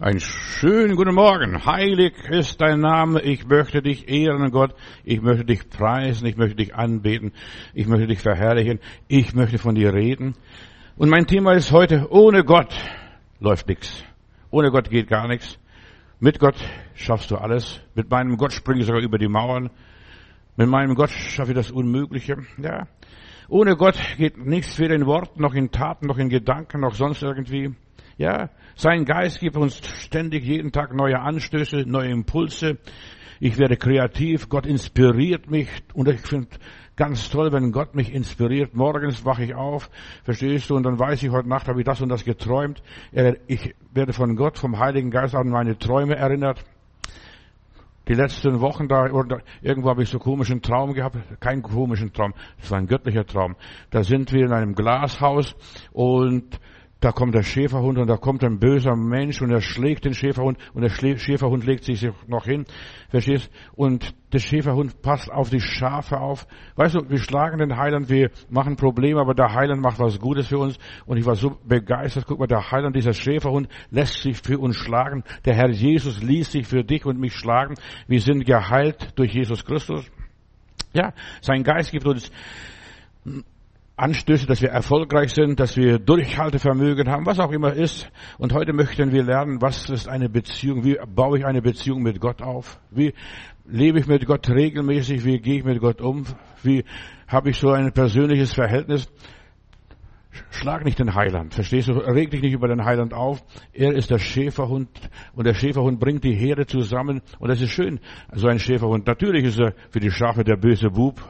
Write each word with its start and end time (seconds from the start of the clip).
Einen 0.00 0.20
schönen 0.20 0.96
guten 0.96 1.14
Morgen. 1.14 1.66
Heilig 1.66 2.14
ist 2.30 2.58
dein 2.62 2.80
Name. 2.80 3.20
Ich 3.20 3.46
möchte 3.46 3.82
dich 3.82 4.08
ehren, 4.08 4.50
Gott. 4.50 4.74
Ich 5.04 5.20
möchte 5.20 5.44
dich 5.44 5.68
preisen. 5.68 6.26
Ich 6.26 6.38
möchte 6.38 6.56
dich 6.56 6.74
anbeten. 6.74 7.32
Ich 7.74 7.86
möchte 7.86 8.06
dich 8.06 8.20
verherrlichen. 8.20 8.80
Ich 9.08 9.34
möchte 9.34 9.58
von 9.58 9.74
dir 9.74 9.92
reden. 9.92 10.36
Und 10.96 11.10
mein 11.10 11.26
Thema 11.26 11.52
ist 11.52 11.70
heute, 11.70 12.06
ohne 12.08 12.44
Gott 12.44 12.74
läuft 13.40 13.68
nichts. 13.68 14.02
Ohne 14.50 14.70
Gott 14.70 14.88
geht 14.88 15.06
gar 15.06 15.28
nichts. 15.28 15.58
Mit 16.18 16.38
Gott 16.38 16.56
schaffst 16.94 17.30
du 17.30 17.36
alles. 17.36 17.82
Mit 17.94 18.10
meinem 18.10 18.38
Gott 18.38 18.54
springe 18.54 18.80
ich 18.80 18.86
sogar 18.86 19.02
über 19.02 19.18
die 19.18 19.28
Mauern. 19.28 19.68
Mit 20.56 20.70
meinem 20.70 20.94
Gott 20.94 21.10
schaffe 21.10 21.50
ich 21.50 21.56
das 21.56 21.70
Unmögliche. 21.70 22.38
Ja. 22.56 22.88
Ohne 23.50 23.76
Gott 23.76 23.98
geht 24.16 24.38
nichts, 24.38 24.78
weder 24.78 24.94
in 24.94 25.04
Worten, 25.04 25.42
noch 25.42 25.52
in 25.52 25.70
Taten, 25.70 26.06
noch 26.06 26.16
in 26.16 26.30
Gedanken, 26.30 26.80
noch 26.80 26.94
sonst 26.94 27.22
irgendwie. 27.22 27.74
Ja, 28.16 28.48
sein 28.80 29.04
Geist 29.04 29.40
gibt 29.40 29.58
uns 29.58 29.78
ständig 29.98 30.42
jeden 30.44 30.72
Tag 30.72 30.94
neue 30.94 31.20
Anstöße, 31.20 31.84
neue 31.86 32.08
Impulse. 32.08 32.78
Ich 33.38 33.58
werde 33.58 33.76
kreativ, 33.76 34.48
Gott 34.48 34.64
inspiriert 34.64 35.50
mich 35.50 35.68
und 35.92 36.08
ich 36.08 36.20
finde 36.20 36.48
ganz 36.96 37.28
toll, 37.28 37.52
wenn 37.52 37.72
Gott 37.72 37.94
mich 37.94 38.10
inspiriert. 38.10 38.74
Morgens 38.74 39.24
wache 39.26 39.44
ich 39.44 39.54
auf, 39.54 39.90
verstehst 40.24 40.70
du, 40.70 40.76
und 40.76 40.84
dann 40.84 40.98
weiß 40.98 41.22
ich, 41.22 41.30
heute 41.30 41.48
Nacht 41.48 41.68
habe 41.68 41.80
ich 41.80 41.84
das 41.84 42.00
und 42.00 42.08
das 42.08 42.24
geträumt. 42.24 42.82
Ich 43.46 43.74
werde 43.92 44.14
von 44.14 44.34
Gott, 44.34 44.56
vom 44.56 44.78
Heiligen 44.78 45.10
Geist 45.10 45.34
an 45.34 45.50
meine 45.50 45.76
Träume 45.76 46.16
erinnert. 46.16 46.64
Die 48.08 48.14
letzten 48.14 48.60
Wochen 48.60 48.88
da, 48.88 49.06
irgendwo 49.60 49.90
habe 49.90 50.02
ich 50.02 50.08
so 50.08 50.18
komischen 50.18 50.62
Traum 50.62 50.94
gehabt, 50.94 51.18
keinen 51.38 51.62
komischen 51.62 52.14
Traum, 52.14 52.32
es 52.58 52.70
war 52.70 52.78
ein 52.78 52.86
göttlicher 52.86 53.26
Traum. 53.26 53.56
Da 53.90 54.02
sind 54.04 54.32
wir 54.32 54.46
in 54.46 54.52
einem 54.52 54.74
Glashaus 54.74 55.54
und 55.92 56.58
da 57.00 57.12
kommt 57.12 57.34
der 57.34 57.42
Schäferhund 57.42 57.98
und 57.98 58.08
da 58.08 58.16
kommt 58.16 58.44
ein 58.44 58.58
böser 58.58 58.94
Mensch 58.94 59.40
und 59.40 59.50
er 59.50 59.62
schlägt 59.62 60.04
den 60.04 60.14
Schäferhund 60.14 60.58
und 60.74 60.82
der 60.82 60.90
Schäferhund 60.90 61.64
legt 61.64 61.84
sich 61.84 62.06
noch 62.26 62.44
hin, 62.44 62.66
verstehst? 63.08 63.50
Und 63.74 64.14
der 64.32 64.38
Schäferhund 64.38 65.00
passt 65.00 65.30
auf 65.30 65.48
die 65.48 65.60
Schafe 65.60 66.20
auf. 66.20 66.46
Weißt 66.76 66.94
du, 66.94 67.08
wir 67.08 67.18
schlagen 67.18 67.58
den 67.58 67.76
Heiland, 67.76 68.10
wir 68.10 68.30
machen 68.50 68.76
Probleme, 68.76 69.20
aber 69.20 69.34
der 69.34 69.54
Heiland 69.54 69.80
macht 69.80 69.98
was 69.98 70.18
Gutes 70.18 70.48
für 70.48 70.58
uns 70.58 70.78
und 71.06 71.16
ich 71.16 71.24
war 71.24 71.36
so 71.36 71.56
begeistert. 71.64 72.26
Guck 72.26 72.38
mal, 72.38 72.46
der 72.46 72.70
Heiland, 72.70 72.94
dieser 72.94 73.14
Schäferhund 73.14 73.68
lässt 73.90 74.22
sich 74.22 74.36
für 74.36 74.58
uns 74.58 74.76
schlagen. 74.76 75.24
Der 75.46 75.54
Herr 75.54 75.70
Jesus 75.70 76.22
ließ 76.22 76.52
sich 76.52 76.66
für 76.66 76.84
dich 76.84 77.06
und 77.06 77.18
mich 77.18 77.34
schlagen. 77.34 77.74
Wir 78.08 78.20
sind 78.20 78.44
geheilt 78.44 79.18
durch 79.18 79.32
Jesus 79.32 79.64
Christus. 79.64 80.10
Ja, 80.92 81.12
sein 81.40 81.62
Geist 81.62 81.92
gibt 81.92 82.06
uns 82.06 82.30
Anstöße, 84.00 84.46
dass 84.46 84.62
wir 84.62 84.70
erfolgreich 84.70 85.32
sind, 85.32 85.60
dass 85.60 85.76
wir 85.76 85.98
Durchhaltevermögen 85.98 87.10
haben, 87.10 87.26
was 87.26 87.38
auch 87.38 87.52
immer 87.52 87.74
ist. 87.74 88.10
Und 88.38 88.54
heute 88.54 88.72
möchten 88.72 89.12
wir 89.12 89.22
lernen, 89.22 89.60
was 89.60 89.90
ist 89.90 90.08
eine 90.08 90.30
Beziehung, 90.30 90.84
wie 90.84 90.98
baue 91.06 91.38
ich 91.38 91.44
eine 91.44 91.60
Beziehung 91.60 92.02
mit 92.02 92.18
Gott 92.18 92.40
auf, 92.40 92.80
wie 92.90 93.12
lebe 93.66 94.00
ich 94.00 94.06
mit 94.06 94.24
Gott 94.26 94.48
regelmäßig, 94.48 95.24
wie 95.24 95.38
gehe 95.38 95.58
ich 95.58 95.64
mit 95.64 95.80
Gott 95.80 96.00
um, 96.00 96.24
wie 96.62 96.84
habe 97.28 97.50
ich 97.50 97.58
so 97.58 97.70
ein 97.70 97.92
persönliches 97.92 98.54
Verhältnis. 98.54 99.10
Schlag 100.50 100.84
nicht 100.84 100.98
den 100.98 101.14
Heiland, 101.14 101.54
verstehst 101.54 101.88
du? 101.88 101.92
Reg 101.92 102.30
dich 102.30 102.40
nicht 102.40 102.52
über 102.52 102.68
den 102.68 102.84
Heiland 102.84 103.12
auf. 103.12 103.42
Er 103.72 103.92
ist 103.94 104.10
der 104.10 104.18
Schäferhund 104.18 104.88
und 105.34 105.46
der 105.46 105.54
Schäferhund 105.54 106.00
bringt 106.00 106.24
die 106.24 106.34
Herde 106.34 106.66
zusammen 106.66 107.20
und 107.38 107.48
das 107.48 107.60
ist 107.60 107.70
schön, 107.70 108.00
so 108.32 108.46
ein 108.46 108.60
Schäferhund. 108.60 109.06
Natürlich 109.06 109.44
ist 109.44 109.58
er 109.58 109.74
für 109.90 110.00
die 110.00 110.10
Schafe 110.10 110.44
der 110.44 110.56
böse 110.56 110.88
Bub, 110.88 111.20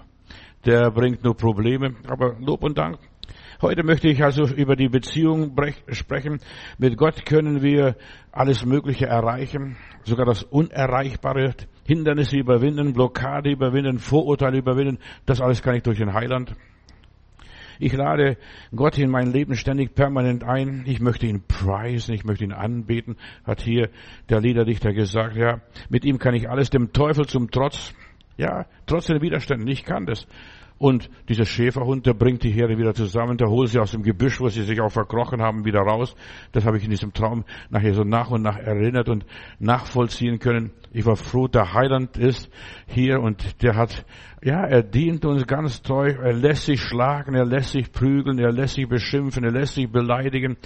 der 0.65 0.91
bringt 0.91 1.25
nur 1.25 1.37
Probleme. 1.37 1.95
Aber 2.09 2.37
Lob 2.41 2.63
und 2.63 2.79
Dank. 2.79 2.99
Heute 3.63 3.83
möchte 3.83 4.09
ich 4.09 4.23
also 4.25 4.45
über 4.45 4.75
die 4.75 4.89
Beziehung 4.89 5.55
sprechen. 5.91 6.41
Mit 6.79 6.97
Gott 6.97 7.27
können 7.27 7.61
wir 7.63 7.97
alles 8.33 8.65
Mögliche 8.65 9.07
erreichen, 9.07 9.77
sogar 10.05 10.25
das 10.25 10.43
Unerreichbare, 10.45 11.55
Hindernisse 11.87 12.39
überwinden, 12.39 12.95
Blockade 12.95 13.51
überwinden, 13.51 13.99
Vorurteile 13.99 14.59
überwinden. 14.59 14.99
Das 15.27 15.43
alles 15.43 15.63
kann 15.63 15.75
ich 15.75 15.83
durch 15.83 15.99
den 15.99 16.15
Heiland. 16.15 16.55
Ich 17.79 17.93
lade 17.93 18.39
Gott 18.75 18.99
in 18.99 19.11
mein 19.11 19.33
Leben 19.33 19.55
ständig 19.57 19.95
permanent 19.95 20.43
ein. 20.43 20.85
Ich 20.87 21.01
möchte 21.01 21.27
ihn 21.27 21.43
preisen, 21.47 22.15
ich 22.15 22.25
möchte 22.25 22.45
ihn 22.45 22.53
anbeten, 22.53 23.17
hat 23.45 23.61
hier 23.61 23.91
der 24.31 24.41
Liederdichter 24.41 24.93
gesagt. 24.93 25.37
Ja, 25.37 25.61
mit 25.91 26.07
ihm 26.07 26.19
kann 26.19 26.35
ich 26.35 26.49
alles 26.49 26.71
dem 26.71 26.93
Teufel 26.93 27.27
zum 27.27 27.51
Trotz 27.51 27.95
ja, 28.41 28.65
trotz 28.87 29.07
den 29.07 29.21
Widerständen. 29.21 29.69
Ich 29.69 29.85
kann 29.85 30.07
das. 30.07 30.27
Und 30.81 31.11
dieser 31.29 31.45
Schäferhund, 31.45 32.07
der 32.07 32.15
bringt 32.15 32.43
die 32.43 32.53
Herde 32.53 32.79
wieder 32.79 32.95
zusammen, 32.95 33.37
der 33.37 33.51
holt 33.51 33.69
sie 33.69 33.79
aus 33.79 33.91
dem 33.91 34.03
Gebüsch, 34.03 34.41
wo 34.41 34.49
sie 34.49 34.63
sich 34.63 34.81
auch 34.81 34.89
verkrochen 34.89 35.43
haben, 35.43 35.67
wieder 35.67 35.81
raus. 35.81 36.17
Das 36.53 36.65
habe 36.65 36.79
ich 36.79 36.85
in 36.85 36.91
diesem 36.91 37.13
Traum 37.13 37.45
nachher 37.69 37.93
so 37.93 38.03
nach 38.03 38.31
und 38.31 38.41
nach 38.41 38.57
erinnert 38.57 39.11
und 39.11 39.27
nachvollziehen 39.59 40.39
können. 40.39 40.71
Ich 40.91 41.05
war 41.05 41.17
froh, 41.17 41.49
der 41.49 41.75
Heiland 41.75 42.17
ist 42.17 42.51
hier 42.87 43.21
und 43.21 43.63
der 43.63 43.77
hat, 43.77 44.07
ja, 44.43 44.65
er 44.65 44.83
dient 44.83 45.27
uns 45.27 45.47
ganz 45.47 45.83
treu. 45.83 46.13
Er 46.13 46.33
lässt 46.33 46.65
sich 46.65 46.81
schlagen, 46.81 47.35
er 47.35 47.45
lässt 47.45 47.73
sich 47.73 47.93
prügeln, 47.93 48.39
er 48.39 48.51
lässt 48.51 48.77
sich 48.77 48.89
beschimpfen, 48.89 49.45
er 49.45 49.53
lässt 49.53 49.75
sich 49.75 49.93
beleidigen. 49.93 50.57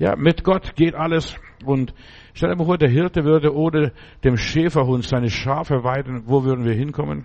Ja, 0.00 0.16
mit 0.16 0.42
Gott 0.42 0.74
geht 0.74 0.96
alles. 0.96 1.36
Und 1.64 1.94
stell 2.34 2.50
dir 2.50 2.56
mal 2.56 2.64
vor, 2.64 2.76
der 2.76 2.90
Hirte 2.90 3.22
würde 3.22 3.54
ohne 3.54 3.92
dem 4.24 4.36
Schäferhund 4.36 5.04
seine 5.04 5.30
Schafe 5.30 5.84
weiden. 5.84 6.24
Wo 6.26 6.42
würden 6.42 6.64
wir 6.64 6.74
hinkommen? 6.74 7.24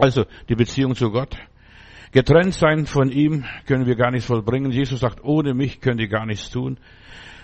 Also 0.00 0.24
die 0.48 0.54
Beziehung 0.54 0.94
zu 0.94 1.10
Gott. 1.10 1.36
Getrennt 2.12 2.54
sein 2.54 2.86
von 2.86 3.10
ihm 3.10 3.44
können 3.66 3.86
wir 3.86 3.94
gar 3.94 4.10
nichts 4.10 4.26
vollbringen. 4.26 4.72
Jesus 4.72 5.00
sagt, 5.00 5.22
ohne 5.22 5.54
mich 5.54 5.80
könnt 5.80 6.00
ihr 6.00 6.08
gar 6.08 6.26
nichts 6.26 6.50
tun 6.50 6.78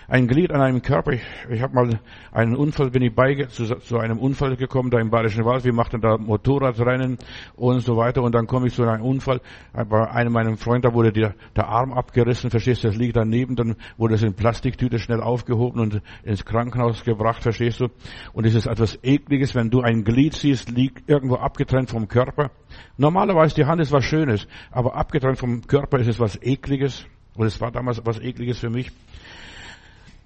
ein 0.07 0.27
Glied 0.27 0.51
an 0.51 0.61
einem 0.61 0.81
Körper. 0.81 1.11
Ich, 1.11 1.21
ich 1.49 1.61
habe 1.61 1.75
mal 1.75 1.99
einen 2.31 2.55
Unfall, 2.55 2.89
bin 2.91 3.01
ich 3.01 3.13
bei 3.13 3.35
zu, 3.49 3.65
zu, 3.65 3.97
einem 3.99 4.17
Unfall 4.17 4.55
gekommen, 4.55 4.89
da 4.89 4.99
im 4.99 5.09
Bayerischen 5.09 5.43
Wald. 5.43 5.65
Wir 5.65 5.73
machten 5.73 5.99
da 5.99 6.17
Motorradrennen 6.17 7.17
und 7.55 7.81
so 7.81 7.97
weiter. 7.97 8.23
Und 8.23 8.33
dann 8.33 8.47
komme 8.47 8.67
ich 8.67 8.73
zu 8.73 8.83
einem 8.83 9.03
Unfall. 9.03 9.41
Bei 9.73 10.09
einem 10.09 10.31
meiner 10.31 10.55
Freunde, 10.55 10.87
da 10.87 10.93
wurde 10.93 11.11
der, 11.11 11.35
der 11.55 11.67
Arm 11.67 11.91
abgerissen, 11.91 12.49
verstehst 12.49 12.83
du, 12.83 12.87
das 12.87 12.97
liegt 12.97 13.17
daneben. 13.17 13.55
Dann 13.55 13.75
wurde 13.97 14.15
es 14.15 14.23
in 14.23 14.33
Plastiktüte 14.33 14.97
schnell 14.97 15.21
aufgehoben 15.21 15.81
und 15.81 16.01
ins 16.23 16.45
Krankenhaus 16.45 17.03
gebracht, 17.03 17.43
verstehst 17.43 17.81
du. 17.81 17.87
Und 18.31 18.45
es 18.45 18.55
ist 18.55 18.65
etwas 18.65 18.97
Ekliges, 19.03 19.55
wenn 19.55 19.69
du 19.69 19.81
ein 19.81 20.05
Glied 20.05 20.33
siehst, 20.33 20.69
liegt 20.69 21.09
irgendwo 21.09 21.35
abgetrennt 21.35 21.89
vom 21.89 22.07
Körper. 22.07 22.51
Normalerweise 22.97 23.55
die 23.55 23.65
Hand 23.65 23.81
ist 23.81 23.91
was 23.91 24.05
Schönes, 24.05 24.47
aber 24.71 24.95
abgetrennt 24.95 25.37
vom 25.37 25.61
Körper 25.67 25.99
ist 25.99 26.07
es 26.07 26.19
was 26.19 26.41
Ekliges. 26.41 27.05
Und 27.35 27.45
es 27.45 27.59
war 27.59 27.71
damals 27.71 28.01
was 28.03 28.19
Ekliges 28.19 28.59
für 28.59 28.69
mich 28.69 28.91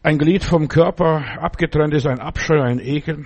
ein 0.04 0.18
Glied 0.18 0.44
vom 0.44 0.68
Körper 0.68 1.24
abgetrennt 1.40 1.94
ist, 1.94 2.08
ein 2.08 2.20
Abscheu, 2.20 2.62
ein 2.62 2.80
Ekel. 2.80 3.26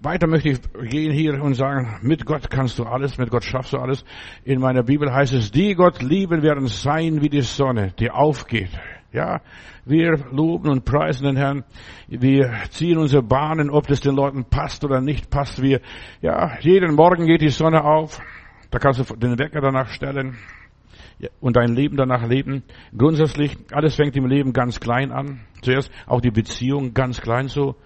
Weiter 0.00 0.26
möchte 0.26 0.48
ich 0.48 0.60
gehen 0.90 1.12
hier 1.12 1.40
und 1.42 1.54
sagen, 1.54 1.98
mit 2.02 2.24
Gott 2.24 2.50
kannst 2.50 2.78
du 2.78 2.84
alles, 2.84 3.18
mit 3.18 3.30
Gott 3.30 3.44
schaffst 3.44 3.72
du 3.72 3.78
alles. 3.78 4.04
In 4.44 4.60
meiner 4.60 4.82
Bibel 4.82 5.12
heißt 5.12 5.32
es, 5.32 5.52
die 5.52 5.74
Gott 5.74 6.02
lieben 6.02 6.42
werden 6.42 6.66
sein 6.66 7.22
wie 7.22 7.28
die 7.28 7.42
Sonne, 7.42 7.92
die 7.98 8.10
aufgeht. 8.10 8.70
Ja, 9.12 9.42
wir 9.84 10.24
loben 10.30 10.70
und 10.70 10.84
preisen 10.84 11.26
den 11.26 11.36
Herrn. 11.36 11.64
Wir 12.08 12.50
ziehen 12.70 12.98
unsere 12.98 13.22
Bahnen, 13.22 13.70
ob 13.70 13.86
das 13.86 14.00
den 14.00 14.16
Leuten 14.16 14.44
passt 14.44 14.84
oder 14.84 15.00
nicht 15.00 15.30
passt. 15.30 15.60
Wir, 15.60 15.80
ja, 16.20 16.58
jeden 16.60 16.94
Morgen 16.94 17.26
geht 17.26 17.42
die 17.42 17.50
Sonne 17.50 17.84
auf. 17.84 18.18
Da 18.70 18.78
kannst 18.78 19.00
du 19.00 19.16
den 19.16 19.38
Wecker 19.38 19.60
danach 19.60 19.88
stellen 19.88 20.38
und 21.40 21.56
dein 21.56 21.74
Leben 21.74 21.96
danach 21.96 22.26
leben. 22.26 22.62
Grundsätzlich, 22.96 23.56
alles 23.72 23.94
fängt 23.94 24.16
im 24.16 24.26
Leben 24.26 24.52
ganz 24.52 24.80
klein 24.80 25.12
an. 25.12 25.40
Zuerst 25.62 25.90
auch 26.06 26.20
die 26.20 26.30
Beziehung 26.30 26.94
ganz 26.94 27.20
klein 27.20 27.48
so. 27.48 27.76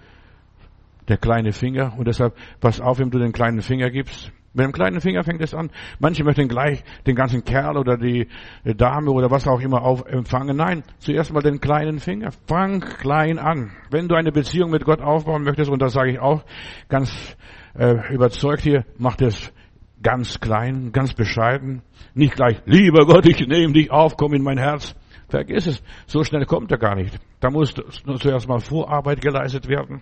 Der 1.07 1.17
kleine 1.17 1.53
Finger. 1.53 1.93
Und 1.97 2.07
deshalb, 2.07 2.35
pass 2.59 2.81
auf, 2.81 2.99
wenn 2.99 3.09
du 3.09 3.19
den 3.19 3.31
kleinen 3.31 3.61
Finger 3.61 3.89
gibst. 3.89 4.31
Mit 4.57 4.65
dem 4.65 4.71
kleinen 4.71 5.01
Finger 5.01 5.23
fängt 5.23 5.41
es 5.41 5.53
an. 5.53 5.69
Manche 5.99 6.23
möchten 6.23 6.47
gleich 6.47 6.83
den 7.05 7.15
ganzen 7.15 7.43
Kerl 7.43 7.77
oder 7.77 7.95
die 7.95 8.27
Dame 8.63 9.11
oder 9.11 9.29
was 9.29 9.47
auch 9.47 9.61
immer 9.61 9.83
auf 9.83 10.03
empfangen. 10.07 10.57
Nein, 10.57 10.83
zuerst 10.97 11.31
mal 11.31 11.41
den 11.41 11.61
kleinen 11.61 11.99
Finger. 11.99 12.31
Fang 12.47 12.79
klein 12.79 13.37
an. 13.37 13.69
Wenn 13.91 14.07
du 14.07 14.15
eine 14.15 14.31
Beziehung 14.31 14.71
mit 14.71 14.83
Gott 14.83 14.99
aufbauen 14.99 15.43
möchtest, 15.43 15.69
und 15.69 15.79
das 15.79 15.93
sage 15.93 16.13
ich 16.13 16.19
auch 16.19 16.43
ganz 16.89 17.37
äh, 17.77 18.11
überzeugt 18.11 18.61
hier, 18.61 18.83
mach 18.97 19.15
das 19.15 19.53
ganz 20.01 20.39
klein, 20.39 20.91
ganz 20.91 21.13
bescheiden. 21.13 21.81
Nicht 22.13 22.35
gleich, 22.35 22.61
lieber 22.65 23.05
Gott, 23.05 23.27
ich 23.27 23.39
nehme 23.47 23.73
dich 23.73 23.91
auf, 23.91 24.17
komm 24.17 24.33
in 24.33 24.43
mein 24.43 24.57
Herz. 24.57 24.95
Vergiss 25.29 25.67
es, 25.67 25.83
so 26.05 26.23
schnell 26.23 26.45
kommt 26.45 26.71
er 26.71 26.77
gar 26.77 26.95
nicht. 26.95 27.19
Da 27.39 27.49
muss 27.49 27.73
zuerst 27.73 28.47
mal 28.47 28.59
Vorarbeit 28.59 29.21
geleistet 29.21 29.67
werden. 29.67 30.01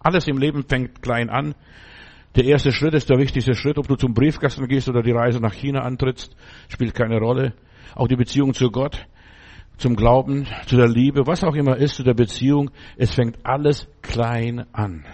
Alles 0.00 0.26
im 0.26 0.38
Leben 0.38 0.64
fängt 0.68 1.00
klein 1.00 1.30
an. 1.30 1.54
Der 2.36 2.44
erste 2.44 2.72
Schritt 2.72 2.94
ist 2.94 3.08
der 3.08 3.18
wichtigste 3.18 3.54
Schritt, 3.54 3.78
ob 3.78 3.86
du 3.86 3.94
zum 3.94 4.12
Briefkasten 4.12 4.66
gehst 4.66 4.88
oder 4.88 5.02
die 5.02 5.12
Reise 5.12 5.38
nach 5.38 5.54
China 5.54 5.82
antrittst, 5.82 6.34
spielt 6.68 6.94
keine 6.94 7.18
Rolle. 7.18 7.54
Auch 7.94 8.08
die 8.08 8.16
Beziehung 8.16 8.54
zu 8.54 8.70
Gott, 8.70 9.06
zum 9.76 9.94
Glauben, 9.94 10.46
zu 10.66 10.76
der 10.76 10.88
Liebe, 10.88 11.26
was 11.26 11.44
auch 11.44 11.54
immer 11.54 11.76
ist, 11.76 11.94
zu 11.94 12.02
der 12.02 12.14
Beziehung, 12.14 12.70
es 12.96 13.14
fängt 13.14 13.46
alles 13.46 13.88
klein 14.02 14.66
an. 14.72 15.04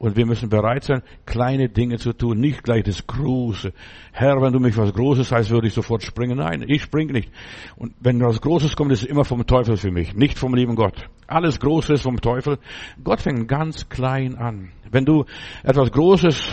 Und 0.00 0.16
wir 0.16 0.24
müssen 0.24 0.48
bereit 0.48 0.84
sein, 0.84 1.02
kleine 1.26 1.68
Dinge 1.68 1.98
zu 1.98 2.14
tun, 2.14 2.40
nicht 2.40 2.64
gleich 2.64 2.84
das 2.84 3.06
Große. 3.06 3.74
Herr, 4.12 4.40
wenn 4.40 4.54
du 4.54 4.58
mich 4.58 4.74
was 4.78 4.94
Großes 4.94 5.30
heißt, 5.30 5.50
würde 5.50 5.66
ich 5.66 5.74
sofort 5.74 6.02
springen. 6.02 6.38
Nein, 6.38 6.64
ich 6.66 6.80
springe 6.80 7.12
nicht. 7.12 7.30
Und 7.76 7.92
wenn 8.00 8.18
was 8.22 8.40
Großes 8.40 8.76
kommt, 8.76 8.92
ist 8.92 9.02
es 9.02 9.08
immer 9.08 9.26
vom 9.26 9.46
Teufel 9.46 9.76
für 9.76 9.90
mich, 9.90 10.14
nicht 10.14 10.38
vom 10.38 10.54
lieben 10.54 10.74
Gott. 10.74 11.06
Alles 11.26 11.60
Große 11.60 11.92
ist 11.92 12.02
vom 12.02 12.18
Teufel. 12.18 12.56
Gott 13.04 13.20
fängt 13.20 13.46
ganz 13.46 13.90
klein 13.90 14.36
an. 14.36 14.70
Wenn 14.90 15.04
du 15.04 15.26
etwas 15.62 15.92
Großes 15.92 16.50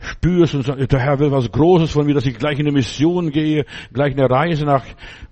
spürst 0.00 0.56
und 0.56 0.66
sagst, 0.66 0.90
der 0.90 0.98
Herr 0.98 1.20
will 1.20 1.30
was 1.30 1.52
Großes 1.52 1.92
von 1.92 2.04
mir, 2.04 2.14
dass 2.14 2.26
ich 2.26 2.36
gleich 2.36 2.58
in 2.58 2.66
eine 2.66 2.72
Mission 2.72 3.30
gehe, 3.30 3.64
gleich 3.92 4.12
eine 4.12 4.28
Reise 4.28 4.64
nach 4.64 4.84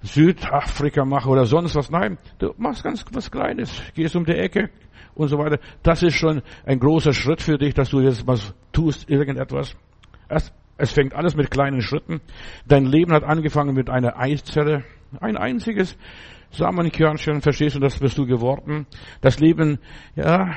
Südafrika 0.02 1.04
mache 1.04 1.28
oder 1.28 1.46
sonst 1.46 1.74
was. 1.74 1.90
Nein, 1.90 2.16
du 2.38 2.54
machst 2.58 2.84
ganz 2.84 3.04
was 3.10 3.28
Kleines, 3.28 3.82
gehst 3.96 4.14
um 4.14 4.24
die 4.24 4.36
Ecke 4.36 4.70
und 5.16 5.28
so 5.28 5.38
weiter. 5.38 5.58
Das 5.82 6.02
ist 6.02 6.14
schon 6.14 6.42
ein 6.64 6.78
großer 6.78 7.12
Schritt 7.12 7.42
für 7.42 7.58
dich, 7.58 7.74
dass 7.74 7.90
du 7.90 8.00
jetzt 8.00 8.26
was 8.26 8.54
tust, 8.72 9.10
irgendetwas. 9.10 9.76
Es, 10.28 10.52
es 10.76 10.92
fängt 10.92 11.14
alles 11.14 11.34
mit 11.34 11.50
kleinen 11.50 11.80
Schritten. 11.80 12.20
Dein 12.66 12.84
Leben 12.84 13.12
hat 13.12 13.24
angefangen 13.24 13.74
mit 13.74 13.90
einer 13.90 14.18
Eiszelle. 14.18 14.84
Ein 15.20 15.36
einziges 15.36 15.96
Samenkörnchen, 16.50 17.40
verstehst 17.40 17.76
du, 17.76 17.80
das 17.80 17.98
bist 17.98 18.18
du 18.18 18.26
geworden. 18.26 18.86
Das 19.20 19.40
Leben, 19.40 19.78
ja, 20.14 20.54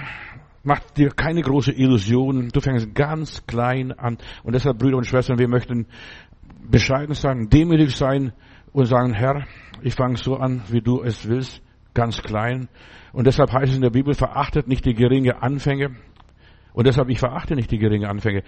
macht 0.64 0.98
dir 0.98 1.10
keine 1.10 1.42
große 1.42 1.72
Illusion. 1.72 2.50
Du 2.50 2.60
fängst 2.60 2.94
ganz 2.94 3.46
klein 3.48 3.92
an. 3.92 4.18
Und 4.44 4.54
deshalb, 4.54 4.80
Brüder 4.80 4.98
und 4.98 5.06
Schwestern, 5.06 5.40
wir 5.40 5.48
möchten 5.48 5.88
bescheiden 6.70 7.16
sein, 7.16 7.50
demütig 7.50 7.96
sein 7.96 8.34
und 8.72 8.86
sagen, 8.86 9.14
Herr, 9.14 9.46
ich 9.82 9.96
fange 9.96 10.18
so 10.18 10.36
an, 10.36 10.62
wie 10.70 10.82
du 10.82 11.02
es 11.02 11.28
willst, 11.28 11.62
ganz 11.94 12.22
klein. 12.22 12.68
Und 13.14 13.28
deshalb 13.28 13.52
heißt 13.52 13.70
es 13.70 13.76
in 13.76 13.82
der 13.82 13.90
Bibel, 13.90 14.14
verachtet 14.14 14.68
nicht 14.68 14.86
die 14.86 14.94
geringe 14.94 15.42
Anfänge. 15.42 15.96
Und 16.74 16.88
deshalb, 16.88 17.10
ich 17.10 17.20
verachte 17.20 17.56
nicht 17.56 17.72
die 17.72 17.80
geringe 17.80 18.10
Anfänge. 18.10 18.44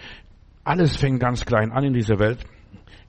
Alles 0.64 0.96
fängt 0.96 1.20
ganz 1.20 1.46
klein 1.46 1.72
an 1.72 1.84
in 1.84 1.94
dieser 1.94 2.20
Welt. 2.20 2.46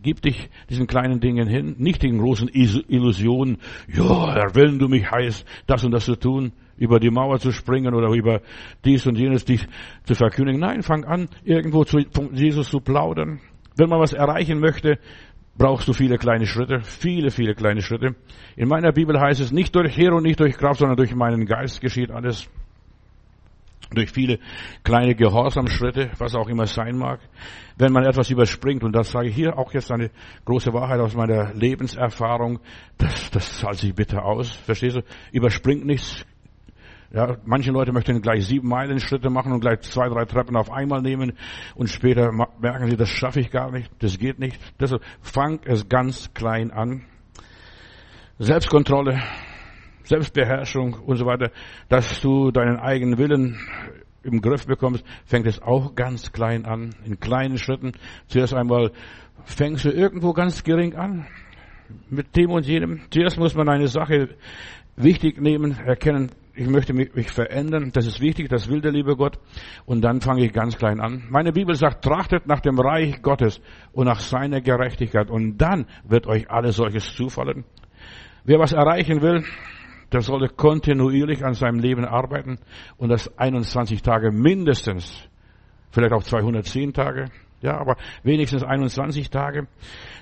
Gib 0.02 0.20
dich 0.20 0.50
diesen 0.68 0.88
kleinen 0.88 1.20
Dingen 1.20 1.46
hin, 1.46 1.76
nicht 1.78 2.02
den 2.02 2.18
großen 2.18 2.48
Illusionen, 2.48 3.58
ja, 3.86 4.52
wenn 4.52 4.80
du 4.80 4.88
mich 4.88 5.08
heißt, 5.08 5.46
das 5.68 5.84
und 5.84 5.92
das 5.92 6.06
zu 6.06 6.16
tun, 6.16 6.52
über 6.76 6.98
die 6.98 7.10
Mauer 7.10 7.38
zu 7.38 7.52
springen 7.52 7.94
oder 7.94 8.08
über 8.08 8.40
dies 8.84 9.06
und 9.06 9.16
jenes 9.16 9.44
dich 9.44 9.64
zu 10.02 10.14
verkündigen. 10.14 10.60
Nein, 10.60 10.82
fang 10.82 11.04
an, 11.04 11.28
irgendwo 11.44 11.84
zu, 11.84 12.00
von 12.10 12.34
Jesus 12.34 12.70
zu 12.70 12.80
plaudern. 12.80 13.38
Wenn 13.76 13.88
man 13.88 14.00
was 14.00 14.12
erreichen 14.12 14.58
möchte, 14.58 14.98
brauchst 15.56 15.88
du 15.88 15.92
viele 15.92 16.18
kleine 16.18 16.46
Schritte, 16.46 16.80
viele, 16.80 17.30
viele 17.30 17.54
kleine 17.54 17.82
Schritte. 17.82 18.14
In 18.56 18.68
meiner 18.68 18.92
Bibel 18.92 19.20
heißt 19.20 19.40
es, 19.40 19.52
nicht 19.52 19.74
durch 19.74 19.98
und 19.98 20.22
nicht 20.22 20.40
durch 20.40 20.56
Kraft, 20.56 20.80
sondern 20.80 20.96
durch 20.96 21.14
meinen 21.14 21.46
Geist 21.46 21.80
geschieht 21.80 22.10
alles 22.10 22.48
durch 23.94 24.10
viele 24.10 24.38
kleine 24.84 25.14
Gehorsamschritte, 25.14 26.10
was 26.18 26.34
auch 26.34 26.48
immer 26.48 26.66
sein 26.66 26.96
mag. 26.96 27.20
Wenn 27.76 27.92
man 27.92 28.04
etwas 28.04 28.30
überspringt, 28.30 28.82
und 28.84 28.92
das 28.92 29.10
sage 29.10 29.28
ich 29.28 29.34
hier 29.34 29.58
auch 29.58 29.72
jetzt 29.72 29.90
eine 29.90 30.10
große 30.44 30.72
Wahrheit 30.72 31.00
aus 31.00 31.14
meiner 31.14 31.52
Lebenserfahrung, 31.54 32.60
das, 32.98 33.30
das 33.30 33.58
zahlt 33.58 33.78
sich 33.78 33.94
bitter 33.94 34.24
aus. 34.24 34.50
Verstehst 34.50 34.96
du? 34.96 35.02
Überspringt 35.32 35.84
nichts. 35.84 36.24
Ja, 37.14 37.36
manche 37.44 37.70
Leute 37.72 37.92
möchten 37.92 38.22
gleich 38.22 38.46
sieben 38.46 38.68
Meilen 38.68 38.98
Schritte 38.98 39.28
machen 39.28 39.52
und 39.52 39.60
gleich 39.60 39.80
zwei, 39.80 40.08
drei 40.08 40.24
Treppen 40.24 40.56
auf 40.56 40.70
einmal 40.72 41.02
nehmen 41.02 41.34
und 41.74 41.90
später 41.90 42.32
merken 42.58 42.88
sie, 42.88 42.96
das 42.96 43.10
schaffe 43.10 43.40
ich 43.40 43.50
gar 43.50 43.70
nicht, 43.70 43.90
das 43.98 44.18
geht 44.18 44.38
nicht. 44.38 44.58
Deshalb 44.80 45.02
fang 45.20 45.60
es 45.66 45.90
ganz 45.90 46.32
klein 46.32 46.70
an. 46.70 47.04
Selbstkontrolle, 48.38 49.20
Selbstbeherrschung 50.04 50.94
und 50.94 51.16
so 51.16 51.26
weiter, 51.26 51.50
dass 51.90 52.22
du 52.22 52.50
deinen 52.50 52.78
eigenen 52.78 53.18
Willen 53.18 53.60
im 54.22 54.40
Griff 54.40 54.66
bekommst, 54.66 55.04
fängt 55.26 55.46
es 55.46 55.60
auch 55.60 55.94
ganz 55.94 56.32
klein 56.32 56.64
an, 56.64 56.94
in 57.04 57.20
kleinen 57.20 57.58
Schritten. 57.58 57.92
Zuerst 58.26 58.54
einmal 58.54 58.90
fängst 59.44 59.84
du 59.84 59.90
irgendwo 59.90 60.32
ganz 60.32 60.64
gering 60.64 60.94
an, 60.94 61.26
mit 62.08 62.34
dem 62.36 62.52
und 62.52 62.64
jenem. 62.64 63.02
Zuerst 63.10 63.38
muss 63.38 63.54
man 63.54 63.68
eine 63.68 63.88
Sache 63.88 64.30
wichtig 64.96 65.38
nehmen, 65.38 65.76
erkennen, 65.78 66.30
ich 66.54 66.68
möchte 66.68 66.92
mich, 66.92 67.14
mich 67.14 67.30
verändern, 67.30 67.90
das 67.92 68.06
ist 68.06 68.20
wichtig, 68.20 68.48
das 68.48 68.68
will 68.68 68.80
der 68.80 68.92
liebe 68.92 69.16
Gott. 69.16 69.38
Und 69.86 70.02
dann 70.02 70.20
fange 70.20 70.44
ich 70.44 70.52
ganz 70.52 70.76
klein 70.76 71.00
an. 71.00 71.24
Meine 71.30 71.52
Bibel 71.52 71.74
sagt, 71.74 72.04
trachtet 72.04 72.46
nach 72.46 72.60
dem 72.60 72.78
Reich 72.78 73.22
Gottes 73.22 73.60
und 73.92 74.06
nach 74.06 74.20
seiner 74.20 74.60
Gerechtigkeit. 74.60 75.30
Und 75.30 75.58
dann 75.58 75.86
wird 76.04 76.26
euch 76.26 76.50
alles 76.50 76.76
solches 76.76 77.14
zufallen. 77.14 77.64
Wer 78.44 78.58
was 78.58 78.72
erreichen 78.72 79.22
will, 79.22 79.44
der 80.12 80.20
sollte 80.20 80.54
kontinuierlich 80.54 81.44
an 81.44 81.54
seinem 81.54 81.78
Leben 81.78 82.04
arbeiten 82.04 82.58
und 82.98 83.08
das 83.08 83.38
21 83.38 84.02
Tage 84.02 84.30
mindestens, 84.30 85.28
vielleicht 85.90 86.12
auch 86.12 86.22
210 86.22 86.92
Tage, 86.92 87.26
ja, 87.62 87.78
aber 87.78 87.96
wenigstens 88.22 88.62
21 88.62 89.30
Tage. 89.30 89.66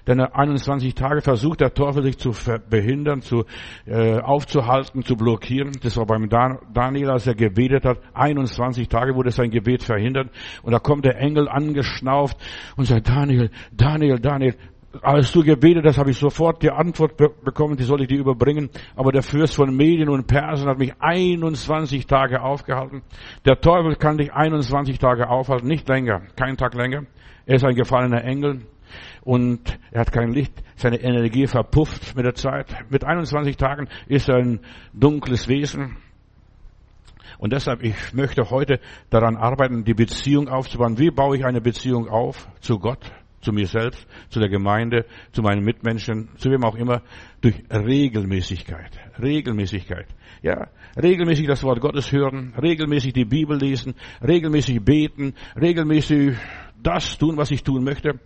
Denn 0.06 0.20
21 0.20 0.94
Tage 0.94 1.20
versucht 1.20 1.60
der 1.60 1.75
Teufel 1.75 2.02
sich 2.02 2.19
zu 2.19 2.32
behindern, 2.69 3.22
zu 3.22 3.44
äh, 3.87 4.19
aufzuhalten, 4.20 5.02
zu 5.02 5.16
blockieren. 5.16 5.72
Das 5.82 5.96
war 5.96 6.06
beim 6.06 6.28
Dan 6.28 6.58
Daniel, 6.72 7.10
als 7.10 7.26
er 7.26 7.34
gebetet 7.34 7.84
hat. 7.84 7.98
21 8.14 8.88
Tage 8.88 9.14
wurde 9.14 9.31
sein 9.31 9.50
Gebet 9.50 9.82
verhindert. 9.82 10.31
Und 10.62 10.72
da 10.72 10.78
kommt 10.78 11.04
der 11.04 11.19
Engel 11.19 11.48
angeschnauft 11.48 12.37
und 12.76 12.87
sagt, 12.87 13.08
Daniel, 13.08 13.50
Daniel, 13.72 14.19
Daniel, 14.19 14.54
als 15.02 15.31
du 15.32 15.44
gebetet 15.44 15.84
hast, 15.87 15.98
habe 15.98 16.10
ich 16.10 16.19
sofort 16.19 16.62
die 16.62 16.70
Antwort 16.70 17.16
be 17.16 17.31
bekommen, 17.44 17.76
die 17.76 17.84
soll 17.84 18.02
ich 18.02 18.08
dir 18.08 18.19
überbringen. 18.19 18.70
Aber 18.96 19.12
der 19.12 19.22
Fürst 19.22 19.54
von 19.54 19.75
Medien 19.75 20.08
und 20.08 20.26
Persen 20.26 20.69
hat 20.69 20.78
mich 20.78 20.92
21 20.98 22.06
Tage 22.06 22.42
aufgehalten. 22.42 23.02
Der 23.44 23.60
Teufel 23.60 23.94
kann 23.96 24.19
dich 24.19 24.32
21 24.32 24.98
Tage 24.98 25.28
aufhalten, 25.28 25.69
nicht 25.69 25.88
länger, 25.88 26.22
keinen 26.37 26.56
Tag 26.56 26.75
länger. 26.75 27.04
Er 27.50 27.56
ist 27.56 27.64
ein 27.64 27.75
gefallener 27.75 28.23
Engel 28.23 28.61
und 29.23 29.76
er 29.91 30.02
hat 30.02 30.12
kein 30.12 30.31
Licht. 30.31 30.52
Seine 30.76 31.00
Energie 31.00 31.49
verpufft 31.49 32.14
mit 32.14 32.25
der 32.25 32.35
Zeit. 32.35 32.69
Mit 32.91 33.05
21 33.05 33.56
Tagen 33.56 33.88
ist 34.06 34.29
er 34.29 34.37
ein 34.37 34.61
dunkles 34.93 35.49
Wesen. 35.49 35.97
Und 37.38 37.52
deshalb, 37.52 37.82
ich 37.82 38.14
möchte 38.14 38.50
heute 38.50 38.79
daran 39.11 39.37
arbeiten, 39.37 39.82
die 39.82 39.94
Beziehung 39.94 40.49
aufzubauen. 40.49 40.97
Wie 40.97 41.11
baue 41.11 41.38
ich 41.38 41.44
eine 41.44 41.61
Beziehung 41.61 42.06
auf 42.06 42.47
zu 42.61 42.79
Gott? 42.79 43.11
zu 43.41 43.52
mir 43.52 43.67
selbst, 43.67 44.06
zu 44.29 44.38
der 44.38 44.50
Gemeinde, 44.50 45.06
zu 45.32 45.41
meinen 45.41 45.64
Mitmenschen, 45.64 46.29
zu 46.37 46.50
wem 46.50 46.62
auch 46.62 46.75
immer, 46.75 47.02
durch 47.41 47.55
Regelmäßigkeit. 47.70 48.91
Regelmäßigkeit. 49.20 50.06
Ja, 50.43 50.69
regelmäßig 51.00 51.47
das 51.47 51.62
Wort 51.62 51.81
Gottes 51.81 52.12
hören, 52.12 52.52
regelmäßig 52.61 53.14
die 53.14 53.25
Bibel 53.25 53.58
lesen, 53.58 53.94
regelmäßig 54.23 54.85
beten, 54.85 55.35
regelmäßig 55.58 56.37
das 56.82 57.18
tun, 57.18 57.36
was 57.36 57.50
ich 57.50 57.62
tun 57.62 57.84
möchte. 57.84 58.20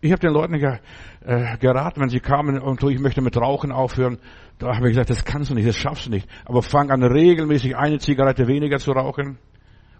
Ich 0.00 0.12
habe 0.12 0.20
den 0.20 0.32
Leuten 0.32 0.54
äh, 0.54 1.56
geraten, 1.58 2.00
wenn 2.00 2.08
sie 2.08 2.20
kamen 2.20 2.60
und 2.60 2.80
so, 2.80 2.88
ich 2.88 3.00
möchte 3.00 3.20
mit 3.20 3.36
Rauchen 3.36 3.72
aufhören, 3.72 4.18
da 4.58 4.76
habe 4.76 4.86
ich 4.86 4.92
gesagt, 4.92 5.10
das 5.10 5.24
kannst 5.24 5.50
du 5.50 5.54
nicht, 5.54 5.66
das 5.66 5.76
schaffst 5.76 6.06
du 6.06 6.10
nicht. 6.10 6.28
Aber 6.44 6.62
fang 6.62 6.90
an, 6.90 7.02
regelmäßig 7.02 7.76
eine 7.76 7.98
Zigarette 7.98 8.46
weniger 8.46 8.78
zu 8.78 8.92
rauchen. 8.92 9.38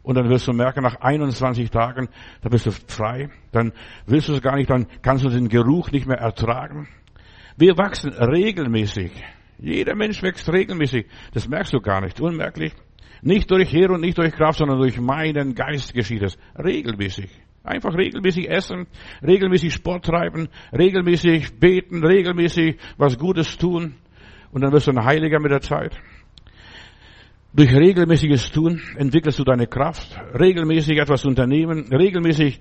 Und 0.02 0.14
dann 0.14 0.28
wirst 0.30 0.46
du 0.46 0.52
merken, 0.52 0.82
nach 0.82 1.00
21 1.00 1.70
Tagen, 1.70 2.08
da 2.42 2.48
bist 2.48 2.66
du 2.66 2.70
frei. 2.70 3.28
Dann 3.52 3.72
willst 4.06 4.28
du 4.28 4.34
es 4.34 4.40
gar 4.40 4.56
nicht, 4.56 4.70
dann 4.70 4.86
kannst 5.02 5.24
du 5.24 5.28
den 5.28 5.48
Geruch 5.48 5.90
nicht 5.90 6.06
mehr 6.06 6.18
ertragen. 6.18 6.88
Wir 7.56 7.76
wachsen 7.76 8.12
regelmäßig. 8.12 9.10
Jeder 9.58 9.96
Mensch 9.96 10.22
wächst 10.22 10.48
regelmäßig. 10.50 11.06
Das 11.34 11.48
merkst 11.48 11.72
du 11.72 11.80
gar 11.80 12.00
nicht. 12.00 12.20
Unmerklich. 12.20 12.72
Nicht 13.20 13.50
durch 13.50 13.72
Heer 13.72 13.90
und 13.90 14.00
nicht 14.00 14.16
durch 14.16 14.32
Kraft, 14.32 14.58
sondern 14.60 14.78
durch 14.78 15.00
meinen 15.00 15.56
Geist 15.56 15.92
geschieht 15.92 16.22
es. 16.22 16.38
Regelmäßig. 16.56 17.28
Einfach 17.68 17.94
regelmäßig 17.94 18.48
essen, 18.48 18.86
regelmäßig 19.22 19.74
Sport 19.74 20.06
treiben, 20.06 20.48
regelmäßig 20.72 21.60
beten, 21.60 22.02
regelmäßig 22.02 22.78
was 22.96 23.18
Gutes 23.18 23.58
tun. 23.58 23.94
Und 24.50 24.62
dann 24.62 24.72
wirst 24.72 24.86
du 24.86 24.92
ein 24.92 25.04
Heiliger 25.04 25.38
mit 25.38 25.50
der 25.50 25.60
Zeit. 25.60 25.94
Durch 27.52 27.74
regelmäßiges 27.74 28.50
Tun 28.52 28.80
entwickelst 28.96 29.38
du 29.38 29.44
deine 29.44 29.66
Kraft, 29.66 30.18
regelmäßig 30.38 30.98
etwas 30.98 31.24
unternehmen, 31.26 31.92
regelmäßig 31.92 32.58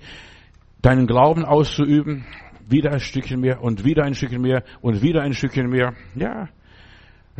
deinen 0.82 1.06
Glauben 1.06 1.44
auszuüben, 1.44 2.26
wieder 2.68 2.92
ein 2.92 3.00
Stückchen 3.00 3.40
mehr 3.40 3.62
und 3.62 3.84
wieder 3.84 4.04
ein 4.04 4.14
Stückchen 4.14 4.42
mehr 4.42 4.62
und 4.80 5.02
wieder 5.02 5.22
ein 5.22 5.32
Stückchen 5.32 5.68
mehr. 5.68 5.94
Ja, 6.14 6.48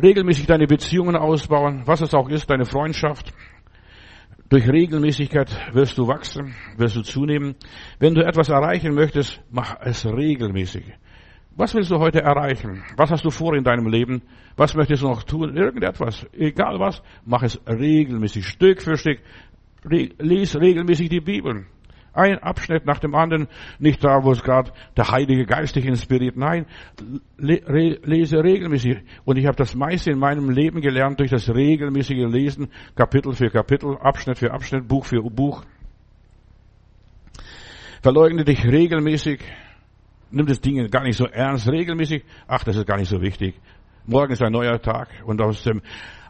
regelmäßig 0.01 0.47
deine 0.47 0.67
Beziehungen 0.67 1.15
ausbauen, 1.15 1.83
was 1.85 2.01
es 2.01 2.13
auch 2.13 2.29
ist, 2.29 2.49
deine 2.49 2.65
Freundschaft. 2.65 3.33
Durch 4.49 4.67
Regelmäßigkeit 4.67 5.75
wirst 5.75 5.95
du 5.99 6.07
wachsen, 6.07 6.55
wirst 6.75 6.95
du 6.95 7.03
zunehmen. 7.03 7.55
Wenn 7.99 8.15
du 8.15 8.25
etwas 8.25 8.49
erreichen 8.49 8.95
möchtest, 8.95 9.39
mach 9.51 9.75
es 9.81 10.03
regelmäßig. 10.07 10.85
Was 11.55 11.75
willst 11.75 11.91
du 11.91 11.99
heute 11.99 12.21
erreichen? 12.21 12.83
Was 12.97 13.11
hast 13.11 13.23
du 13.23 13.29
vor 13.29 13.55
in 13.55 13.63
deinem 13.63 13.87
Leben? 13.87 14.23
Was 14.57 14.73
möchtest 14.73 15.03
du 15.03 15.07
noch 15.07 15.21
tun? 15.21 15.55
Irgendetwas. 15.55 16.25
Egal 16.33 16.79
was. 16.79 17.03
Mach 17.25 17.43
es 17.43 17.61
regelmäßig, 17.67 18.47
Stück 18.47 18.81
für 18.81 18.97
Stück. 18.97 19.19
Lies 19.83 20.55
regelmäßig 20.55 21.09
die 21.09 21.21
Bibel. 21.21 21.67
Ein 22.13 22.39
Abschnitt 22.39 22.85
nach 22.85 22.99
dem 22.99 23.15
anderen. 23.15 23.47
Nicht 23.79 24.03
da, 24.03 24.23
wo 24.23 24.31
es 24.31 24.43
gerade 24.43 24.71
der 24.97 25.09
Heilige 25.09 25.45
Geist 25.45 25.75
dich 25.75 25.85
inspiriert. 25.85 26.37
Nein, 26.37 26.65
lese 27.37 28.43
regelmäßig. 28.43 28.99
Und 29.25 29.37
ich 29.37 29.45
habe 29.45 29.57
das 29.57 29.75
meiste 29.75 30.11
in 30.11 30.19
meinem 30.19 30.49
Leben 30.49 30.81
gelernt 30.81 31.19
durch 31.19 31.31
das 31.31 31.49
regelmäßige 31.49 32.31
Lesen. 32.31 32.69
Kapitel 32.95 33.33
für 33.33 33.49
Kapitel, 33.49 33.97
Abschnitt 33.97 34.37
für 34.37 34.51
Abschnitt, 34.51 34.87
Buch 34.87 35.05
für 35.05 35.21
Buch. 35.21 35.63
Verleugne 38.01 38.45
dich 38.45 38.65
regelmäßig 38.65 39.41
nimm 40.31 40.45
das 40.45 40.61
Ding 40.61 40.89
gar 40.89 41.03
nicht 41.03 41.17
so 41.17 41.25
ernst, 41.25 41.67
regelmäßig. 41.67 42.23
Ach, 42.47 42.63
das 42.63 42.75
ist 42.75 42.87
gar 42.87 42.97
nicht 42.97 43.09
so 43.09 43.21
wichtig. 43.21 43.55
Morgen 44.05 44.33
ist 44.33 44.41
ein 44.41 44.51
neuer 44.51 44.81
Tag 44.81 45.09
und 45.25 45.41
aus 45.41 45.63
dem 45.63 45.81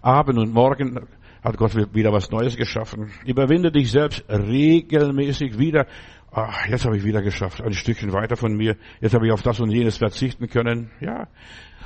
Abend 0.01 0.37
und 0.39 0.53
Morgen 0.53 1.07
hat 1.43 1.57
Gott 1.57 1.75
wieder 1.93 2.11
was 2.11 2.31
Neues 2.31 2.57
geschaffen. 2.57 3.11
Überwinde 3.25 3.71
dich 3.71 3.91
selbst 3.91 4.23
regelmäßig 4.29 5.57
wieder. 5.57 5.87
Ach, 6.31 6.67
jetzt 6.67 6.85
habe 6.85 6.97
ich 6.97 7.03
wieder 7.03 7.21
geschafft, 7.21 7.61
ein 7.61 7.73
Stückchen 7.73 8.13
weiter 8.13 8.35
von 8.35 8.55
mir. 8.55 8.75
Jetzt 9.01 9.15
habe 9.15 9.25
ich 9.25 9.33
auf 9.33 9.41
das 9.41 9.59
und 9.59 9.71
jenes 9.71 9.97
verzichten 9.97 10.47
können. 10.47 10.91
Ja, 10.99 11.27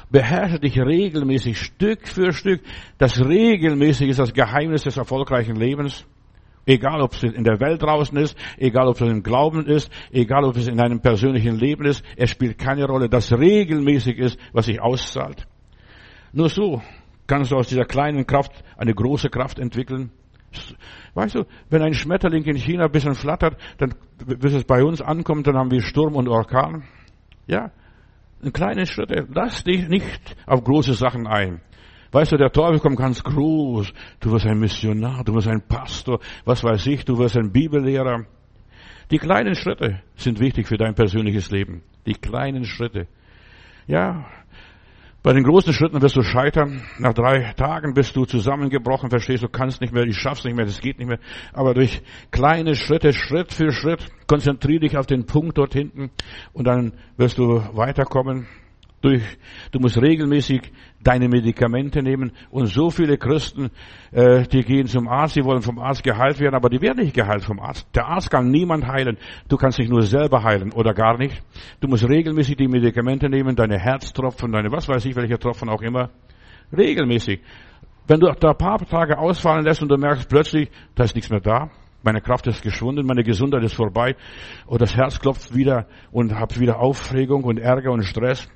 beherrsche 0.10 0.60
dich 0.60 0.78
regelmäßig, 0.78 1.58
Stück 1.58 2.08
für 2.08 2.34
Stück. 2.34 2.62
Das 2.98 3.24
regelmäßig 3.24 4.10
ist 4.10 4.20
das 4.20 4.34
Geheimnis 4.34 4.84
des 4.84 4.98
erfolgreichen 4.98 5.56
Lebens. 5.56 6.06
Egal, 6.66 7.02
ob 7.02 7.14
es 7.14 7.24
in 7.24 7.44
der 7.44 7.60
Welt 7.60 7.82
draußen 7.82 8.18
ist, 8.18 8.38
egal, 8.58 8.88
ob 8.88 8.96
es 8.96 9.02
im 9.02 9.22
Glauben 9.22 9.66
ist, 9.66 9.92
egal, 10.12 10.46
ob 10.46 10.56
es 10.56 10.68
in 10.68 10.78
deinem 10.78 11.02
persönlichen 11.02 11.58
Leben 11.58 11.86
ist, 11.86 12.06
es 12.16 12.30
spielt 12.30 12.58
keine 12.58 12.86
Rolle. 12.86 13.10
Das 13.10 13.34
regelmäßig 13.34 14.18
ist, 14.18 14.40
was 14.54 14.68
sich 14.68 14.82
auszahlt. 14.82 15.46
Nur 16.32 16.50
so 16.50 16.82
kannst 17.28 17.52
du 17.52 17.56
aus 17.56 17.68
dieser 17.68 17.86
kleinen 17.86 18.26
Kraft 18.26 18.64
eine 18.78 18.94
große 18.94 19.30
Kraft 19.30 19.60
entwickeln. 19.60 20.12
Weißt 21.14 21.36
du, 21.36 21.46
wenn 21.70 21.82
ein 21.82 21.94
Schmetterling 21.94 22.44
in 22.44 22.58
China 22.58 22.86
ein 22.86 22.92
bisschen 22.92 23.16
flattert, 23.16 23.60
dann, 23.78 23.96
bis 24.18 24.54
es 24.54 24.66
bei 24.66 24.84
uns 24.84 25.02
ankommt, 25.02 25.48
dann 25.48 25.58
haben 25.58 25.72
wir 25.72 25.82
Sturm 25.82 26.16
und 26.16 26.28
Orkan. 26.28 26.84
Ja, 27.48 27.72
ein 28.44 28.54
kleine 28.54 28.86
Schritte. 28.86 29.28
Lass 29.34 29.64
dich 29.64 29.88
nicht 29.88 30.36
auf 30.46 30.64
große 30.64 30.94
Sachen 30.94 31.28
ein. 31.28 31.62
Weißt 32.12 32.32
du, 32.32 32.38
der 32.38 32.52
Teufel 32.52 32.80
kommt 32.80 32.98
ganz 32.98 33.24
groß. 33.24 33.92
Du 34.20 34.32
wirst 34.32 34.46
ein 34.46 34.60
Missionar, 34.60 35.24
du 35.24 35.34
wirst 35.34 35.48
ein 35.48 35.68
Pastor, 35.68 36.20
was 36.46 36.64
weiß 36.64 36.86
ich, 36.88 37.06
du 37.06 37.18
wirst 37.18 37.36
ein 37.38 37.52
Bibellehrer. 37.52 38.26
Die 39.10 39.18
kleinen 39.18 39.56
Schritte 39.56 40.02
sind 40.16 40.40
wichtig 40.40 40.68
für 40.68 40.78
dein 40.78 40.94
persönliches 40.94 41.50
Leben. 41.52 41.84
Die 42.06 42.14
kleinen 42.14 42.66
Schritte. 42.66 43.08
Ja, 43.88 44.26
bei 45.24 45.32
den 45.32 45.44
großen 45.46 45.72
Schritten 45.72 46.02
wirst 46.02 46.18
du 46.18 46.22
scheitern. 46.22 46.84
Nach 47.00 47.14
drei 47.14 47.54
Tagen 47.54 47.94
bist 47.94 48.16
du 48.16 48.26
zusammengebrochen, 48.26 49.10
verstehst 49.10 49.42
du, 49.42 49.48
kannst 49.48 49.80
nicht 49.80 49.94
mehr, 49.94 50.06
du 50.06 50.14
schaffst 50.14 50.44
nicht 50.44 50.56
mehr, 50.56 50.66
das 50.66 50.82
geht 50.82 51.00
nicht 51.00 51.08
mehr. 51.08 51.20
Aber 51.54 51.74
durch 51.74 52.02
kleine 52.30 52.76
Schritte, 52.76 53.14
Schritt 53.14 53.54
für 53.54 53.72
Schritt, 53.72 54.06
konzentriere 54.28 54.82
dich 54.82 54.98
auf 54.98 55.06
den 55.06 55.26
Punkt 55.26 55.58
dort 55.58 55.74
hinten 55.74 56.12
und 56.52 56.68
dann 56.68 56.92
wirst 57.16 57.38
du 57.38 57.64
weiterkommen 57.74 58.48
durch, 59.04 59.22
du 59.72 59.80
musst 59.80 60.02
regelmäßig 60.02 60.72
deine 61.02 61.28
Medikamente 61.28 62.02
nehmen. 62.02 62.32
Und 62.50 62.68
so 62.68 62.90
viele 62.90 63.18
Christen, 63.18 63.70
äh, 64.12 64.44
die 64.44 64.64
gehen 64.64 64.88
zum 64.88 65.08
Arzt, 65.08 65.36
die 65.36 65.44
wollen 65.44 65.62
vom 65.62 65.78
Arzt 65.80 66.04
geheilt 66.04 66.40
werden, 66.40 66.56
aber 66.56 66.70
die 66.70 66.82
werden 66.82 67.04
nicht 67.04 67.14
geheilt 67.14 67.44
vom 67.44 67.60
Arzt. 67.60 67.88
Der 67.96 68.08
Arzt 68.08 68.32
kann 68.32 68.50
niemand 68.50 68.88
heilen. 68.88 69.18
Du 69.50 69.58
kannst 69.58 69.78
dich 69.78 69.90
nur 69.90 70.04
selber 70.04 70.44
heilen 70.44 70.72
oder 70.72 70.94
gar 70.94 71.18
nicht. 71.18 71.44
Du 71.82 71.88
musst 71.88 72.08
regelmäßig 72.08 72.56
die 72.56 72.68
Medikamente 72.68 73.30
nehmen, 73.30 73.56
deine 73.56 73.78
Herztropfen, 73.78 74.52
deine 74.52 74.72
was 74.72 74.88
weiß 74.88 75.04
ich, 75.06 75.16
welche 75.16 75.38
Tropfen 75.38 75.68
auch 75.70 75.82
immer. 75.82 76.10
Regelmäßig. 76.76 77.42
Wenn 78.08 78.20
du 78.20 78.32
da 78.40 78.52
ein 78.52 78.58
paar 78.58 78.80
Tage 78.86 79.18
ausfallen 79.18 79.66
lässt 79.66 79.82
und 79.82 79.90
du 79.90 79.98
merkst 79.98 80.30
plötzlich, 80.30 80.70
da 80.96 81.04
ist 81.04 81.16
nichts 81.16 81.30
mehr 81.30 81.40
da, 81.40 81.70
meine 82.04 82.20
Kraft 82.20 82.48
ist 82.48 82.62
geschwunden, 82.62 83.06
meine 83.06 83.24
Gesundheit 83.24 83.64
ist 83.64 83.76
vorbei 83.76 84.16
und 84.66 84.82
das 84.82 84.96
Herz 84.96 85.20
klopft 85.20 85.56
wieder 85.56 85.88
und 86.12 86.38
hab 86.38 86.60
wieder 86.60 86.80
Aufregung 86.80 87.46
und 87.46 87.60
Ärger 87.60 87.92
und 87.92 88.04
Stress, 88.04 88.50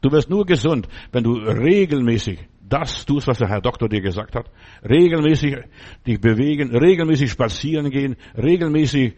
Du 0.00 0.10
wirst 0.10 0.30
nur 0.30 0.46
gesund, 0.46 0.88
wenn 1.12 1.24
du 1.24 1.34
regelmäßig 1.34 2.38
das 2.70 3.04
tust, 3.04 3.26
was 3.26 3.38
der 3.38 3.48
Herr 3.48 3.60
Doktor 3.60 3.88
dir 3.88 4.00
gesagt 4.00 4.34
hat. 4.34 4.48
Regelmäßig 4.88 5.58
dich 6.06 6.20
bewegen, 6.20 6.74
regelmäßig 6.74 7.30
spazieren 7.30 7.90
gehen, 7.90 8.16
regelmäßig, 8.36 9.14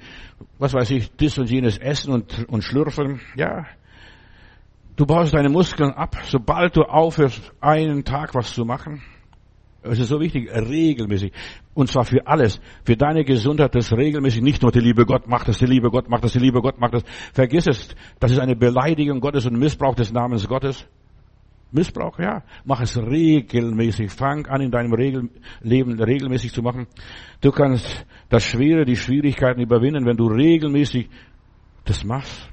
was 0.59 0.73
weiß 0.75 0.91
ich, 0.93 1.15
das 1.17 1.39
und 1.39 1.51
jenes 1.51 1.79
essen 1.79 2.13
und, 2.13 2.47
und 2.49 2.65
schlürfen. 2.65 3.21
Ja. 3.37 3.67
Du 4.97 5.07
baust 5.07 5.35
deine 5.35 5.51
Muskeln 5.51 5.91
ab, 5.91 6.17
sobald 6.25 6.77
du 6.77 6.83
aufhörst, 6.83 7.53
einen 7.61 8.05
Tag 8.05 8.35
was 8.35 8.53
zu 8.55 8.65
machen. 8.65 9.03
Es 9.83 9.99
ist 9.99 10.09
so 10.09 10.21
wichtig, 10.21 10.49
regelmäßig. 10.55 11.33
Und 11.75 11.89
zwar 11.89 12.05
für 12.05 12.27
alles. 12.27 12.61
Für 12.85 12.97
deine 12.97 13.25
Gesundheit, 13.25 13.75
das 13.75 13.93
regelmäßig. 13.93 14.41
Nicht 14.41 14.63
nur 14.63 14.71
die 14.71 14.81
liebe 14.81 15.05
Gott 15.05 15.27
macht 15.27 15.49
das, 15.49 15.59
die 15.59 15.67
liebe 15.67 15.91
Gott 15.91 16.09
macht 16.09 16.23
das, 16.25 16.33
die 16.33 16.39
liebe 16.39 16.61
Gott 16.61 16.79
macht 16.79 16.95
das. 16.95 17.03
Vergiss 17.33 17.67
es. 17.67 17.89
Das 18.21 18.31
ist 18.31 18.39
eine 18.39 18.55
Beleidigung 18.55 19.21
Gottes 19.21 19.47
und 19.47 19.59
Missbrauch 19.59 19.97
des 19.97 20.13
Namens 20.13 20.47
Gottes. 20.47 20.87
Missbrauch, 21.73 22.19
ja. 22.19 22.45
Mach 22.65 22.81
es 22.81 22.97
regelmäßig. 22.97 24.13
Fang 24.13 24.47
an, 24.47 24.61
in 24.61 24.71
deinem 24.71 24.93
Regel 24.93 25.31
Leben 25.63 26.01
regelmäßig 26.01 26.53
zu 26.53 26.63
machen. 26.63 26.87
Du 27.41 27.51
kannst 27.51 28.07
das 28.29 28.45
Schwere, 28.45 28.85
die 28.85 28.97
Schwierigkeiten 28.97 29.61
überwinden, 29.61 30.07
wenn 30.07 30.17
du 30.17 30.27
regelmäßig 30.27 31.09
das 31.85 32.05
machst. 32.05 32.52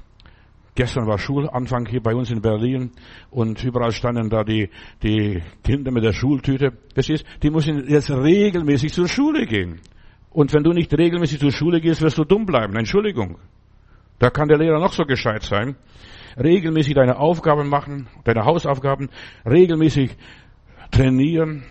Gestern 0.74 1.06
war 1.06 1.18
Schulanfang 1.18 1.86
hier 1.86 2.00
bei 2.00 2.14
uns 2.14 2.30
in 2.30 2.40
Berlin 2.40 2.92
und 3.30 3.62
überall 3.64 3.92
standen 3.92 4.30
da 4.30 4.44
die, 4.44 4.70
die 5.02 5.42
Kinder 5.64 5.90
mit 5.90 6.04
der 6.04 6.12
Schultüte. 6.12 6.72
Verstehst? 6.94 7.24
Die 7.42 7.50
müssen 7.50 7.88
jetzt 7.88 8.10
regelmäßig 8.10 8.92
zur 8.92 9.08
Schule 9.08 9.46
gehen. 9.46 9.80
Und 10.30 10.52
wenn 10.54 10.62
du 10.62 10.72
nicht 10.72 10.96
regelmäßig 10.96 11.40
zur 11.40 11.50
Schule 11.50 11.80
gehst, 11.80 12.02
wirst 12.02 12.18
du 12.18 12.24
dumm 12.24 12.46
bleiben. 12.46 12.76
Entschuldigung. 12.76 13.38
Da 14.20 14.30
kann 14.30 14.48
der 14.48 14.58
Lehrer 14.58 14.78
noch 14.78 14.92
so 14.92 15.04
gescheit 15.04 15.42
sein. 15.42 15.76
Regelmäßig 16.40 16.94
deine 16.94 17.18
Aufgaben 17.18 17.68
machen, 17.68 18.06
deine 18.24 18.44
Hausaufgaben, 18.44 19.08
regelmäßig 19.44 20.16
trainieren, 20.92 21.64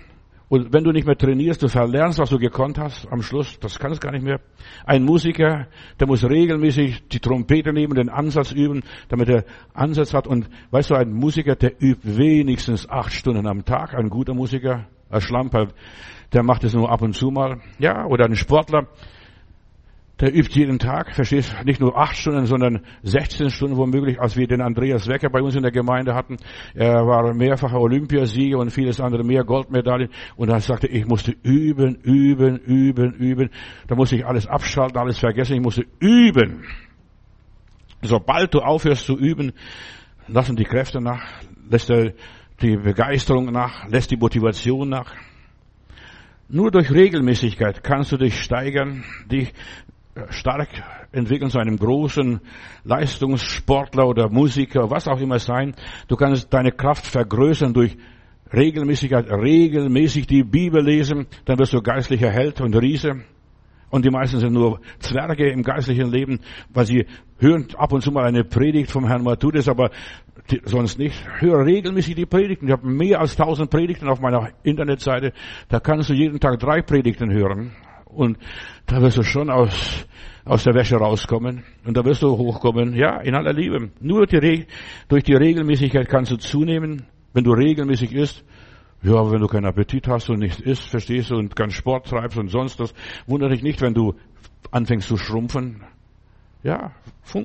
und 0.50 0.74
wenn 0.74 0.84
du 0.84 0.92
nicht 0.92 1.06
mehr 1.06 1.16
trainierst, 1.16 1.62
du 1.62 1.68
verlernst, 1.68 2.18
was 2.18 2.32
du 2.32 2.40
gekonnt 2.40 2.80
hast 2.80 3.08
am 3.12 3.22
Schluss, 3.22 3.60
das 3.60 3.78
kann 3.78 3.92
es 3.92 4.00
gar 4.00 4.12
nicht 4.12 4.24
mehr. 4.24 4.40
Ein 4.84 5.04
Musiker, 5.04 5.68
der 6.00 6.08
muss 6.08 6.24
regelmäßig 6.24 7.08
die 7.08 7.20
Trompete 7.20 7.72
nehmen, 7.72 7.94
den 7.94 8.10
Ansatz 8.10 8.52
üben, 8.52 8.82
damit 9.10 9.30
er 9.30 9.46
Ansatz 9.74 10.14
hat. 10.16 10.26
Und 10.26 10.50
weißt 10.72 10.90
du, 10.90 10.96
ein 10.96 11.14
Musiker, 11.14 11.56
der 11.56 11.74
übt 11.80 12.02
wenigstens 12.18 12.90
acht 12.90 13.14
Stunden 13.14 13.46
am 13.46 13.64
Tag. 13.64 13.94
Ein 13.94 14.10
guter 14.10 14.34
Musiker, 14.34 14.88
ein 15.12 15.22
Schlamper, 15.22 15.68
der 16.34 16.42
macht 16.42 16.64
es 16.64 16.74
nur 16.74 16.92
ab 16.92 17.04
und 17.04 17.14
zu 17.14 17.30
mal. 17.30 17.62
Ja, 17.78 18.06
oder 18.08 18.26
ein 18.26 18.36
Sportler, 18.36 18.88
der 20.20 20.36
übt 20.36 20.60
jeden 20.60 20.80
Tag, 20.80 21.16
verstehst, 21.16 21.56
nicht 21.64 21.80
nur 21.80 21.98
acht 21.98 22.18
Stunden, 22.18 22.46
sondern 22.46 22.82
16 23.04 23.50
Stunden 23.50 23.78
womöglich, 23.78 24.20
als 24.20 24.36
wir 24.36 24.48
den 24.48 24.62
Andreas 24.62 25.08
Wecker 25.08 25.30
bei 25.30 25.42
uns 25.42 25.56
in 25.56 25.62
der 25.62 25.72
Gemeinde 25.72 26.14
hatten. 26.14 26.38
Er 26.74 27.06
war 27.06 27.34
mehrfacher 27.34 27.80
Olympiasieger 27.80 28.58
und 28.58 28.72
vieles 28.72 29.00
andere 29.00 29.24
mehr 29.24 29.46
Goldmedaillen. 29.46 30.10
Und 30.36 30.50
er 30.50 30.60
sagte, 30.60 30.88
ich 30.88 31.06
musste 31.06 31.34
üben, 31.44 31.96
üben, 32.04 32.58
üben, 32.58 33.14
üben. 33.14 33.50
Da 33.88 33.96
musste 33.96 34.18
ich 34.18 34.26
alles 34.26 34.46
abschalten, 34.46 34.98
alles 34.98 35.20
vergessen. 35.20 35.56
Ich 35.56 35.62
musste 35.62 35.86
üben. 36.00 36.66
Sobald 38.02 38.54
du 38.54 38.60
aufhörst 38.60 39.06
zu 39.06 39.18
üben, 39.18 39.54
lassen 40.28 40.56
die 40.56 40.66
Kräfte 40.66 41.02
nach, 41.02 41.24
lässt 41.70 41.90
die 41.90 42.76
Begeisterung 42.78 43.46
nach, 43.52 43.88
lässt 43.88 44.12
die 44.12 44.18
Motivation 44.18 44.90
nach. 44.90 45.14
Nur 46.52 46.72
durch 46.72 46.92
Regelmäßigkeit 46.92 47.84
kannst 47.84 48.12
du 48.12 48.18
dich 48.18 48.42
steigern, 48.42 49.04
dich 49.32 49.54
stark 50.30 50.70
entwickeln 51.12 51.50
zu 51.50 51.60
einem 51.60 51.78
großen 51.78 52.40
Leistungssportler 52.84 54.08
oder 54.08 54.30
Musiker, 54.30 54.90
was 54.90 55.08
auch 55.08 55.20
immer 55.20 55.40
sein. 55.40 55.76
Du 56.08 56.16
kannst 56.16 56.54
deine 56.54 56.72
Kraft 56.72 57.06
vergrößern 57.06 57.74
durch 57.74 57.98
Regelmäßigkeit, 58.54 59.30
regelmäßig 59.30 60.28
die 60.28 60.44
Bibel 60.44 60.84
lesen, 60.84 61.28
dann 61.46 61.60
wirst 61.60 61.74
du 61.74 61.82
geistlicher 61.82 62.32
Held 62.32 62.62
und 62.62 62.76
Riese. 62.76 63.24
Und 63.92 64.06
die 64.06 64.12
meisten 64.12 64.40
sind 64.40 64.54
nur 64.54 64.80
Zwerge 65.00 65.50
im 65.50 65.64
geistlichen 65.64 66.12
Leben, 66.12 66.40
weil 66.72 66.86
sie 66.86 67.06
hören 67.40 67.68
ab 67.76 67.92
und 67.92 68.02
zu 68.02 68.12
mal 68.12 68.26
eine 68.26 68.44
Predigt 68.44 68.92
vom 68.92 69.08
Herrn 69.08 69.24
Matthäus, 69.24 69.68
aber 69.68 69.90
sonst 70.64 71.00
nicht. 71.00 71.24
Hör 71.40 71.66
regelmäßig 71.66 72.16
die 72.16 72.26
Predigten. 72.26 72.68
Ich 72.68 72.72
habe 72.72 72.88
mehr 72.88 73.20
als 73.20 73.36
tausend 73.36 73.72
Predigten 73.72 74.08
auf 74.08 74.20
meiner 74.20 74.50
Internetseite. 74.64 75.34
Da 75.70 75.80
kannst 75.80 76.10
du 76.10 76.14
jeden 76.14 76.40
Tag 76.40 76.60
drei 76.60 76.82
Predigten 76.82 77.32
hören. 77.32 77.72
Und 78.10 78.38
da 78.88 79.02
wirst 79.02 79.18
du 79.18 79.24
schon 79.24 79.50
aus, 79.50 80.06
aus 80.44 80.64
der 80.64 80.74
Wäsche 80.74 80.98
rauskommen. 80.98 81.64
Und 81.86 81.96
da 81.96 82.04
wirst 82.04 82.24
du 82.24 82.38
hochkommen. 82.38 82.96
Ja, 82.96 83.22
in 83.22 83.36
aller 83.36 83.54
Liebe. 83.54 83.92
Nur 84.02 84.26
die, 84.26 84.66
durch 85.08 85.24
die 85.24 85.36
Regelmäßigkeit 85.36 86.10
kannst 86.10 86.32
du 86.32 86.38
zunehmen, 86.38 87.06
wenn 87.34 87.44
du 87.44 87.52
regelmäßig 87.52 88.14
isst. 88.14 88.44
Ja, 89.02 89.16
aber 89.16 89.32
wenn 89.32 89.42
du 89.42 89.48
keinen 89.48 89.66
Appetit 89.66 90.08
hast 90.08 90.30
und 90.30 90.40
nichts 90.40 90.60
isst, 90.60 90.90
verstehst 90.90 91.32
du, 91.32 91.36
und 91.36 91.56
keinen 91.56 91.72
Sport 91.72 92.08
treibst 92.08 92.38
und 92.38 92.50
sonst 92.50 92.80
was, 92.80 92.94
wundere 93.28 93.52
dich 93.52 93.64
nicht, 93.64 93.82
wenn 93.82 93.94
du 93.94 94.16
anfängst 94.72 95.08
zu 95.08 95.16
schrumpfen. 95.16 95.84
Ja, 96.64 96.92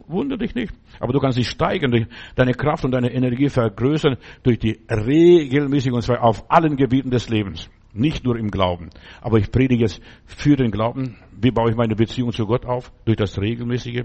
wundere 0.08 0.38
dich 0.38 0.56
nicht. 0.56 0.74
Aber 0.98 1.12
du 1.12 1.20
kannst 1.20 1.38
dich 1.38 1.48
steigern, 1.48 2.08
deine 2.34 2.54
Kraft 2.54 2.84
und 2.84 2.90
deine 2.90 3.12
Energie 3.12 3.48
vergrößern 3.48 4.16
durch 4.42 4.58
die 4.58 4.80
regelmäßige, 4.90 5.92
und 5.92 6.02
zwar 6.02 6.24
auf 6.24 6.50
allen 6.50 6.76
Gebieten 6.76 7.10
des 7.10 7.28
Lebens. 7.28 7.70
Nicht 7.94 8.24
nur 8.24 8.36
im 8.36 8.50
Glauben. 8.50 8.90
Aber 9.22 9.38
ich 9.38 9.50
predige 9.50 9.82
jetzt 9.82 10.00
für 10.26 10.56
den 10.56 10.70
Glauben. 10.70 11.16
Wie 11.40 11.52
baue 11.52 11.70
ich 11.70 11.76
meine 11.76 11.94
Beziehung 11.94 12.32
zu 12.32 12.44
Gott 12.46 12.66
auf? 12.66 12.92
Durch 13.04 13.16
das 13.16 13.40
Regelmäßige. 13.40 14.04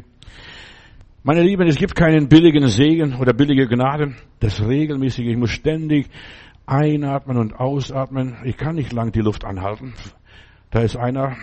Meine 1.24 1.42
Lieben, 1.42 1.68
es 1.68 1.76
gibt 1.76 1.96
keinen 1.96 2.30
billigen 2.30 2.68
Segen 2.68 3.16
oder 3.16 3.34
billige 3.34 3.68
Gnade. 3.68 4.16
Das 4.40 4.66
Regelmäßige. 4.66 5.26
Ich 5.28 5.38
muss 5.38 5.50
ständig 5.50 6.08
einatmen 6.68 7.38
und 7.38 7.60
ausatmen. 7.60 8.38
Ich 8.44 8.58
kann 8.58 8.76
nicht 8.76 8.94
lang 8.94 9.12
die 9.12 9.22
Luft 9.22 9.44
anhalten. 9.44 9.94
Da 10.70 10.82
ist 10.82 10.96
einer, 10.96 11.36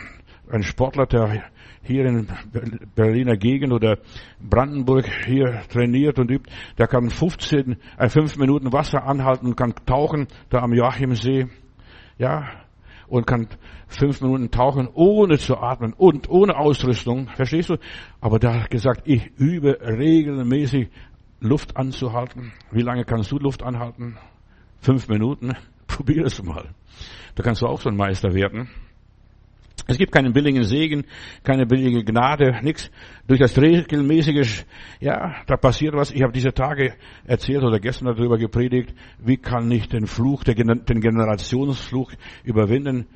ein 0.49 0.63
Sportler, 0.63 1.07
der 1.07 1.51
hier 1.83 2.05
in 2.07 2.29
Berliner 2.95 3.37
Gegend 3.37 3.73
oder 3.73 3.99
Brandenburg 4.41 5.07
hier 5.27 5.63
trainiert 5.69 6.19
und 6.19 6.31
übt, 6.31 6.51
der 6.79 6.87
kann 6.87 7.11
15, 7.11 7.77
äh, 7.99 8.09
5 8.09 8.37
Minuten 8.39 8.73
Wasser 8.73 9.05
anhalten 9.05 9.47
und 9.47 9.57
kann 9.57 9.75
tauchen, 9.85 10.27
da 10.49 10.61
am 10.63 10.73
Joachimsee. 10.73 11.49
Ja, 12.19 12.49
und 13.09 13.27
kann 13.27 13.49
fünf 13.87 14.21
Minuten 14.21 14.51
tauchen, 14.51 14.89
ohne 14.93 15.39
zu 15.39 15.57
atmen 15.59 15.93
und 15.93 16.29
ohne 16.29 16.57
Ausrüstung. 16.57 17.29
Verstehst 17.29 17.71
du? 17.71 17.77
Aber 18.21 18.39
da 18.39 18.63
hat 18.63 18.71
gesagt, 18.71 19.03
ich 19.05 19.27
übe 19.39 19.79
regelmäßig 19.81 20.89
Luft 21.41 21.77
anzuhalten. 21.77 22.53
Wie 22.71 22.83
lange 22.83 23.05
kannst 23.05 23.31
du 23.31 23.39
Luft 23.39 23.63
anhalten? 23.63 24.17
Fünf 24.81 25.09
Minuten? 25.09 25.53
Probier 25.87 26.25
es 26.25 26.43
mal. 26.43 26.71
Da 27.35 27.43
kannst 27.43 27.63
du 27.63 27.67
auch 27.67 27.81
so 27.81 27.89
ein 27.89 27.97
Meister 27.97 28.35
werden. 28.35 28.69
Es 29.89 29.99
gibt 29.99 30.11
keinen 30.11 30.33
billigen 30.33 30.65
Segen, 30.65 31.05
keine 31.45 31.65
billige 31.65 32.03
Gnade, 32.03 32.59
nichts. 32.63 32.91
Durch 33.29 33.39
das 33.39 33.57
regelmäßige, 33.57 34.65
ja, 34.99 35.37
da 35.47 35.57
passiert 35.57 35.95
was. 35.95 36.11
Ich 36.11 36.23
habe 36.23 36.33
diese 36.33 36.53
Tage 36.53 36.95
erzählt 37.25 37.63
oder 37.63 37.79
gestern 37.79 38.09
darüber 38.09 38.37
gepredigt. 38.37 38.93
Wie 39.19 39.37
kann 39.37 39.71
ich 39.71 39.89
den 39.89 40.07
Fluch, 40.07 40.43
den 40.43 41.01
Generationsfluch 41.01 42.13
überwinden? 42.43 43.07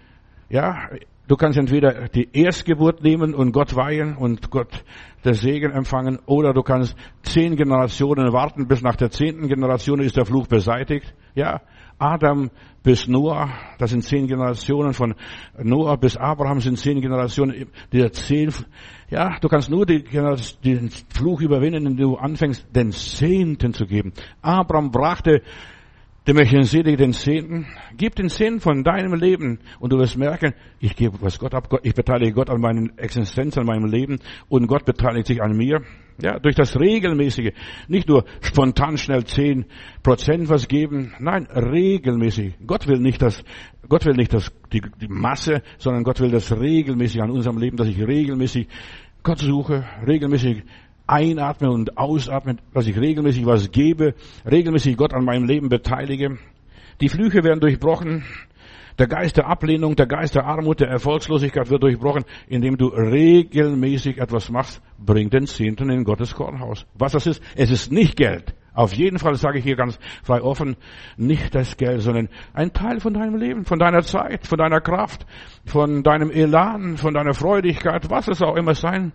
Ja, 0.48 0.90
du 1.26 1.36
kannst 1.36 1.58
entweder 1.58 2.08
die 2.08 2.28
Erstgeburt 2.32 3.02
nehmen 3.02 3.34
und 3.34 3.50
Gott 3.52 3.74
weihen 3.74 4.16
und 4.16 4.50
Gott 4.50 4.84
der 5.24 5.34
Segen 5.34 5.72
empfangen, 5.72 6.18
oder 6.26 6.54
du 6.54 6.62
kannst 6.62 6.96
zehn 7.22 7.56
Generationen 7.56 8.32
warten, 8.32 8.68
bis 8.68 8.80
nach 8.80 8.96
der 8.96 9.10
zehnten 9.10 9.48
Generation 9.48 10.00
ist 10.00 10.16
der 10.16 10.24
Fluch 10.24 10.46
beseitigt. 10.46 11.14
Ja, 11.34 11.60
Adam 12.00 12.50
bis 12.82 13.06
Noah, 13.06 13.50
das 13.78 13.90
sind 13.90 14.02
zehn 14.02 14.26
Generationen, 14.26 14.94
von 14.94 15.14
Noah 15.62 15.98
bis 15.98 16.16
Abraham 16.16 16.60
sind 16.60 16.78
zehn 16.78 17.00
Generationen, 17.00 17.66
dieser 17.92 18.10
zehn, 18.10 18.50
ja, 19.10 19.38
du 19.38 19.48
kannst 19.48 19.70
nur 19.70 19.84
die, 19.84 20.02
den 20.64 20.90
Fluch 21.14 21.42
überwinden, 21.42 21.86
indem 21.86 21.96
du 21.96 22.16
anfängst, 22.16 22.66
den 22.74 22.90
Zehnten 22.92 23.74
zu 23.74 23.86
geben. 23.86 24.12
Abraham 24.40 24.90
brachte 24.90 25.42
dem 26.26 26.36
Melchisedek 26.36 26.96
den 26.96 27.12
Zehnten, 27.12 27.66
gib 27.96 28.14
den 28.14 28.28
Zehnten 28.28 28.60
von 28.60 28.82
deinem 28.82 29.14
Leben 29.14 29.58
und 29.78 29.92
du 29.92 29.98
wirst 29.98 30.16
merken, 30.16 30.54
ich 30.78 30.96
gebe 30.96 31.20
was 31.20 31.38
Gott 31.38 31.54
ab, 31.54 31.68
ich 31.82 31.94
beteilige 31.94 32.32
Gott 32.32 32.50
an 32.50 32.60
meiner 32.60 32.88
Existenz, 32.98 33.58
an 33.58 33.66
meinem 33.66 33.86
Leben 33.86 34.18
und 34.48 34.66
Gott 34.66 34.84
beteiligt 34.84 35.26
sich 35.26 35.42
an 35.42 35.56
mir. 35.56 35.82
Ja, 36.22 36.38
durch 36.38 36.54
das 36.54 36.78
regelmäßige, 36.78 37.52
nicht 37.88 38.08
nur 38.08 38.24
spontan 38.40 38.98
schnell 38.98 39.24
zehn 39.24 39.64
Prozent 40.02 40.48
was 40.48 40.68
geben, 40.68 41.14
nein, 41.18 41.46
regelmäßig. 41.46 42.54
Gott 42.66 42.86
will 42.86 42.98
nicht 42.98 43.22
das, 43.22 43.42
Gott 43.88 44.04
will 44.04 44.14
nicht 44.14 44.32
das, 44.32 44.52
die, 44.72 44.82
die 45.00 45.08
Masse, 45.08 45.62
sondern 45.78 46.04
Gott 46.04 46.20
will 46.20 46.30
das 46.30 46.52
regelmäßig 46.52 47.22
an 47.22 47.30
unserem 47.30 47.58
Leben, 47.58 47.76
dass 47.76 47.88
ich 47.88 48.00
regelmäßig 48.00 48.68
Gott 49.22 49.38
suche, 49.38 49.84
regelmäßig 50.06 50.62
einatme 51.06 51.70
und 51.70 51.98
ausatme, 51.98 52.56
dass 52.72 52.86
ich 52.86 52.98
regelmäßig 52.98 53.44
was 53.44 53.70
gebe, 53.70 54.14
regelmäßig 54.48 54.96
Gott 54.96 55.12
an 55.12 55.24
meinem 55.24 55.44
Leben 55.44 55.68
beteilige. 55.68 56.38
Die 57.00 57.08
Flüche 57.08 57.42
werden 57.42 57.60
durchbrochen. 57.60 58.24
Der 59.00 59.08
Geist 59.08 59.38
der 59.38 59.46
Ablehnung, 59.46 59.96
der 59.96 60.06
Geist 60.06 60.34
der 60.34 60.44
Armut, 60.44 60.80
der 60.80 60.88
Erfolgslosigkeit 60.88 61.70
wird 61.70 61.82
durchbrochen, 61.82 62.26
indem 62.48 62.76
du 62.76 62.88
regelmäßig 62.88 64.18
etwas 64.18 64.50
machst. 64.50 64.82
Bring 64.98 65.30
den 65.30 65.46
Zehnten 65.46 65.88
in 65.88 66.04
Gottes 66.04 66.34
Kornhaus. 66.34 66.84
Was 66.98 67.12
das 67.12 67.26
ist? 67.26 67.42
Es 67.56 67.70
ist 67.70 67.90
nicht 67.90 68.14
Geld. 68.18 68.54
Auf 68.74 68.92
jeden 68.92 69.18
Fall 69.18 69.36
sage 69.36 69.58
ich 69.58 69.64
hier 69.64 69.76
ganz 69.76 69.98
frei 70.22 70.42
offen, 70.42 70.76
nicht 71.16 71.54
das 71.54 71.78
Geld, 71.78 72.02
sondern 72.02 72.28
ein 72.52 72.74
Teil 72.74 73.00
von 73.00 73.14
deinem 73.14 73.36
Leben, 73.36 73.64
von 73.64 73.78
deiner 73.78 74.02
Zeit, 74.02 74.46
von 74.46 74.58
deiner 74.58 74.82
Kraft, 74.82 75.24
von 75.64 76.02
deinem 76.02 76.30
Elan, 76.30 76.98
von 76.98 77.14
deiner 77.14 77.32
Freudigkeit, 77.32 78.10
was 78.10 78.28
es 78.28 78.42
auch 78.42 78.56
immer 78.56 78.74
sein 78.74 79.12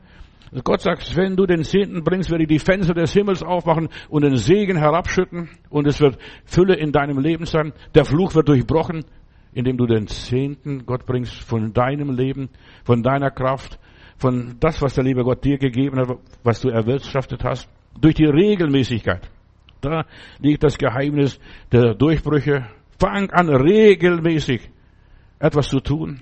Gott 0.63 0.81
sagt, 0.81 1.15
wenn 1.17 1.35
du 1.35 1.45
den 1.45 1.63
Zehnten 1.63 2.03
bringst, 2.03 2.29
werde 2.31 2.43
ich 2.43 2.47
die 2.47 2.59
Fenster 2.59 2.93
des 2.93 3.11
Himmels 3.13 3.43
aufmachen 3.43 3.89
und 4.09 4.23
den 4.23 4.37
Segen 4.37 4.77
herabschütten 4.77 5.49
und 5.69 5.87
es 5.87 5.99
wird 5.99 6.17
Fülle 6.45 6.75
in 6.75 6.91
deinem 6.91 7.19
Leben 7.19 7.45
sein. 7.45 7.73
Der 7.93 8.05
Fluch 8.05 8.35
wird 8.35 8.47
durchbrochen, 8.47 9.03
indem 9.55 9.77
du 9.77 9.87
den 9.87 10.05
Zehnten 10.07 10.85
Gott 10.85 11.05
bringst 11.05 11.33
von 11.33 11.73
deinem 11.73 12.11
Leben, 12.11 12.49
von 12.83 13.01
deiner 13.01 13.31
Kraft, 13.31 13.79
von 14.17 14.57
das, 14.59 14.81
was 14.81 14.93
der 14.93 15.05
liebe 15.05 15.23
Gott 15.23 15.43
dir 15.43 15.57
gegeben 15.57 15.97
hat, 15.97 16.17
was 16.43 16.61
du 16.61 16.69
erwirtschaftet 16.69 17.43
hast, 17.43 17.69
durch 17.99 18.15
die 18.15 18.25
Regelmäßigkeit. 18.25 19.29
Da 19.81 20.05
liegt 20.39 20.63
das 20.63 20.77
Geheimnis 20.77 21.39
der 21.71 21.95
Durchbrüche. 21.95 22.67
Fang 22.99 23.29
an, 23.31 23.49
regelmäßig 23.49 24.69
etwas 25.39 25.69
zu 25.69 25.79
tun. 25.79 26.21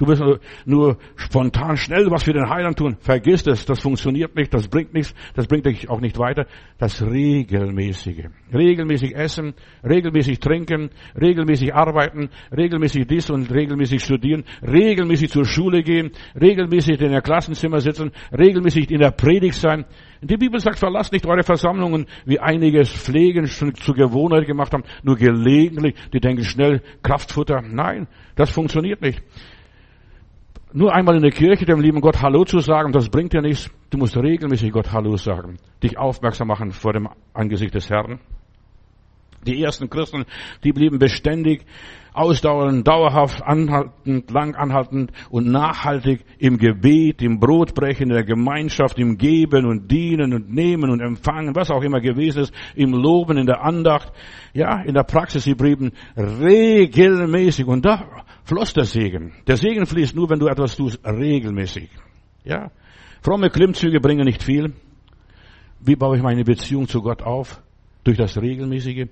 Du 0.00 0.08
wirst 0.08 0.22
nur 0.64 0.96
spontan 1.14 1.76
schnell 1.76 2.10
was 2.10 2.22
für 2.22 2.32
den 2.32 2.48
Heiland 2.48 2.78
tun. 2.78 2.96
Vergiss 3.00 3.46
es, 3.46 3.66
das 3.66 3.80
funktioniert 3.80 4.34
nicht, 4.34 4.52
das 4.54 4.66
bringt 4.66 4.94
nichts, 4.94 5.14
das 5.34 5.46
bringt 5.46 5.66
dich 5.66 5.90
auch 5.90 6.00
nicht 6.00 6.18
weiter. 6.18 6.46
Das 6.78 7.02
regelmäßige. 7.02 8.30
Regelmäßig 8.50 9.14
essen, 9.14 9.52
regelmäßig 9.84 10.40
trinken, 10.40 10.88
regelmäßig 11.20 11.74
arbeiten, 11.74 12.30
regelmäßig 12.50 13.08
dies 13.08 13.28
und 13.28 13.52
regelmäßig 13.52 14.02
studieren, 14.02 14.44
regelmäßig 14.66 15.28
zur 15.28 15.44
Schule 15.44 15.82
gehen, 15.82 16.12
regelmäßig 16.40 16.98
in 16.98 17.12
der 17.12 17.20
Klassenzimmer 17.20 17.80
sitzen, 17.80 18.10
regelmäßig 18.32 18.90
in 18.90 19.00
der 19.00 19.10
Predigt 19.10 19.56
sein. 19.56 19.84
Die 20.22 20.38
Bibel 20.38 20.60
sagt, 20.60 20.78
verlasst 20.78 21.12
nicht 21.12 21.26
eure 21.26 21.42
Versammlungen, 21.42 22.06
wie 22.24 22.40
einige 22.40 22.80
es 22.80 22.90
pflegen, 22.90 23.48
schon 23.48 23.74
zur 23.74 23.94
Gewohnheit 23.94 24.46
gemacht 24.46 24.72
haben, 24.72 24.84
nur 25.02 25.16
gelegentlich, 25.16 25.94
die 26.10 26.20
denken 26.20 26.44
schnell, 26.44 26.80
Kraftfutter. 27.02 27.60
Nein, 27.60 28.08
das 28.34 28.48
funktioniert 28.48 29.02
nicht 29.02 29.22
nur 30.72 30.94
einmal 30.94 31.16
in 31.16 31.22
der 31.22 31.32
Kirche 31.32 31.64
dem 31.64 31.80
lieben 31.80 32.00
Gott 32.00 32.22
Hallo 32.22 32.44
zu 32.44 32.60
sagen, 32.60 32.92
das 32.92 33.08
bringt 33.08 33.32
dir 33.32 33.42
nichts. 33.42 33.70
Du 33.90 33.98
musst 33.98 34.16
regelmäßig 34.16 34.72
Gott 34.72 34.92
Hallo 34.92 35.16
sagen, 35.16 35.58
dich 35.82 35.98
aufmerksam 35.98 36.48
machen 36.48 36.70
vor 36.70 36.92
dem 36.92 37.08
Angesicht 37.34 37.74
des 37.74 37.90
Herrn. 37.90 38.20
Die 39.46 39.62
ersten 39.62 39.88
Christen, 39.88 40.26
die 40.64 40.72
blieben 40.72 40.98
beständig, 40.98 41.64
ausdauernd, 42.12 42.86
dauerhaft, 42.86 43.42
anhaltend, 43.42 44.30
lang 44.30 44.54
anhaltend 44.54 45.12
und 45.30 45.46
nachhaltig 45.46 46.24
im 46.38 46.58
Gebet, 46.58 47.22
im 47.22 47.40
Brotbrechen, 47.40 48.10
in 48.10 48.14
der 48.14 48.24
Gemeinschaft, 48.24 48.98
im 48.98 49.16
Geben 49.16 49.64
und 49.64 49.90
Dienen 49.90 50.34
und 50.34 50.52
Nehmen 50.52 50.90
und 50.90 51.00
Empfangen, 51.00 51.54
was 51.56 51.70
auch 51.70 51.82
immer 51.82 52.00
gewesen 52.00 52.42
ist, 52.42 52.54
im 52.74 52.92
Loben, 52.92 53.38
in 53.38 53.46
der 53.46 53.62
Andacht, 53.62 54.12
ja, 54.52 54.82
in 54.82 54.92
der 54.92 55.04
Praxis, 55.04 55.44
sie 55.44 55.54
blieben 55.54 55.92
regelmäßig 56.16 57.66
und 57.66 57.84
da 57.84 58.24
floss 58.50 58.72
der 58.72 58.84
Segen. 58.84 59.32
Der 59.46 59.56
Segen 59.56 59.86
fließt 59.86 60.16
nur, 60.16 60.28
wenn 60.28 60.40
du 60.40 60.48
etwas 60.48 60.74
tust, 60.74 60.98
regelmäßig. 61.06 61.88
Ja, 62.42 62.72
fromme 63.22 63.48
Klimmzüge 63.48 64.00
bringen 64.00 64.24
nicht 64.24 64.42
viel. 64.42 64.72
Wie 65.78 65.94
baue 65.94 66.16
ich 66.16 66.22
meine 66.22 66.42
Beziehung 66.42 66.88
zu 66.88 67.00
Gott 67.00 67.22
auf? 67.22 67.62
Durch 68.02 68.16
das 68.18 68.36
Regelmäßige. 68.36 69.06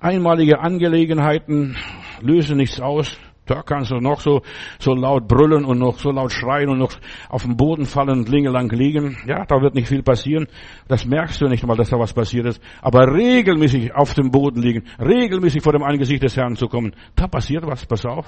Einmalige 0.00 0.58
Angelegenheiten 0.58 1.76
lösen 2.20 2.56
nichts 2.56 2.80
aus. 2.80 3.16
Da 3.48 3.62
kannst 3.62 3.90
du 3.90 3.96
noch 3.96 4.20
so, 4.20 4.42
so 4.78 4.94
laut 4.94 5.26
brüllen 5.26 5.64
und 5.64 5.78
noch 5.78 5.98
so 5.98 6.10
laut 6.10 6.30
schreien 6.32 6.68
und 6.68 6.78
noch 6.78 6.92
auf 7.28 7.42
den 7.42 7.56
Boden 7.56 7.86
fallen 7.86 8.20
und 8.20 8.28
lingelang 8.28 8.70
liegen. 8.70 9.16
Ja, 9.26 9.44
da 9.46 9.60
wird 9.62 9.74
nicht 9.74 9.88
viel 9.88 10.02
passieren. 10.02 10.46
Das 10.86 11.06
merkst 11.06 11.40
du 11.40 11.46
nicht 11.48 11.66
mal, 11.66 11.76
dass 11.76 11.88
da 11.90 11.98
was 11.98 12.12
passiert 12.12 12.46
ist. 12.46 12.62
Aber 12.82 13.12
regelmäßig 13.12 13.94
auf 13.94 14.14
dem 14.14 14.30
Boden 14.30 14.60
liegen, 14.60 14.84
regelmäßig 15.00 15.62
vor 15.62 15.72
dem 15.72 15.82
Angesicht 15.82 16.22
des 16.22 16.36
Herrn 16.36 16.56
zu 16.56 16.68
kommen, 16.68 16.94
da 17.16 17.26
passiert 17.26 17.66
was, 17.66 17.86
pass 17.86 18.04
auf. 18.04 18.26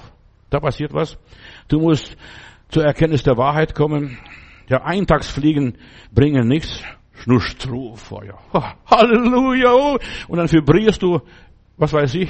Da 0.49 0.59
passiert 0.59 0.93
was. 0.93 1.17
Du 1.67 1.79
musst 1.79 2.17
zur 2.69 2.83
Erkenntnis 2.83 3.23
der 3.23 3.37
Wahrheit 3.37 3.75
kommen. 3.75 4.17
Ja, 4.69 4.83
Eintagsfliegen 4.83 5.77
bringen 6.11 6.47
nichts. 6.47 6.83
Nur 7.27 7.39
Strohfeuer. 7.39 8.39
Halleluja. 8.89 9.97
Und 10.27 10.37
dann 10.37 10.51
vibrierst 10.51 11.03
du 11.03 11.21
was 11.81 11.93
weiß 11.93 12.13
ich, 12.13 12.29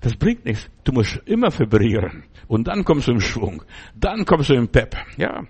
das 0.00 0.14
bringt 0.16 0.44
nichts. 0.44 0.68
Du 0.84 0.92
musst 0.92 1.20
immer 1.26 1.50
vibrieren. 1.56 2.24
Und 2.48 2.68
dann 2.68 2.84
kommst 2.84 3.08
du 3.08 3.12
im 3.12 3.20
Schwung. 3.20 3.62
Dann 3.94 4.24
kommst 4.24 4.50
du 4.50 4.54
im 4.54 4.68
Pep. 4.68 4.96
Ja. 5.16 5.42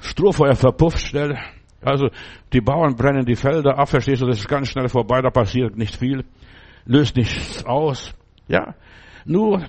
Strohfeuer 0.00 0.54
verpufft 0.54 1.00
schnell. 1.00 1.38
Also, 1.80 2.10
die 2.52 2.60
Bauern 2.60 2.94
brennen 2.94 3.24
die 3.24 3.34
Felder 3.34 3.78
ab, 3.78 3.88
verstehst 3.88 4.22
du, 4.22 4.26
das 4.26 4.38
ist 4.38 4.48
ganz 4.48 4.68
schnell 4.68 4.88
vorbei, 4.88 5.20
da 5.20 5.30
passiert 5.30 5.76
nicht 5.76 5.96
viel. 5.96 6.24
Löst 6.84 7.16
nichts 7.16 7.64
aus. 7.64 8.14
Ja. 8.46 8.74
Nur, 9.24 9.64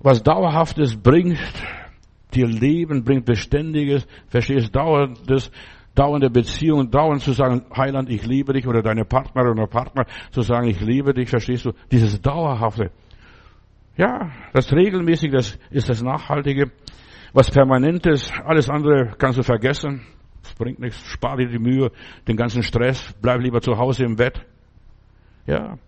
was 0.00 0.22
Dauerhaftes 0.22 0.96
bringt, 0.96 1.38
dir 2.34 2.46
Leben 2.46 3.04
bringt 3.04 3.24
Beständiges, 3.24 4.06
verstehst, 4.28 4.74
Dauerndes, 4.74 5.50
dauernde 5.96 6.30
Beziehung, 6.30 6.90
dauernd 6.90 7.22
zu 7.22 7.32
sagen, 7.32 7.66
Heiland, 7.76 8.08
ich 8.08 8.24
liebe 8.24 8.52
dich, 8.52 8.66
oder 8.68 8.82
deine 8.82 9.04
Partnerin 9.04 9.52
oder 9.52 9.66
Partner 9.66 10.04
zu 10.30 10.42
sagen, 10.42 10.68
ich 10.68 10.80
liebe 10.80 11.12
dich, 11.12 11.28
verstehst 11.28 11.64
du? 11.64 11.72
Dieses 11.90 12.20
Dauerhafte. 12.20 12.92
Ja, 13.96 14.30
das 14.52 14.72
Regelmäßige, 14.72 15.32
das 15.32 15.58
ist 15.70 15.88
das 15.88 16.02
Nachhaltige. 16.02 16.70
Was 17.32 17.50
Permanentes, 17.50 18.30
alles 18.44 18.68
andere 18.68 19.14
kannst 19.18 19.38
du 19.38 19.42
vergessen. 19.42 20.02
Das 20.42 20.54
bringt 20.54 20.78
nichts. 20.78 21.00
Spar 21.06 21.38
dir 21.38 21.48
die 21.48 21.58
Mühe, 21.58 21.90
den 22.28 22.36
ganzen 22.36 22.62
Stress. 22.62 23.14
Bleib 23.20 23.40
lieber 23.40 23.60
zu 23.60 23.76
Hause 23.76 24.04
im 24.04 24.16
Bett. 24.16 24.44
Ja. 25.46 25.78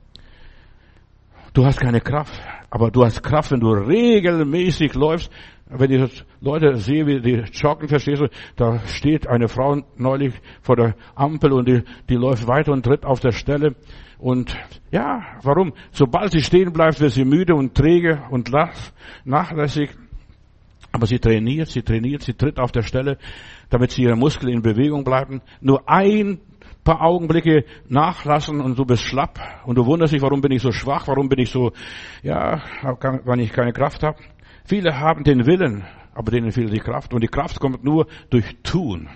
du 1.53 1.65
hast 1.65 1.81
keine 1.81 2.01
Kraft. 2.01 2.41
Aber 2.71 2.91
du 2.91 3.05
hast 3.05 3.23
Kraft, 3.23 3.51
wenn 3.53 3.61
du 3.61 3.71
regelmäßig 3.71 4.95
läufst. 4.95 5.31
Wenn 5.71 5.91
ich 5.91 6.25
Leute 6.41 6.77
sehe, 6.77 7.07
wie 7.07 7.21
die 7.21 7.45
joggen, 7.53 7.89
verstehst 7.89 8.23
du, 8.23 8.29
da 8.57 8.79
steht 8.87 9.27
eine 9.27 9.49
Frau 9.49 9.83
neulich 9.97 10.33
vor 10.63 10.77
der 10.77 10.95
Ampel 11.15 11.53
und 11.53 11.69
die, 11.69 11.83
die 12.09 12.15
läuft 12.15 12.47
weiter 12.47 12.73
und 12.73 12.85
tritt 12.85 13.05
auf 13.05 13.21
der 13.21 13.33
Stelle. 13.33 13.75
Und 14.19 14.57
ja, 14.91 15.21
warum? 15.43 15.75
Sobald 15.93 16.33
sie 16.33 16.41
stehen 16.41 16.73
bleibt, 16.73 17.01
wird 17.01 17.13
sie 17.13 17.25
müde 17.25 17.55
und 17.55 17.75
träge 17.75 18.23
und 18.31 18.51
nachlässig. 19.25 19.91
Aber 20.91 21.07
sie 21.07 21.19
trainiert, 21.19 21.69
sie 21.69 21.83
trainiert, 21.83 22.23
sie 22.23 22.33
tritt 22.33 22.59
auf 22.59 22.73
der 22.73 22.83
Stelle, 22.83 23.19
damit 23.69 23.91
sie 23.91 24.03
ihre 24.03 24.17
Muskeln 24.17 24.53
in 24.53 24.63
Bewegung 24.63 25.05
bleiben. 25.05 25.43
Nur 25.61 25.87
ein 25.87 26.41
paar 26.83 27.03
Augenblicke 27.03 27.65
nachlassen 27.89 28.63
und 28.63 28.79
du 28.79 28.87
bist 28.87 29.03
schlapp 29.03 29.39
und 29.67 29.77
du 29.77 29.85
wunderst 29.85 30.15
dich, 30.15 30.23
warum 30.23 30.41
bin 30.41 30.53
ich 30.53 30.63
so 30.63 30.73
schwach, 30.73 31.07
warum 31.07 31.29
bin 31.29 31.39
ich 31.41 31.51
so, 31.51 31.73
ja, 32.23 32.63
wenn 33.25 33.41
ich 33.41 33.53
keine 33.53 33.75
Kraft 33.75 34.03
habe. 34.03 34.17
Viele 34.69 35.01
haben 35.01 35.25
den 35.25 35.47
Willen, 35.47 35.83
aber 36.13 36.31
denen 36.31 36.53
fehlt 36.53 36.75
die 36.75 36.79
Kraft 36.79 37.15
und 37.15 37.23
die 37.23 37.29
Kraft 37.29 37.59
kommt 37.59 37.85
nur 37.85 38.07
durch 38.29 38.55
Tun. 38.63 39.09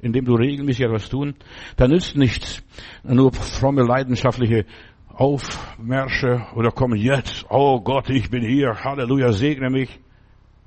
Indem 0.00 0.26
du 0.26 0.34
regelmäßig 0.34 0.84
etwas 0.84 1.08
tun, 1.08 1.34
da 1.78 1.88
nützt 1.88 2.14
nichts, 2.14 2.62
nur 3.02 3.32
fromme, 3.32 3.84
leidenschaftliche 3.84 4.66
Aufmärsche 5.08 6.46
oder 6.54 6.70
kommen 6.72 6.98
jetzt, 6.98 7.46
oh 7.48 7.80
Gott, 7.80 8.10
ich 8.10 8.28
bin 8.28 8.42
hier, 8.42 8.84
Halleluja, 8.84 9.32
segne 9.32 9.70
mich. 9.70 9.98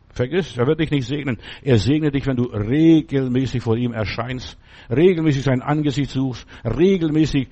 Vergiss, 0.09 0.57
er 0.57 0.65
wird 0.65 0.79
dich 0.79 0.89
nicht 0.89 1.07
segnen. 1.07 1.37
Er 1.61 1.77
segnet 1.77 2.15
dich, 2.15 2.25
wenn 2.25 2.35
du 2.35 2.45
regelmäßig 2.45 3.61
vor 3.61 3.77
ihm 3.77 3.93
erscheinst, 3.93 4.57
regelmäßig 4.89 5.43
sein 5.43 5.61
Angesicht 5.61 6.09
suchst, 6.09 6.47
regelmäßig, 6.65 7.47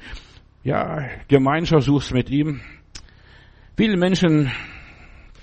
ja, 0.64 1.08
Gemeinschaft 1.28 1.84
suchst 1.84 2.16
mit 2.16 2.32
ihm. 2.32 2.62
Viele 3.78 3.96
Menschen 3.96 4.52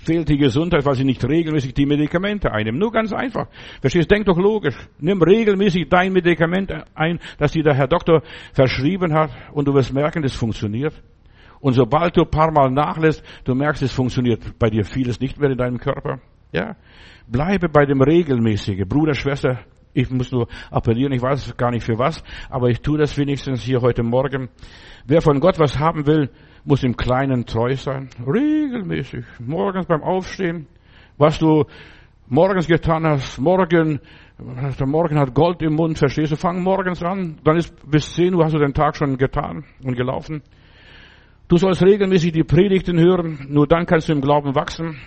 fehlt 0.07 0.29
die 0.29 0.37
Gesundheit, 0.37 0.85
weil 0.85 0.95
sie 0.95 1.03
nicht 1.03 1.23
regelmäßig 1.23 1.73
die 1.73 1.85
Medikamente 1.85 2.51
einnehmen. 2.51 2.79
Nur 2.79 2.91
ganz 2.91 3.11
einfach. 3.11 3.47
Verstehst? 3.81 4.09
Denk 4.09 4.25
doch 4.25 4.37
logisch. 4.37 4.77
Nimm 4.99 5.21
regelmäßig 5.21 5.89
dein 5.89 6.13
Medikament 6.13 6.73
ein, 6.95 7.19
das 7.37 7.51
dir 7.51 7.63
der 7.63 7.75
Herr 7.75 7.87
Doktor 7.87 8.23
verschrieben 8.53 9.13
hat, 9.13 9.31
und 9.51 9.67
du 9.67 9.73
wirst 9.73 9.93
merken, 9.93 10.23
es 10.23 10.33
funktioniert. 10.33 10.93
Und 11.59 11.73
sobald 11.73 12.15
du 12.15 12.21
ein 12.21 12.29
paar 12.29 12.51
Mal 12.51 12.71
nachlässt, 12.71 13.21
du 13.43 13.53
merkst, 13.53 13.83
es 13.83 13.91
funktioniert 13.91 14.57
bei 14.57 14.69
dir 14.69 14.85
vieles 14.85 15.19
nicht 15.19 15.39
mehr 15.39 15.49
in 15.49 15.57
deinem 15.57 15.77
Körper. 15.77 16.21
Ja? 16.53 16.77
Bleibe 17.27 17.67
bei 17.67 17.85
dem 17.85 18.01
Regelmäßigen. 18.01 18.87
Bruder, 18.87 19.13
Schwester, 19.13 19.59
ich 19.93 20.09
muss 20.09 20.31
nur 20.31 20.47
appellieren, 20.69 21.13
ich 21.13 21.21
weiß 21.21 21.57
gar 21.57 21.71
nicht 21.71 21.83
für 21.83 21.97
was, 21.97 22.23
aber 22.49 22.69
ich 22.69 22.81
tue 22.81 22.97
das 22.97 23.17
wenigstens 23.17 23.61
hier 23.61 23.81
heute 23.81 24.03
Morgen. 24.03 24.49
Wer 25.05 25.21
von 25.21 25.39
Gott 25.39 25.59
was 25.59 25.79
haben 25.79 26.05
will, 26.05 26.29
muss 26.65 26.83
im 26.83 26.95
Kleinen 26.95 27.45
treu 27.45 27.75
sein. 27.75 28.09
Regelmäßig. 28.25 29.25
Morgens 29.39 29.85
beim 29.85 30.03
Aufstehen. 30.03 30.67
Was 31.17 31.39
du 31.39 31.65
morgens 32.27 32.67
getan 32.67 33.05
hast, 33.05 33.39
morgen, 33.39 33.99
der 34.37 34.87
Morgen 34.87 35.17
hat 35.17 35.33
Gold 35.33 35.61
im 35.61 35.75
Mund, 35.75 35.97
verstehst 35.97 36.31
du? 36.31 36.35
Fang 36.35 36.61
morgens 36.61 37.01
an. 37.01 37.39
Dann 37.43 37.57
ist 37.57 37.73
bis 37.89 38.13
10 38.13 38.35
Uhr 38.35 38.43
hast 38.43 38.53
du 38.53 38.59
den 38.59 38.73
Tag 38.73 38.95
schon 38.97 39.17
getan 39.17 39.63
und 39.83 39.95
gelaufen. 39.95 40.43
Du 41.47 41.55
sollst 41.57 41.81
regelmäßig 41.81 42.33
die 42.33 42.43
Predigten 42.43 42.99
hören. 42.99 43.47
Nur 43.49 43.67
dann 43.67 43.85
kannst 43.85 44.09
du 44.09 44.13
im 44.13 44.21
Glauben 44.21 44.53
wachsen. 44.53 44.99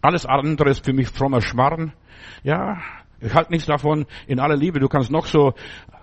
Alles 0.00 0.24
andere 0.24 0.70
ist 0.70 0.84
für 0.84 0.92
mich 0.92 1.08
frommer 1.08 1.40
Schmarrn. 1.40 1.92
Ja, 2.44 2.78
ich 3.24 3.34
halte 3.34 3.52
nichts 3.52 3.66
davon 3.66 4.06
in 4.26 4.38
aller 4.38 4.56
Liebe. 4.56 4.80
Du 4.80 4.88
kannst 4.88 5.10
noch 5.10 5.26
so 5.26 5.54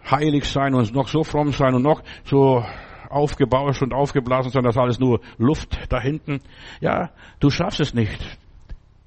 heilig 0.10 0.46
sein 0.46 0.74
und 0.74 0.94
noch 0.94 1.08
so 1.08 1.24
fromm 1.24 1.52
sein 1.52 1.76
und 1.76 1.84
noch 1.84 2.02
so 2.24 2.66
aufgebauscht 3.10 3.82
und 3.84 3.94
aufgeblasen 3.94 4.52
sein, 4.52 4.64
das 4.64 4.76
ist 4.76 4.82
alles 4.82 5.00
nur 5.00 5.20
Luft 5.38 5.78
da 5.90 6.00
hinten. 6.00 6.40
Ja, 6.80 7.12
du 7.40 7.50
schaffst 7.50 7.80
es 7.80 7.94
nicht. 7.94 8.40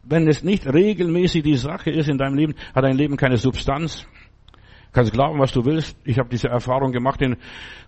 Wenn 0.03 0.29
es 0.29 0.45
nicht 0.45 0.67
regelmäßig 0.67 1.43
die 1.43 1.57
Sache 1.57 1.91
ist 1.91 2.09
in 2.09 2.19
deinem 2.19 2.37
Leben, 2.37 2.55
hat 2.75 2.85
dein 2.85 2.97
Leben 2.97 3.17
keine 3.17 3.39
Substanz 3.39 4.07
kannst 4.95 5.13
glauben, 5.13 5.39
was 5.39 5.53
du 5.53 5.65
willst. 5.65 5.97
Ich 6.05 6.19
habe 6.19 6.29
diese 6.29 6.49
Erfahrung 6.49 6.93
gemacht 6.93 7.21
in 7.21 7.37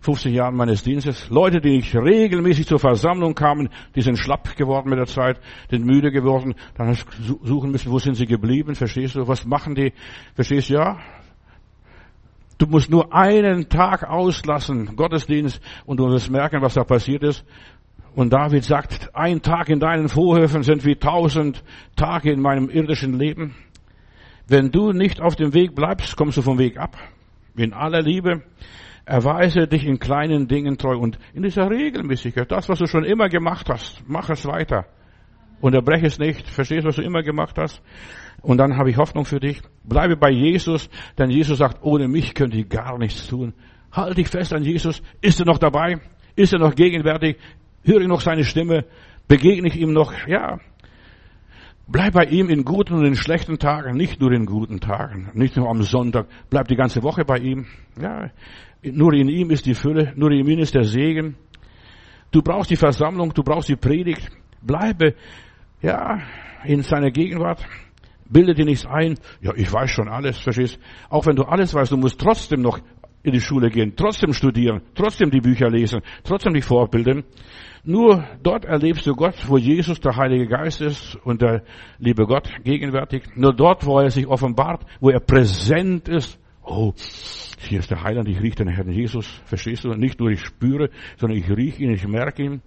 50 0.01 0.35
Jahren 0.35 0.57
meines 0.57 0.83
Dienstes. 0.83 1.31
Leute, 1.31 1.61
die 1.61 1.77
nicht 1.77 1.95
regelmäßig 1.95 2.66
zur 2.66 2.79
Versammlung 2.79 3.35
kamen, 3.35 3.71
die 3.95 4.03
sind 4.03 4.19
schlapp 4.19 4.57
geworden 4.57 4.90
mit 4.90 4.99
der 4.99 5.07
Zeit, 5.07 5.40
sind 5.71 5.87
müde 5.87 6.11
geworden. 6.11 6.55
Dann 6.75 6.88
hast 6.88 7.07
du 7.19 7.38
suchen 7.42 7.71
müssen, 7.71 7.90
wo 7.92 7.99
sind 7.99 8.16
sie 8.16 8.27
geblieben, 8.27 8.75
verstehst 8.75 9.14
du? 9.14 9.27
Was 9.29 9.47
machen 9.47 9.75
die? 9.75 9.92
Verstehst 10.35 10.69
du? 10.69 10.75
Ja. 10.75 10.99
Du 12.59 12.66
musst 12.66 12.90
nur 12.90 13.14
einen 13.14 13.69
Tag 13.69 14.03
auslassen, 14.05 14.97
Gottesdienst, 14.97 15.61
und 15.85 16.01
du 16.01 16.09
wirst 16.09 16.31
merken, 16.31 16.62
was 16.62 16.75
da 16.75 16.85
passiert 16.85 17.23
ist. 17.23 17.45
Und 18.14 18.33
David 18.33 18.64
sagt, 18.64 19.14
ein 19.14 19.42
Tag 19.42 19.69
in 19.69 19.79
deinen 19.79 20.09
Vorhöfen 20.09 20.62
sind 20.62 20.87
wie 20.87 20.97
tausend 20.97 21.62
Tage 21.97 22.33
in 22.33 22.40
meinem 22.40 22.71
irdischen 22.71 23.19
Leben. 23.19 23.55
Wenn 24.49 24.71
du 24.71 24.93
nicht 24.93 25.21
auf 25.21 25.37
dem 25.37 25.55
Weg 25.55 25.75
bleibst, 25.75 26.17
kommst 26.17 26.37
du 26.39 26.43
vom 26.43 26.59
Weg 26.59 26.79
ab. 26.79 26.97
In 27.57 27.73
aller 27.73 28.03
Liebe 28.03 28.43
erweise 29.05 29.67
dich 29.67 29.85
in 29.85 29.99
kleinen 29.99 30.47
Dingen 30.47 30.79
treu 30.79 30.97
und 30.97 31.19
in 31.35 31.43
dieser 31.43 31.71
Regelmäßigkeit, 31.71 32.51
das, 32.51 32.69
was 32.69 32.79
du 32.79 32.87
schon 32.87 33.05
immer 33.05 33.29
gemacht 33.29 33.69
hast, 33.69 34.03
mach 34.07 34.31
es 34.31 34.47
weiter. 34.47 34.87
Unterbreche 35.61 36.07
es 36.07 36.19
nicht. 36.19 36.49
Verstehst, 36.49 36.87
was 36.87 36.97
du 36.97 37.03
immer 37.03 37.23
gemacht 37.23 37.57
hast? 37.59 37.83
Und 38.43 38.59
dann 38.59 38.77
habe 38.77 38.91
ich 38.91 38.97
Hoffnung 38.97 39.25
für 39.25 39.41
dich. 39.41 39.61
Bleibe 39.85 40.17
bei 40.17 40.31
Jesus, 40.31 40.91
denn 41.19 41.31
Jesus 41.31 41.59
sagt, 41.59 41.83
ohne 41.83 42.09
mich 42.09 42.35
könnt 42.35 42.55
ihr 42.55 42.67
gar 42.67 42.99
nichts 42.99 43.27
tun. 43.27 43.55
Halt 43.91 44.19
dich 44.19 44.29
fest 44.29 44.53
an 44.53 44.63
Jesus. 44.63 45.03
Ist 45.21 45.41
er 45.41 45.47
noch 45.47 45.59
dabei? 45.59 46.01
Ist 46.35 46.53
er 46.53 46.59
noch 46.59 46.75
gegenwärtig? 46.75 47.39
Höre 47.85 48.03
ich 48.03 48.09
noch 48.09 48.21
seine 48.21 48.45
Stimme? 48.45 48.85
Begegne 49.27 49.69
ich 49.69 49.77
ihm 49.77 49.93
noch? 49.93 50.13
Ja, 50.27 50.61
Bleib 51.88 52.14
bei 52.14 52.25
ihm 52.25 52.49
in 52.49 52.64
guten 52.64 52.94
und 52.94 53.05
in 53.05 53.14
schlechten 53.14 53.59
Tagen, 53.59 53.96
nicht 53.96 54.20
nur 54.20 54.33
in 54.33 54.44
guten 54.44 54.81
Tagen, 54.81 55.31
nicht 55.35 55.57
nur 55.57 55.68
am 55.70 55.83
Sonntag. 55.83 56.27
Bleib 56.51 56.66
die 56.66 56.75
ganze 56.75 57.05
Woche 57.05 57.25
bei 57.25 57.38
ihm. 57.38 57.66
Ja, 58.01 58.31
nur 58.83 59.12
in 59.12 59.29
ihm 59.29 59.51
ist 59.51 59.66
die 59.66 59.75
Fülle, 59.75 60.12
nur 60.16 60.33
in 60.33 60.46
ihm 60.46 60.59
ist 60.59 60.75
der 60.75 60.83
Segen. 60.83 61.37
Du 62.33 62.42
brauchst 62.42 62.70
die 62.70 62.77
Versammlung, 62.77 63.33
du 63.33 63.44
brauchst 63.44 63.68
die 63.68 63.77
Predigt. 63.77 64.31
Bleibe, 64.62 65.14
ja, 65.81 66.22
in 66.64 66.83
seiner 66.83 67.12
Gegenwart. 67.12 67.64
Bilde 68.29 68.55
dir 68.55 68.64
nichts 68.64 68.85
ein. 68.85 69.14
Ja, 69.40 69.53
ich 69.55 69.72
weiß 69.72 69.88
schon 69.88 70.09
alles, 70.09 70.38
verstehst? 70.38 70.81
Auch 71.09 71.27
wenn 71.27 71.37
du 71.37 71.44
alles 71.44 71.72
weißt, 71.72 71.92
du 71.92 71.96
musst 71.96 72.20
trotzdem 72.20 72.62
noch 72.62 72.81
in 73.27 73.33
die 73.33 73.41
Schule 73.41 73.71
gehen, 73.71 73.95
trotzdem 73.97 74.33
studieren, 74.33 74.83
trotzdem 74.95 75.31
die 75.31 75.41
Bücher 75.41 75.69
lesen, 75.69 76.01
trotzdem 76.23 76.55
dich 76.55 76.65
fortbilden. 76.65 77.25
Nur 77.83 78.25
dort 78.43 78.65
erlebst 78.65 79.07
du 79.07 79.15
Gott, 79.15 79.35
wo 79.49 79.59
Jesus, 79.59 80.01
der 80.01 80.17
Heilige 80.17 80.47
Geist 80.47 80.81
ist 80.81 81.17
und 81.25 81.43
der 81.43 81.65
liebe 81.99 82.25
Gott 82.25 82.49
gegenwärtig. 82.62 83.25
Nur 83.35 83.53
dort, 83.53 83.85
wo 83.85 83.99
er 83.99 84.11
sich 84.11 84.29
offenbart, 84.29 84.87
wo 85.01 85.11
er 85.11 85.19
präsent 85.19 86.09
ist. 86.09 86.39
Oh, 86.62 86.93
hier 87.59 87.81
ist 87.81 87.91
der 87.91 88.03
Heiland, 88.03 88.29
ich 88.29 88.41
rieche 88.41 88.57
den 88.57 88.69
Herrn 88.69 88.91
Jesus. 88.91 89.27
Verstehst 89.45 89.85
du? 89.85 89.91
Nicht 89.91 90.21
nur 90.21 90.31
ich 90.31 90.41
spüre, 90.41 90.91
sondern 91.17 91.39
ich 91.39 91.49
rieche 91.51 91.83
ihn, 91.83 91.91
ich 91.91 92.07
merke 92.07 92.45
ihn. 92.45 92.62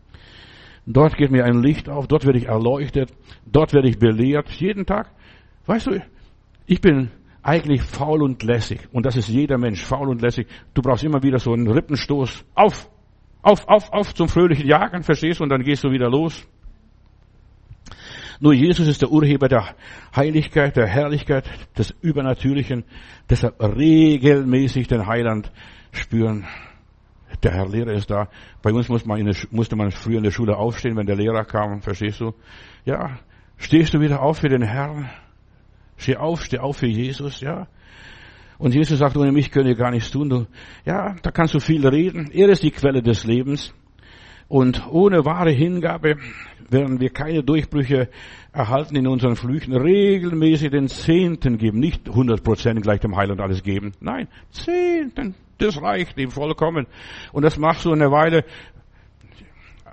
Dort 0.86 1.16
geht 1.16 1.32
mir 1.32 1.46
ein 1.46 1.62
Licht 1.62 1.88
auf, 1.88 2.08
dort 2.08 2.26
werde 2.26 2.40
ich 2.40 2.48
erleuchtet, 2.48 3.14
dort 3.46 3.74
werde 3.74 3.88
ich 3.88 4.00
belehrt, 4.00 4.50
jeden 4.50 4.86
Tag. 4.86 5.12
Weißt 5.66 5.88
du, 5.88 6.02
ich 6.66 6.82
bin 6.82 7.12
eigentlich 7.50 7.82
faul 7.82 8.22
und 8.22 8.44
lässig. 8.44 8.88
Und 8.92 9.08
das 9.08 9.16
ist 9.16 9.28
jeder 9.28 9.58
Mensch, 9.58 9.82
faul 9.84 10.08
und 10.10 10.22
lässig. 10.22 10.48
Du 10.76 10.84
brauchst 10.84 11.04
immer 11.04 11.24
wieder 11.24 11.40
so 11.40 11.52
einen 11.52 11.68
Rippenstoß. 11.68 12.46
Auf! 12.54 12.88
Auf, 13.42 13.68
auf, 13.68 13.92
auf 13.92 14.14
zum 14.14 14.28
fröhlichen 14.28 14.68
Jagen, 14.68 15.02
verstehst 15.02 15.40
du? 15.40 15.44
Und 15.44 15.50
dann 15.50 15.64
gehst 15.64 15.84
du 15.84 15.90
wieder 15.90 16.10
los. 16.10 16.46
Nur 18.40 18.54
Jesus 18.54 18.88
ist 18.88 19.02
der 19.02 19.10
Urheber 19.10 19.48
der 19.48 19.76
Heiligkeit, 20.16 20.76
der 20.76 20.88
Herrlichkeit, 20.88 21.50
des 21.78 21.96
Übernatürlichen. 22.02 22.84
Deshalb 23.30 23.60
regelmäßig 23.62 24.88
den 24.88 25.08
Heiland 25.08 25.52
spüren. 25.92 26.46
Der 27.42 27.54
Herr 27.54 27.68
Lehrer 27.68 27.94
ist 27.94 28.12
da. 28.12 28.28
Bei 28.62 28.72
uns 28.72 28.90
muss 28.90 29.06
man 29.06 29.24
der, 29.26 29.36
musste 29.52 29.76
man 29.76 29.92
früher 29.92 30.18
in 30.18 30.24
der 30.24 30.32
Schule 30.32 30.56
aufstehen, 30.56 30.98
wenn 30.98 31.08
der 31.08 31.16
Lehrer 31.16 31.46
kam, 31.46 31.82
verstehst 31.82 32.20
du? 32.20 32.34
Ja, 32.86 33.18
stehst 33.58 33.94
du 33.94 34.00
wieder 34.02 34.22
auf 34.22 34.40
für 34.40 34.50
den 34.50 34.62
Herrn? 34.62 35.10
Steh 36.00 36.16
auf, 36.16 36.44
steh 36.44 36.58
auf 36.60 36.78
für 36.78 36.88
Jesus, 36.88 37.42
ja? 37.42 37.68
Und 38.58 38.74
Jesus 38.74 39.00
sagt, 39.00 39.16
ohne 39.16 39.32
mich 39.32 39.52
könnt 39.52 39.68
ihr 39.68 39.76
gar 39.76 39.92
nichts 39.92 40.12
tun. 40.12 40.30
Du, 40.30 40.48
ja, 40.86 41.16
da 41.22 41.32
kannst 41.32 41.54
du 41.54 41.60
viel 41.60 41.86
reden. 41.86 42.30
Er 42.32 42.50
ist 42.50 42.64
die 42.64 42.72
Quelle 42.72 43.02
des 43.02 43.26
Lebens. 43.26 43.74
Und 44.48 44.88
ohne 44.90 45.26
wahre 45.26 45.52
Hingabe 45.52 46.16
werden 46.70 47.00
wir 47.00 47.10
keine 47.10 47.44
Durchbrüche 47.44 48.10
erhalten 48.52 48.96
in 48.96 49.08
unseren 49.08 49.36
Flüchen. 49.36 49.76
Regelmäßig 49.76 50.72
den 50.72 50.88
Zehnten 50.88 51.58
geben. 51.58 51.80
Nicht 51.80 52.08
100 52.10 52.44
Prozent 52.44 52.82
gleich 52.82 53.00
dem 53.02 53.16
Heiland 53.16 53.42
alles 53.42 53.62
geben. 53.62 53.94
Nein, 54.00 54.28
Zehnten. 54.52 55.36
Das 55.58 55.82
reicht 55.82 56.18
ihm 56.18 56.32
vollkommen. 56.32 56.88
Und 57.34 57.44
das 57.44 57.58
machst 57.58 57.86
du 57.86 57.92
eine 57.92 58.12
Weile. 58.12 58.46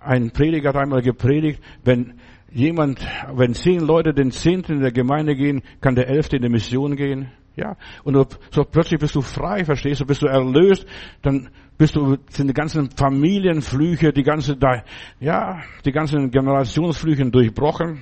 Ein 0.01 0.31
Prediger 0.31 0.69
hat 0.69 0.77
einmal 0.77 1.03
gepredigt, 1.03 1.61
wenn 1.85 2.14
jemand, 2.57 3.07
wenn 3.35 3.55
zehn 3.55 3.81
Leute 3.81 4.14
den 4.14 4.31
Zehnten 4.31 4.73
in 4.73 4.81
der 4.81 4.92
Gemeinde 4.92 5.37
gehen, 5.37 5.62
kann 5.81 5.95
der 5.95 6.09
Elfte 6.09 6.37
in 6.37 6.42
der 6.42 6.51
Mission 6.51 6.97
gehen. 6.97 7.31
Ja, 7.55 7.77
und 8.05 8.14
so 8.51 8.64
plötzlich 8.64 9.01
bist 9.01 9.14
du 9.14 9.23
frei, 9.23 9.64
verstehst 9.64 10.01
du, 10.01 10.07
bist 10.07 10.21
du 10.21 10.27
erlöst, 10.27 10.87
dann 11.23 11.49
bist 11.79 11.97
du, 11.97 12.16
sind 12.29 12.49
die 12.49 12.55
ganzen 12.55 12.90
Familienflüche, 12.90 14.12
die 14.12 14.23
ganze, 14.23 14.59
ja, 15.21 15.62
die 15.85 15.92
ganzen 15.92 16.31
Generationsflüche 16.31 17.31
durchbrochen. 17.31 18.01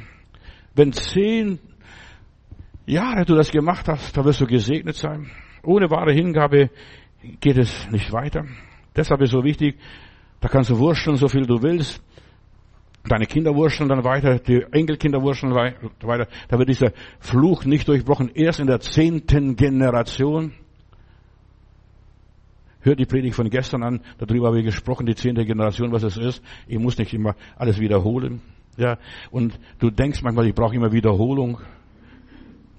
Wenn 0.74 0.92
zehn 0.92 1.60
Jahre 2.86 3.24
du 3.24 3.36
das 3.36 3.50
gemacht 3.50 3.86
hast, 3.88 4.16
da 4.16 4.24
wirst 4.24 4.40
du 4.40 4.46
gesegnet 4.46 4.96
sein. 4.96 5.30
Ohne 5.62 5.88
wahre 5.88 6.12
Hingabe 6.12 6.70
geht 7.40 7.56
es 7.56 7.88
nicht 7.90 8.12
weiter. 8.12 8.44
Deshalb 8.96 9.20
ist 9.22 9.30
so 9.30 9.44
wichtig, 9.44 9.78
da 10.40 10.48
kannst 10.48 10.70
du 10.70 10.78
wursteln, 10.78 11.16
so 11.16 11.28
viel 11.28 11.46
du 11.46 11.62
willst. 11.62 12.02
Deine 13.06 13.26
Kinder 13.26 13.54
wursteln 13.54 13.90
dann 13.90 14.02
weiter, 14.02 14.38
die 14.38 14.62
Enkelkinder 14.72 15.20
wursteln 15.20 15.54
weiter. 15.54 16.26
Da 16.48 16.58
wird 16.58 16.70
dieser 16.70 16.92
Fluch 17.20 17.66
nicht 17.66 17.86
durchbrochen. 17.86 18.30
Erst 18.34 18.60
in 18.60 18.66
der 18.66 18.80
zehnten 18.80 19.56
Generation. 19.56 20.52
Hört 22.80 22.98
die 22.98 23.06
Predigt 23.06 23.34
von 23.34 23.50
gestern 23.50 23.82
an. 23.82 24.00
Darüber 24.18 24.48
habe 24.48 24.58
ich 24.58 24.64
gesprochen, 24.64 25.04
die 25.06 25.14
zehnte 25.14 25.44
Generation, 25.44 25.92
was 25.92 26.02
es 26.02 26.16
ist. 26.16 26.42
Ich 26.66 26.78
muss 26.78 26.96
nicht 26.96 27.12
immer 27.12 27.34
alles 27.56 27.78
wiederholen. 27.78 28.40
Ja, 28.76 28.98
und 29.30 29.58
du 29.78 29.90
denkst 29.90 30.22
manchmal, 30.22 30.46
ich 30.46 30.54
brauche 30.54 30.74
immer 30.74 30.92
Wiederholung. 30.92 31.60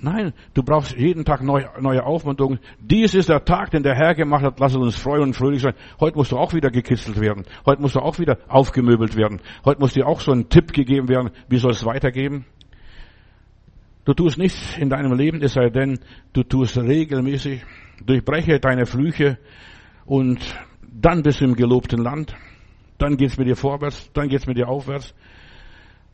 Nein, 0.06 0.34
du 0.54 0.62
brauchst 0.62 0.96
jeden 0.96 1.26
Tag 1.26 1.42
neue, 1.42 1.68
neue 1.82 2.06
Aufmunterung. 2.06 2.60
Dies 2.80 3.16
ist 3.16 3.28
der 3.28 3.44
Tag, 3.44 3.72
den 3.72 3.82
der 3.82 3.96
Herr 3.96 4.14
gemacht 4.14 4.44
hat. 4.44 4.60
Lass 4.60 4.76
uns 4.76 4.96
freuen 4.96 5.24
und 5.24 5.36
fröhlich 5.36 5.64
sein. 5.64 5.74
Heute 6.00 6.16
musst 6.16 6.32
du 6.32 6.38
auch 6.38 6.54
wieder 6.54 6.70
gekitzelt 6.70 7.20
werden. 7.20 7.44
Heute 7.66 7.82
musst 7.82 7.96
du 7.96 8.02
auch 8.02 8.20
wieder 8.20 8.38
aufgemöbelt 8.48 9.16
werden. 9.16 9.42
Heute 9.66 9.80
muss 9.80 9.94
dir 9.94 10.06
auch 10.06 10.20
so 10.20 10.32
ein 10.32 10.48
Tipp 10.48 10.74
gegeben 10.74 11.10
werden. 11.10 11.32
Wie 11.50 11.58
soll 11.58 11.72
es 11.72 11.84
weitergehen? 11.86 12.46
Du 14.06 14.14
tust 14.14 14.38
nichts 14.38 14.78
in 14.78 14.92
deinem 14.92 15.14
Leben, 15.14 15.42
es 15.42 15.54
sei 15.54 15.70
denn, 15.70 15.98
du 16.34 16.44
tust 16.44 16.78
regelmäßig. 16.78 17.64
Durchbreche 18.06 18.60
deine 18.60 18.86
Flüche 18.86 19.40
und 20.06 20.40
dann 20.84 21.24
bist 21.24 21.42
du 21.42 21.46
im 21.46 21.56
gelobten 21.56 22.04
Land. 22.04 22.36
Dann 23.00 23.18
geht's 23.18 23.40
mit 23.40 23.48
dir 23.48 23.56
vorwärts, 23.56 24.12
dann 24.14 24.30
geht's 24.30 24.46
mit 24.46 24.56
dir 24.56 24.70
aufwärts. 24.70 25.16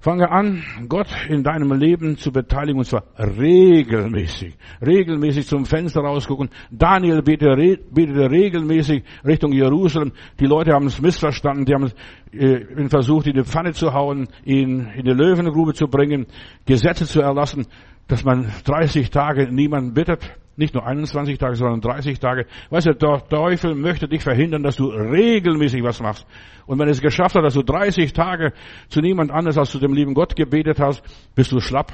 Fange 0.01 0.31
an, 0.31 0.63
Gott 0.89 1.09
in 1.29 1.43
deinem 1.43 1.71
Leben 1.73 2.17
zu 2.17 2.31
beteiligen, 2.31 2.79
und 2.79 2.85
zwar 2.85 3.03
regelmäßig. 3.19 4.57
Regelmäßig 4.83 5.45
zum 5.45 5.63
Fenster 5.65 6.01
rausgucken. 6.01 6.49
Daniel 6.71 7.21
betete, 7.21 7.55
regelmäßig 7.55 9.03
Richtung 9.23 9.51
Jerusalem. 9.53 10.11
Die 10.39 10.47
Leute 10.47 10.73
haben 10.73 10.87
es 10.87 10.99
missverstanden. 10.99 11.65
Die 11.65 11.75
haben 11.75 11.91
äh, 12.31 12.89
versucht, 12.89 13.27
ihn 13.27 13.35
in 13.35 13.43
die 13.43 13.47
Pfanne 13.47 13.73
zu 13.73 13.93
hauen, 13.93 14.27
ihn 14.43 14.89
in 14.95 15.05
die 15.05 15.11
Löwengrube 15.11 15.75
zu 15.75 15.87
bringen, 15.87 16.25
Gesetze 16.65 17.05
zu 17.05 17.21
erlassen, 17.21 17.67
dass 18.07 18.23
man 18.23 18.51
30 18.65 19.11
Tage 19.11 19.53
niemanden 19.53 19.93
bittet. 19.93 20.40
Nicht 20.57 20.73
nur 20.73 20.85
21 20.85 21.37
Tage, 21.37 21.55
sondern 21.55 21.79
30 21.81 22.19
Tage. 22.19 22.45
Weißt 22.69 22.87
du, 22.87 22.93
der 22.93 23.27
Teufel 23.29 23.73
möchte 23.73 24.07
dich 24.07 24.21
verhindern, 24.21 24.63
dass 24.63 24.75
du 24.75 24.87
regelmäßig 24.87 25.81
was 25.83 26.01
machst. 26.01 26.27
Und 26.65 26.77
wenn 26.77 26.89
es 26.89 27.01
geschafft 27.01 27.35
hat, 27.35 27.43
dass 27.43 27.53
du 27.53 27.63
30 27.63 28.11
Tage 28.11 28.53
zu 28.89 28.99
niemand 28.99 29.31
anders 29.31 29.57
als 29.57 29.71
zu 29.71 29.79
dem 29.79 29.93
lieben 29.93 30.13
Gott 30.13 30.35
gebetet 30.35 30.79
hast, 30.79 31.03
bist 31.35 31.51
du 31.51 31.59
schlapp. 31.59 31.93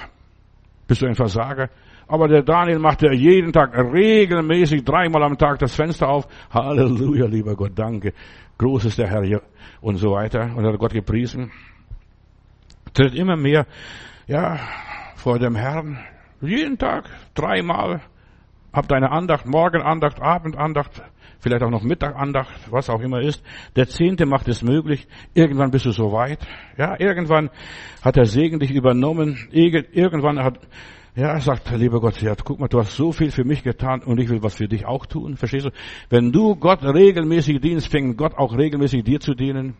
Bist 0.87 1.01
du 1.01 1.05
ein 1.05 1.15
Versager. 1.15 1.69
Aber 2.07 2.27
der 2.27 2.41
Daniel 2.41 2.79
machte 2.79 3.13
jeden 3.13 3.51
Tag 3.51 3.75
regelmäßig 3.75 4.83
dreimal 4.83 5.23
am 5.23 5.37
Tag 5.37 5.59
das 5.59 5.75
Fenster 5.75 6.07
auf. 6.07 6.27
Halleluja, 6.49 7.27
lieber 7.27 7.55
Gott, 7.55 7.73
danke. 7.75 8.13
Groß 8.57 8.85
ist 8.85 8.97
der 8.97 9.07
Herr 9.07 9.23
hier 9.23 9.41
und 9.81 9.97
so 9.97 10.11
weiter. 10.11 10.55
Und 10.55 10.65
hat 10.65 10.79
Gott 10.79 10.93
gepriesen. 10.93 11.51
Tritt 12.93 13.13
immer 13.13 13.35
mehr, 13.35 13.67
ja, 14.25 14.57
vor 15.15 15.37
dem 15.37 15.55
Herrn. 15.55 15.99
Jeden 16.41 16.77
Tag, 16.77 17.05
dreimal 17.35 18.01
Habt 18.77 18.93
eine 18.93 19.11
Andacht, 19.11 19.47
Morgenandacht, 19.47 20.21
Abendandacht, 20.21 21.01
vielleicht 21.39 21.63
auch 21.63 21.71
noch 21.71 21.81
Mittagandacht, 21.81 22.71
was 22.71 22.91
auch 22.91 23.01
immer 23.01 23.21
ist. 23.21 23.43
Der 23.75 23.87
Zehnte 23.87 24.27
macht 24.27 24.47
es 24.47 24.61
möglich. 24.61 25.07
Irgendwann 25.33 25.71
bist 25.71 25.87
du 25.87 25.91
so 25.91 26.11
weit. 26.11 26.45
Ja, 26.77 26.95
irgendwann 26.99 27.49
hat 28.03 28.17
der 28.17 28.27
Segen 28.27 28.59
dich 28.59 28.69
übernommen. 28.69 29.47
Irgendwann 29.49 30.43
hat, 30.43 30.59
ja, 31.15 31.39
sagt 31.39 31.71
der 31.71 31.79
liebe 31.79 31.99
Gott, 31.99 32.21
ja, 32.21 32.35
guck 32.35 32.59
mal, 32.59 32.67
du 32.67 32.77
hast 32.77 32.95
so 32.95 33.11
viel 33.11 33.31
für 33.31 33.43
mich 33.43 33.63
getan 33.63 34.03
und 34.03 34.19
ich 34.19 34.29
will 34.29 34.43
was 34.43 34.53
für 34.53 34.67
dich 34.67 34.85
auch 34.85 35.07
tun. 35.07 35.37
Verstehst 35.37 35.65
du? 35.65 35.71
Wenn 36.11 36.31
du 36.31 36.55
Gott 36.55 36.83
regelmäßig 36.83 37.59
dienst, 37.59 37.87
fängt 37.87 38.15
Gott 38.15 38.37
auch 38.37 38.55
regelmäßig 38.55 39.03
dir 39.03 39.19
zu 39.19 39.33
dienen. 39.33 39.75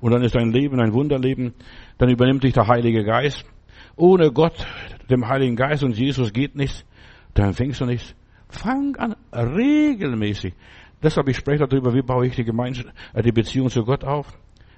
Und 0.00 0.12
dann 0.12 0.22
ist 0.22 0.34
dein 0.34 0.52
Leben 0.52 0.80
ein 0.80 0.94
Wunderleben. 0.94 1.52
Dann 1.98 2.08
übernimmt 2.08 2.44
dich 2.44 2.54
der 2.54 2.66
Heilige 2.66 3.04
Geist. 3.04 3.44
Ohne 3.94 4.32
Gott, 4.32 4.66
dem 5.10 5.28
Heiligen 5.28 5.56
Geist 5.56 5.84
und 5.84 5.98
Jesus 5.98 6.32
geht 6.32 6.56
nichts 6.56 6.86
dann 7.34 7.48
empfängst 7.48 7.80
du 7.80 7.86
nichts. 7.86 8.14
Fang 8.48 8.96
an, 8.96 9.14
regelmäßig. 9.32 10.54
Deshalb, 11.02 11.28
ich 11.28 11.36
spreche 11.36 11.66
darüber, 11.66 11.94
wie 11.94 12.02
baue 12.02 12.26
ich 12.26 12.36
die 12.36 12.44
Gemeinschaft, 12.44 12.88
äh, 13.14 13.22
die 13.22 13.32
Beziehung 13.32 13.70
zu 13.70 13.84
Gott 13.84 14.04
auf. 14.04 14.26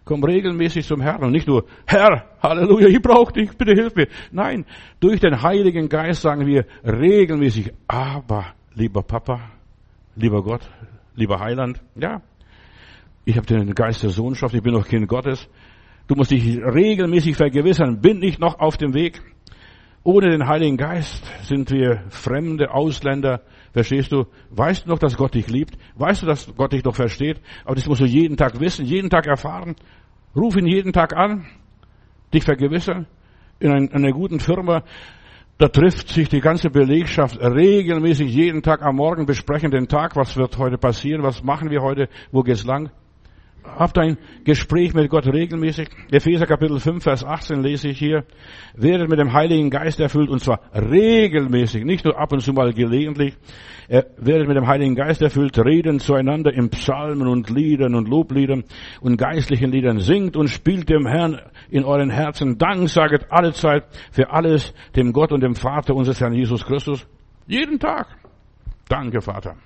Komm 0.05 0.25
regelmäßig 0.25 0.87
zum 0.87 1.01
Herrn 1.01 1.23
und 1.23 1.31
nicht 1.31 1.47
nur, 1.47 1.65
Herr, 1.87 2.37
Halleluja, 2.43 2.89
ich 2.89 3.01
brauche 3.01 3.33
dich, 3.33 3.57
bitte 3.57 3.73
hilf 3.73 3.95
mir. 3.95 4.09
Nein, 4.33 4.67
durch 4.99 5.21
den 5.21 5.43
Heiligen 5.43 5.89
Geist 5.89 6.23
sagen 6.23 6.45
wir 6.45 6.67
regelmäßig, 6.85 7.73
aber, 7.87 8.47
lieber 8.75 9.03
Papa, 9.03 9.53
lieber 10.17 10.43
Gott, 10.43 10.69
lieber 11.15 11.39
Heiland, 11.39 11.81
ja, 11.95 12.21
ich 13.25 13.37
habe 13.37 13.47
den 13.47 13.75
Geist 13.75 14.03
der 14.03 14.11
Sohnschaft, 14.11 14.55
ich 14.55 14.63
bin 14.63 14.73
noch 14.75 14.87
Kind 14.87 15.07
Gottes. 15.07 15.49
Du 16.09 16.17
musst 16.17 16.33
dich 16.33 16.59
regelmäßig 16.59 17.37
vergewissern, 17.37 18.01
bin 18.01 18.23
ich 18.23 18.41
noch 18.41 18.59
auf 18.59 18.77
dem 18.77 18.95
Weg? 18.95 19.21
Ohne 20.05 20.31
den 20.31 20.49
Heiligen 20.49 20.77
Geist 20.77 21.25
sind 21.45 21.71
wir 21.71 22.03
fremde 22.09 22.73
Ausländer. 22.73 23.43
Verstehst 23.73 24.11
du? 24.11 24.27
Weißt 24.51 24.85
du 24.85 24.91
noch, 24.91 24.99
dass 24.99 25.17
Gott 25.17 25.35
dich 25.35 25.49
liebt? 25.49 25.79
Weißt 25.95 26.23
du, 26.23 26.27
dass 26.27 26.53
Gott 26.57 26.73
dich 26.73 26.83
doch 26.83 26.97
versteht? 26.97 27.41
Aber 27.65 27.77
das 27.77 27.87
musst 27.87 28.01
du 28.01 28.07
jeden 28.07 28.37
Tag 28.37 28.59
wissen, 28.59 28.85
jeden 28.85 29.11
Tag 29.11 29.27
erfahren. 29.27 29.77
Ruf 30.35 30.57
ihn 30.57 30.67
jeden 30.67 30.93
Tag 30.93 31.17
an, 31.17 31.47
dich 32.35 32.43
vergewissern. 32.43 33.07
In 33.61 33.93
einer 33.93 34.11
guten 34.11 34.41
Firma, 34.41 34.83
da 35.59 35.69
trifft 35.69 36.09
sich 36.09 36.29
die 36.29 36.41
ganze 36.41 36.69
Belegschaft 36.69 37.39
regelmäßig 37.41 38.35
jeden 38.35 38.63
Tag 38.63 38.83
am 38.83 38.97
Morgen, 38.97 39.25
besprechen 39.25 39.71
den 39.71 39.87
Tag, 39.87 40.17
was 40.17 40.37
wird 40.37 40.59
heute 40.59 40.79
passieren, 40.79 41.23
was 41.23 41.45
machen 41.45 41.71
wir 41.71 41.81
heute, 41.81 42.09
wo 42.33 42.43
geht's 42.43 42.65
lang. 42.65 42.91
Habt 43.65 43.97
ein 43.99 44.19
Gespräch 44.45 44.93
mit 44.93 45.09
Gott 45.09 45.27
regelmäßig. 45.27 45.89
Epheser 46.11 46.47
Kapitel 46.47 46.79
5, 46.79 47.03
Vers 47.03 47.25
18 47.25 47.63
lese 47.63 47.89
ich 47.89 47.99
hier. 47.99 48.25
Werdet 48.75 49.09
mit 49.09 49.19
dem 49.19 49.33
Heiligen 49.33 49.71
Geist 49.71 50.01
erfüllt 50.01 50.31
und 50.31 50.41
zwar 50.41 50.61
regelmäßig, 50.75 51.85
nicht 51.85 52.05
nur 52.05 52.19
ab 52.19 52.33
und 52.33 52.41
zu 52.41 52.53
mal 52.53 52.73
gelegentlich. 52.73 53.35
Werdet 53.89 54.49
mit 54.49 54.57
dem 54.57 54.67
Heiligen 54.67 54.95
Geist 54.95 55.23
erfüllt, 55.23 55.59
reden 55.59 56.01
zueinander 56.01 56.53
in 56.53 56.71
Psalmen 56.71 57.29
und 57.29 57.51
Liedern 57.51 57.95
und 57.95 58.09
Lobliedern 58.09 58.65
und 59.01 59.17
geistlichen 59.17 59.71
Liedern. 59.71 60.01
Singt 60.01 60.37
und 60.37 60.49
spielt 60.49 60.89
dem 60.89 61.07
Herrn 61.07 61.41
in 61.71 61.85
euren 61.85 62.11
Herzen 62.11 62.59
Dank, 62.59 62.89
saget 62.89 63.27
alle 63.31 63.53
Zeit 63.53 63.85
für 64.11 64.31
alles 64.31 64.75
dem 64.97 65.13
Gott 65.13 65.33
und 65.33 65.43
dem 65.43 65.55
Vater 65.55 65.95
unseres 65.95 66.21
Herrn 66.21 66.35
Jesus 66.35 66.65
Christus. 66.65 67.07
Jeden 67.47 67.79
Tag. 67.79 68.07
Danke, 68.89 69.21
Vater. 69.21 69.57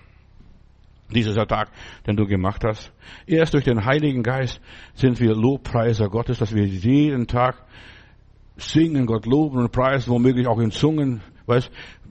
Dies 1.14 1.26
ist 1.26 1.36
der 1.36 1.46
Tag, 1.46 1.70
den 2.06 2.16
du 2.16 2.26
gemacht 2.26 2.64
hast. 2.64 2.92
Erst 3.26 3.54
durch 3.54 3.64
den 3.64 3.84
Heiligen 3.84 4.22
Geist 4.22 4.60
sind 4.94 5.20
wir 5.20 5.34
Lobpreiser 5.34 6.08
Gottes, 6.08 6.38
dass 6.38 6.54
wir 6.54 6.64
jeden 6.64 7.26
Tag 7.26 7.64
singen, 8.56 9.06
Gott 9.06 9.26
loben 9.26 9.58
und 9.58 9.70
preisen, 9.70 10.10
womöglich 10.10 10.46
auch 10.46 10.58
in 10.58 10.70
Zungen. 10.70 11.20
Weißt, 11.46 11.70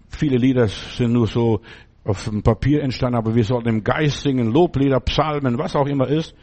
viele 0.09 0.37
Lieder 0.37 0.67
sind 0.67 1.11
nur 1.11 1.27
so 1.27 1.61
auf 2.05 2.23
dem 2.23 2.43
Papier 2.43 2.83
entstanden, 2.83 3.17
aber 3.17 3.35
wir 3.35 3.43
sollten 3.43 3.67
im 3.67 3.83
Geist 3.83 4.21
singen, 4.21 4.51
Loblieder, 4.51 4.99
Psalmen, 5.01 5.57
was 5.57 5.75
auch 5.75 5.87
immer 5.87 6.07
ist. 6.07 6.35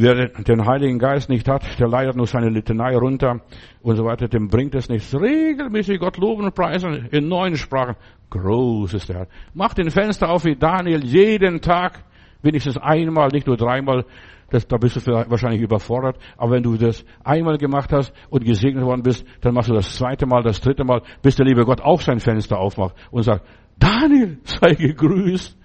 Wer 0.00 0.28
den 0.28 0.64
Heiligen 0.64 1.00
Geist 1.00 1.28
nicht 1.28 1.48
hat, 1.48 1.64
der 1.80 1.88
leidet 1.88 2.14
nur 2.14 2.28
seine 2.28 2.50
Litanei 2.50 2.96
runter 2.96 3.40
und 3.82 3.96
so 3.96 4.04
weiter, 4.04 4.28
dem 4.28 4.46
bringt 4.46 4.76
es 4.76 4.88
nichts. 4.88 5.12
Regelmäßig 5.12 5.98
Gott 5.98 6.18
loben 6.18 6.44
und 6.44 6.54
preisen 6.54 7.08
in 7.10 7.26
neuen 7.26 7.56
Sprachen. 7.56 7.96
Groß 8.30 8.94
ist 8.94 9.08
der 9.08 9.16
Herr. 9.16 9.26
Mach 9.54 9.74
den 9.74 9.90
Fenster 9.90 10.28
auf 10.28 10.44
wie 10.44 10.54
Daniel 10.54 11.04
jeden 11.04 11.60
Tag, 11.60 12.04
wenigstens 12.42 12.78
einmal, 12.78 13.30
nicht 13.32 13.48
nur 13.48 13.56
dreimal. 13.56 14.04
Das, 14.50 14.68
da 14.68 14.76
bist 14.76 15.04
du 15.04 15.10
wahrscheinlich 15.10 15.62
überfordert. 15.62 16.16
Aber 16.36 16.52
wenn 16.52 16.62
du 16.62 16.76
das 16.76 17.04
einmal 17.24 17.58
gemacht 17.58 17.92
hast 17.92 18.12
und 18.30 18.44
gesegnet 18.44 18.84
worden 18.84 19.02
bist, 19.02 19.26
dann 19.40 19.52
machst 19.52 19.68
du 19.68 19.74
das 19.74 19.96
zweite 19.96 20.26
Mal, 20.26 20.44
das 20.44 20.60
dritte 20.60 20.84
Mal, 20.84 21.02
bis 21.22 21.34
der 21.34 21.44
liebe 21.44 21.64
Gott 21.64 21.80
auch 21.80 22.00
sein 22.02 22.20
Fenster 22.20 22.56
aufmacht 22.56 22.94
und 23.10 23.24
sagt, 23.24 23.44
Daniel, 23.80 24.38
sei 24.44 24.74
gegrüßt. 24.74 25.58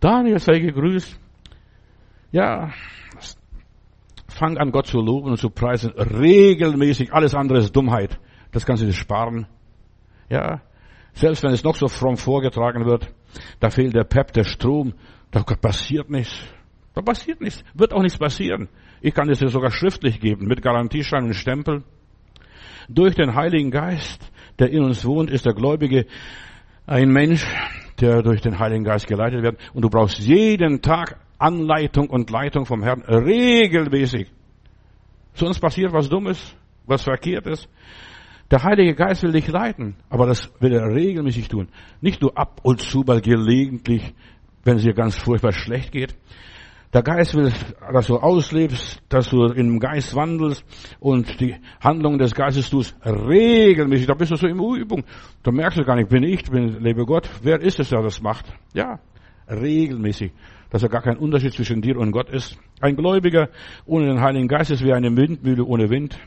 Daniel, 0.00 0.38
sei 0.38 0.58
gegrüßt. 0.58 1.18
Ja, 2.30 2.68
Fang 4.34 4.58
an, 4.58 4.72
Gott 4.72 4.88
zu 4.88 5.00
loben 5.00 5.30
und 5.30 5.38
zu 5.38 5.48
preisen. 5.48 5.92
Regelmäßig. 5.92 7.12
Alles 7.12 7.36
andere 7.36 7.58
ist 7.58 7.74
Dummheit. 7.74 8.18
Das 8.50 8.66
kannst 8.66 8.82
du 8.82 8.86
dir 8.86 8.92
sparen. 8.92 9.46
Ja. 10.28 10.60
Selbst 11.12 11.44
wenn 11.44 11.52
es 11.52 11.62
noch 11.62 11.76
so 11.76 11.86
fromm 11.86 12.16
vorgetragen 12.16 12.84
wird, 12.84 13.14
da 13.60 13.70
fehlt 13.70 13.94
der 13.94 14.02
Pep, 14.02 14.32
der 14.32 14.42
Strom, 14.42 14.94
da 15.30 15.42
passiert 15.42 16.10
nichts. 16.10 16.34
Da 16.94 17.02
passiert 17.02 17.40
nichts. 17.40 17.62
Wird 17.74 17.92
auch 17.92 18.02
nichts 18.02 18.18
passieren. 18.18 18.68
Ich 19.00 19.14
kann 19.14 19.30
es 19.30 19.38
dir 19.38 19.48
sogar 19.48 19.70
schriftlich 19.70 20.18
geben, 20.18 20.46
mit 20.46 20.62
Garantieschein 20.62 21.24
und 21.24 21.34
Stempel. 21.34 21.84
Durch 22.88 23.14
den 23.14 23.36
Heiligen 23.36 23.70
Geist, 23.70 24.32
der 24.58 24.70
in 24.70 24.82
uns 24.82 25.04
wohnt, 25.04 25.30
ist 25.30 25.46
der 25.46 25.54
Gläubige 25.54 26.06
Ein 26.86 27.10
Mensch, 27.10 27.46
der 28.00 28.22
durch 28.22 28.40
den 28.40 28.58
Heiligen 28.58 28.82
Geist 28.82 29.06
geleitet 29.06 29.42
wird. 29.42 29.58
Und 29.74 29.82
du 29.82 29.88
brauchst 29.88 30.18
jeden 30.18 30.82
Tag 30.82 31.20
Anleitung 31.44 32.08
und 32.08 32.30
Leitung 32.30 32.64
vom 32.64 32.82
Herrn 32.82 33.02
regelmäßig. 33.02 34.32
Sonst 35.34 35.60
passiert 35.60 35.92
was 35.92 36.08
Dummes, 36.08 36.56
was 36.86 37.02
Verkehrtes. 37.02 37.68
Der 38.50 38.62
Heilige 38.62 38.94
Geist 38.94 39.22
will 39.22 39.32
dich 39.32 39.48
leiten, 39.48 39.96
aber 40.08 40.26
das 40.26 40.50
will 40.60 40.72
er 40.72 40.94
regelmäßig 40.94 41.48
tun. 41.48 41.68
Nicht 42.00 42.22
nur 42.22 42.36
ab 42.38 42.60
und 42.62 42.80
zu 42.80 43.00
mal 43.06 43.20
gelegentlich, 43.20 44.14
wenn 44.64 44.76
es 44.76 44.84
dir 44.84 44.94
ganz 44.94 45.16
furchtbar 45.16 45.52
schlecht 45.52 45.92
geht. 45.92 46.16
Der 46.94 47.02
Geist 47.02 47.34
will, 47.34 47.52
dass 47.92 48.06
du 48.06 48.16
auslebst, 48.16 49.02
dass 49.08 49.28
du 49.28 49.46
im 49.46 49.80
Geist 49.80 50.14
wandelst 50.14 50.64
und 51.00 51.40
die 51.40 51.56
Handlungen 51.80 52.18
des 52.18 52.34
Geistes 52.34 52.70
tust 52.70 52.96
regelmäßig. 53.04 54.06
Da 54.06 54.14
bist 54.14 54.30
du 54.30 54.36
so 54.36 54.46
in 54.46 54.56
Übung. 54.56 55.02
Da 55.42 55.50
merkst 55.50 55.78
du 55.78 55.84
gar 55.84 55.96
nicht, 55.96 56.08
bin 56.08 56.22
ich, 56.22 56.44
bin, 56.44 56.80
lebe 56.80 57.04
Gott. 57.04 57.28
Wer 57.42 57.60
ist 57.60 57.80
es, 57.80 57.90
der 57.90 58.00
das 58.00 58.22
macht? 58.22 58.46
Ja, 58.72 59.00
regelmäßig. 59.50 60.32
Dass 60.74 60.82
er 60.82 60.88
gar 60.88 61.02
kein 61.02 61.18
Unterschied 61.18 61.52
zwischen 61.52 61.82
dir 61.82 61.96
und 62.00 62.10
Gott 62.10 62.28
ist. 62.28 62.58
Ein 62.80 62.96
Gläubiger 62.96 63.48
ohne 63.86 64.06
den 64.06 64.20
Heiligen 64.20 64.48
Geist 64.48 64.72
ist 64.72 64.82
wie 64.82 64.92
eine 64.92 65.16
Windmühle 65.16 65.64
ohne 65.64 65.88
Wind. 65.88 66.18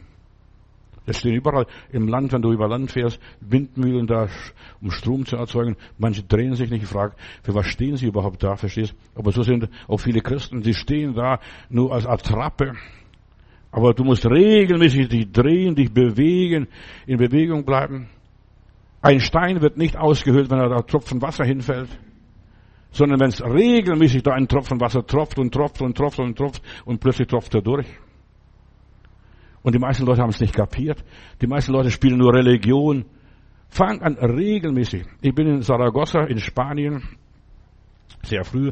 Das 1.06 1.20
stehen 1.20 1.36
überall 1.36 1.66
im 1.92 2.08
Land, 2.08 2.32
wenn 2.32 2.42
du 2.42 2.54
über 2.54 2.70
Land 2.70 2.92
fährst, 2.92 3.20
Windmühlen 3.42 4.08
da, 4.08 4.30
um 4.82 4.90
Strom 4.90 5.26
zu 5.26 5.36
erzeugen. 5.36 5.76
Manche 5.98 6.24
drehen 6.24 6.56
sich 6.56 6.70
nicht. 6.70 6.84
Ich 6.84 6.88
frage, 6.88 7.16
für 7.44 7.56
was 7.56 7.66
stehen 7.66 7.98
sie 7.98 8.06
überhaupt 8.06 8.42
da, 8.42 8.56
verstehst? 8.56 8.96
Aber 9.16 9.34
so 9.34 9.44
sind 9.44 9.68
auch 9.86 9.98
viele 9.98 10.22
Christen, 10.22 10.62
die 10.62 10.74
stehen 10.74 11.14
da 11.14 11.42
nur 11.70 11.92
als 11.92 12.06
Attrappe. 12.06 12.72
Aber 13.70 13.94
du 13.94 14.06
musst 14.06 14.26
regelmäßig 14.26 15.10
dich 15.10 15.30
drehen, 15.30 15.76
dich 15.76 15.92
bewegen, 15.92 16.70
in 17.06 17.18
Bewegung 17.18 17.66
bleiben. 17.66 18.08
Ein 19.02 19.20
Stein 19.20 19.60
wird 19.62 19.76
nicht 19.76 19.98
ausgehöhlt, 19.98 20.50
wenn 20.50 20.60
er 20.60 20.70
da 20.70 20.82
Tropfen 20.84 21.22
Wasser 21.22 21.44
hinfällt. 21.44 21.90
Sondern 22.98 23.20
wenn 23.20 23.30
es 23.30 23.44
regelmäßig 23.44 24.24
da 24.24 24.32
ein 24.32 24.48
Tropfen 24.48 24.82
Wasser 24.82 25.06
tropft 25.06 25.38
und 25.38 25.54
tropft 25.54 25.84
und 25.84 25.96
tropft 25.96 26.18
und 26.18 26.36
tropft 26.36 26.64
und 26.84 27.00
plötzlich 27.00 27.28
tropft 27.28 27.54
er 27.54 27.62
durch. 27.62 27.86
Und 29.62 29.76
die 29.76 29.80
meisten 29.80 30.04
Leute 30.04 30.24
haben 30.24 30.32
es 30.32 30.40
nicht 30.40 30.56
kapiert. 30.56 31.04
Die 31.40 31.46
meisten 31.46 31.74
Leute 31.74 31.92
spielen 31.92 32.18
nur 32.18 32.34
Religion. 32.34 33.06
Fang 33.70 34.02
an 34.02 34.16
regelmäßig. 34.16 35.06
Ich 35.22 35.36
bin 35.36 35.46
in 35.46 35.62
Saragossa 35.62 36.24
in 36.24 36.40
Spanien 36.40 37.04
sehr 38.24 38.44
früh. 38.44 38.72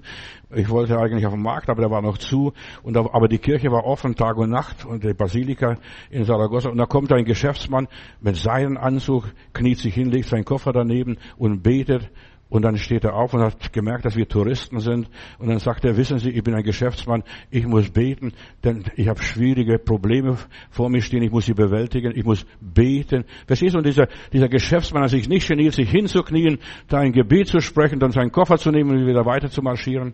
Ich 0.55 0.69
wollte 0.69 0.97
eigentlich 0.97 1.25
auf 1.25 1.33
den 1.33 1.43
Markt, 1.43 1.69
aber 1.69 1.81
der 1.81 1.91
war 1.91 2.01
noch 2.01 2.17
zu. 2.17 2.53
Und 2.81 2.97
aber 2.97 3.27
die 3.27 3.37
Kirche 3.37 3.69
war 3.69 3.85
offen 3.85 4.15
Tag 4.15 4.37
und 4.37 4.49
Nacht 4.49 4.85
und 4.85 5.03
die 5.03 5.13
Basilika 5.13 5.77
in 6.09 6.23
Saragossa. 6.23 6.69
Und 6.69 6.77
da 6.77 6.85
kommt 6.85 7.11
ein 7.11 7.25
Geschäftsmann 7.25 7.87
mit 8.21 8.37
seinem 8.37 8.77
Anzug, 8.77 9.25
kniet 9.53 9.77
sich 9.77 9.93
hin, 9.93 10.09
legt 10.09 10.29
seinen 10.29 10.45
Koffer 10.45 10.73
daneben 10.73 11.17
und 11.37 11.61
betet. 11.61 12.09
Und 12.47 12.61
dann 12.61 12.77
steht 12.77 13.03
er 13.03 13.15
auf 13.15 13.33
und 13.33 13.41
hat 13.41 13.73
gemerkt, 13.73 14.05
dass 14.05 14.15
wir 14.15 14.27
Touristen 14.27 14.79
sind. 14.79 15.09
Und 15.39 15.47
dann 15.47 15.57
sagt 15.59 15.83
er, 15.83 15.97
wissen 15.97 16.19
Sie, 16.19 16.29
ich 16.29 16.43
bin 16.43 16.53
ein 16.53 16.63
Geschäftsmann, 16.63 17.23
ich 17.49 17.65
muss 17.65 17.89
beten, 17.89 18.33
denn 18.63 18.83
ich 18.95 19.07
habe 19.07 19.21
schwierige 19.21 19.79
Probleme 19.79 20.37
vor 20.69 20.89
mir 20.89 21.01
stehen, 21.01 21.23
ich 21.23 21.31
muss 21.31 21.47
sie 21.47 21.53
bewältigen, 21.53 22.13
ich 22.15 22.23
muss 22.23 22.45
beten. 22.61 23.25
Verstehst 23.47 23.73
du? 23.73 23.79
Und 23.79 23.87
dieser, 23.87 24.07
dieser 24.31 24.47
Geschäftsmann 24.47 25.03
hat 25.03 25.09
sich 25.09 25.27
nicht 25.27 25.47
geniert, 25.47 25.73
sich 25.73 25.89
hinzuknien, 25.89 26.59
da 26.87 26.99
ein 26.99 27.13
Gebet 27.13 27.47
zu 27.47 27.59
sprechen, 27.61 27.99
dann 27.99 28.11
seinen 28.11 28.31
Koffer 28.31 28.57
zu 28.57 28.69
nehmen 28.69 28.91
und 28.91 29.07
wieder 29.07 29.25
weiter 29.25 29.49
zu 29.49 29.63
marschieren. 29.63 30.13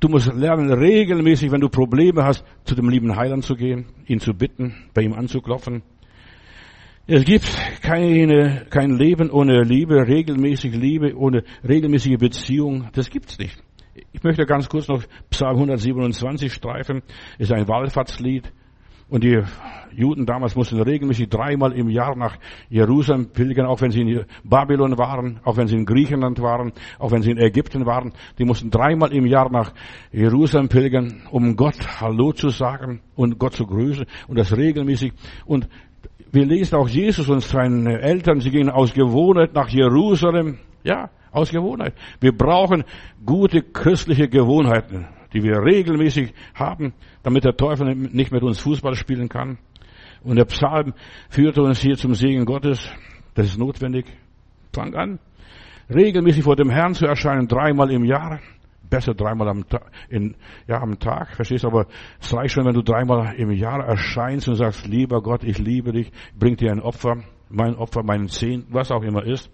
Du 0.00 0.08
musst 0.08 0.32
lernen, 0.34 0.70
regelmäßig, 0.70 1.50
wenn 1.52 1.60
du 1.60 1.68
Probleme 1.68 2.24
hast, 2.24 2.44
zu 2.64 2.74
dem 2.74 2.88
lieben 2.88 3.16
Heiland 3.16 3.44
zu 3.44 3.54
gehen, 3.54 3.86
ihn 4.06 4.20
zu 4.20 4.34
bitten, 4.34 4.74
bei 4.92 5.02
ihm 5.02 5.14
anzuklopfen. 5.14 5.82
Es 7.08 7.24
gibt 7.24 7.46
keine, 7.82 8.66
kein 8.68 8.96
Leben 8.96 9.30
ohne 9.30 9.62
Liebe, 9.62 10.08
regelmäßige 10.08 10.74
Liebe, 10.74 11.16
ohne 11.16 11.44
regelmäßige 11.62 12.18
Beziehung. 12.18 12.88
Das 12.94 13.10
gibt's 13.10 13.38
nicht. 13.38 13.62
Ich 14.10 14.24
möchte 14.24 14.44
ganz 14.44 14.68
kurz 14.68 14.88
noch 14.88 15.04
Psalm 15.30 15.54
127 15.54 16.52
streifen. 16.52 17.02
Ist 17.38 17.52
ein 17.52 17.68
Wallfahrtslied. 17.68 18.52
Und 19.08 19.22
die 19.22 19.40
Juden 19.92 20.26
damals 20.26 20.56
mussten 20.56 20.80
regelmäßig 20.80 21.28
dreimal 21.28 21.70
im 21.74 21.88
Jahr 21.88 22.16
nach 22.16 22.38
Jerusalem 22.70 23.28
pilgern, 23.28 23.66
auch 23.66 23.80
wenn 23.80 23.92
sie 23.92 24.00
in 24.00 24.24
Babylon 24.42 24.98
waren, 24.98 25.38
auch 25.44 25.56
wenn 25.56 25.68
sie 25.68 25.76
in 25.76 25.86
Griechenland 25.86 26.42
waren, 26.42 26.72
auch 26.98 27.12
wenn 27.12 27.22
sie 27.22 27.30
in 27.30 27.38
Ägypten 27.38 27.86
waren. 27.86 28.14
Die 28.36 28.44
mussten 28.44 28.68
dreimal 28.68 29.12
im 29.12 29.26
Jahr 29.26 29.48
nach 29.48 29.72
Jerusalem 30.10 30.68
pilgern, 30.68 31.22
um 31.30 31.54
Gott 31.54 31.78
Hallo 32.00 32.32
zu 32.32 32.48
sagen 32.48 33.00
und 33.14 33.38
Gott 33.38 33.52
zu 33.52 33.64
grüßen 33.64 34.06
und 34.26 34.36
das 34.36 34.56
regelmäßig. 34.56 35.12
Und 35.44 35.68
wir 36.32 36.44
lesen 36.44 36.76
auch 36.76 36.88
Jesus 36.88 37.28
und 37.28 37.40
seine 37.40 38.00
Eltern, 38.00 38.40
sie 38.40 38.50
gingen 38.50 38.70
aus 38.70 38.92
Gewohnheit 38.92 39.54
nach 39.54 39.68
Jerusalem. 39.68 40.58
Ja, 40.84 41.10
aus 41.32 41.50
Gewohnheit. 41.50 41.94
Wir 42.20 42.32
brauchen 42.32 42.84
gute 43.24 43.62
christliche 43.62 44.28
Gewohnheiten, 44.28 45.06
die 45.32 45.42
wir 45.42 45.58
regelmäßig 45.62 46.32
haben, 46.54 46.94
damit 47.22 47.44
der 47.44 47.56
Teufel 47.56 47.94
nicht 47.94 48.32
mit 48.32 48.42
uns 48.42 48.60
Fußball 48.60 48.94
spielen 48.94 49.28
kann. 49.28 49.58
Und 50.22 50.36
der 50.36 50.46
Psalm 50.46 50.94
führte 51.28 51.62
uns 51.62 51.80
hier 51.80 51.96
zum 51.96 52.14
Segen 52.14 52.44
Gottes. 52.44 52.88
Das 53.34 53.46
ist 53.46 53.58
notwendig. 53.58 54.06
Fang 54.72 54.94
an, 54.94 55.18
regelmäßig 55.88 56.44
vor 56.44 56.56
dem 56.56 56.70
Herrn 56.70 56.94
zu 56.94 57.06
erscheinen, 57.06 57.48
dreimal 57.48 57.90
im 57.90 58.04
Jahr 58.04 58.40
besser 58.88 59.14
dreimal 59.14 59.48
am, 59.48 59.68
Tag, 59.68 59.90
in, 60.08 60.34
ja, 60.66 60.80
am 60.80 60.98
Tag, 60.98 61.34
verstehst 61.34 61.64
du? 61.64 61.68
Aber 61.68 61.86
es 62.20 62.32
reicht 62.34 62.54
schon, 62.54 62.64
wenn 62.64 62.74
du 62.74 62.82
dreimal 62.82 63.34
im 63.36 63.50
Jahr 63.50 63.84
erscheinst 63.84 64.48
und 64.48 64.56
sagst, 64.56 64.86
lieber 64.86 65.22
Gott, 65.22 65.44
ich 65.44 65.58
liebe 65.58 65.92
dich, 65.92 66.10
bring 66.38 66.56
dir 66.56 66.70
ein 66.70 66.80
Opfer, 66.80 67.22
mein 67.48 67.76
Opfer, 67.76 68.02
meinen 68.02 68.28
Zehnten, 68.28 68.72
was 68.72 68.90
auch 68.90 69.02
immer 69.02 69.24
ist. 69.24 69.50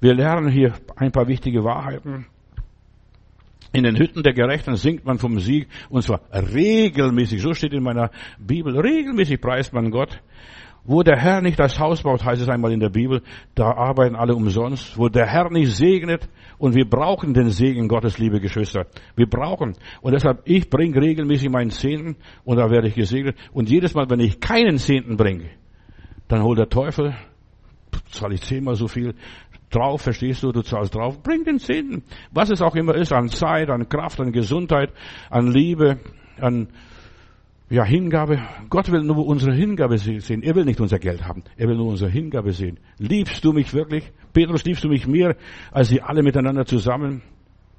Wir 0.00 0.14
lernen 0.14 0.50
hier 0.50 0.74
ein 0.96 1.12
paar 1.12 1.28
wichtige 1.28 1.64
Wahrheiten. 1.64 2.26
In 3.72 3.84
den 3.84 3.96
Hütten 3.96 4.22
der 4.22 4.34
Gerechten 4.34 4.76
singt 4.76 5.06
man 5.06 5.18
vom 5.18 5.38
Sieg, 5.38 5.66
und 5.88 6.02
zwar 6.02 6.20
regelmäßig, 6.30 7.40
so 7.40 7.54
steht 7.54 7.72
in 7.72 7.82
meiner 7.82 8.10
Bibel, 8.38 8.78
regelmäßig 8.78 9.40
preist 9.40 9.72
man 9.72 9.90
Gott. 9.90 10.20
Wo 10.84 11.02
der 11.02 11.16
Herr 11.16 11.40
nicht 11.40 11.60
das 11.60 11.78
Haus 11.78 12.02
baut, 12.02 12.24
heißt 12.24 12.42
es 12.42 12.48
einmal 12.48 12.72
in 12.72 12.80
der 12.80 12.88
Bibel, 12.88 13.22
da 13.54 13.70
arbeiten 13.70 14.16
alle 14.16 14.34
umsonst. 14.34 14.98
Wo 14.98 15.08
der 15.08 15.26
Herr 15.26 15.48
nicht 15.48 15.76
segnet, 15.76 16.28
und 16.62 16.76
wir 16.76 16.88
brauchen 16.88 17.34
den 17.34 17.50
Segen 17.50 17.88
Gottes, 17.88 18.18
liebe 18.18 18.38
Geschwister. 18.38 18.86
Wir 19.16 19.26
brauchen. 19.26 19.72
Und 20.00 20.12
deshalb, 20.12 20.42
ich 20.44 20.70
bringe 20.70 21.02
regelmäßig 21.02 21.50
meinen 21.50 21.70
Zehnten, 21.70 22.14
und 22.44 22.56
da 22.56 22.70
werde 22.70 22.86
ich 22.86 22.94
gesegnet. 22.94 23.36
Und 23.52 23.68
jedes 23.68 23.94
Mal, 23.94 24.08
wenn 24.08 24.20
ich 24.20 24.38
keinen 24.38 24.78
Zehnten 24.78 25.16
bringe, 25.16 25.50
dann 26.28 26.44
holt 26.44 26.60
der 26.60 26.68
Teufel, 26.68 27.16
zahle 28.12 28.34
ich 28.34 28.42
zehnmal 28.42 28.76
so 28.76 28.86
viel 28.86 29.16
drauf, 29.70 30.02
verstehst 30.02 30.44
du, 30.44 30.52
du 30.52 30.62
zahlst 30.62 30.94
drauf, 30.94 31.20
bring 31.20 31.42
den 31.42 31.58
Zehnten. 31.58 32.04
Was 32.30 32.48
es 32.48 32.62
auch 32.62 32.76
immer 32.76 32.94
ist, 32.94 33.12
an 33.12 33.26
Zeit, 33.26 33.68
an 33.68 33.88
Kraft, 33.88 34.20
an 34.20 34.30
Gesundheit, 34.30 34.92
an 35.30 35.48
Liebe, 35.48 35.98
an 36.40 36.68
ja, 37.72 37.84
Hingabe. 37.84 38.38
Gott 38.68 38.92
will 38.92 39.02
nur 39.02 39.26
unsere 39.26 39.54
Hingabe 39.54 39.96
sehen. 39.96 40.42
Er 40.42 40.54
will 40.54 40.66
nicht 40.66 40.78
unser 40.78 40.98
Geld 40.98 41.26
haben. 41.26 41.42
Er 41.56 41.68
will 41.68 41.76
nur 41.76 41.86
unsere 41.86 42.10
Hingabe 42.10 42.52
sehen. 42.52 42.78
Liebst 42.98 43.42
du 43.46 43.54
mich 43.54 43.72
wirklich? 43.72 44.12
Petrus, 44.34 44.62
liebst 44.64 44.84
du 44.84 44.90
mich 44.90 45.06
mehr 45.06 45.36
als 45.70 45.88
sie 45.88 46.02
alle 46.02 46.22
miteinander 46.22 46.66
zusammen? 46.66 47.22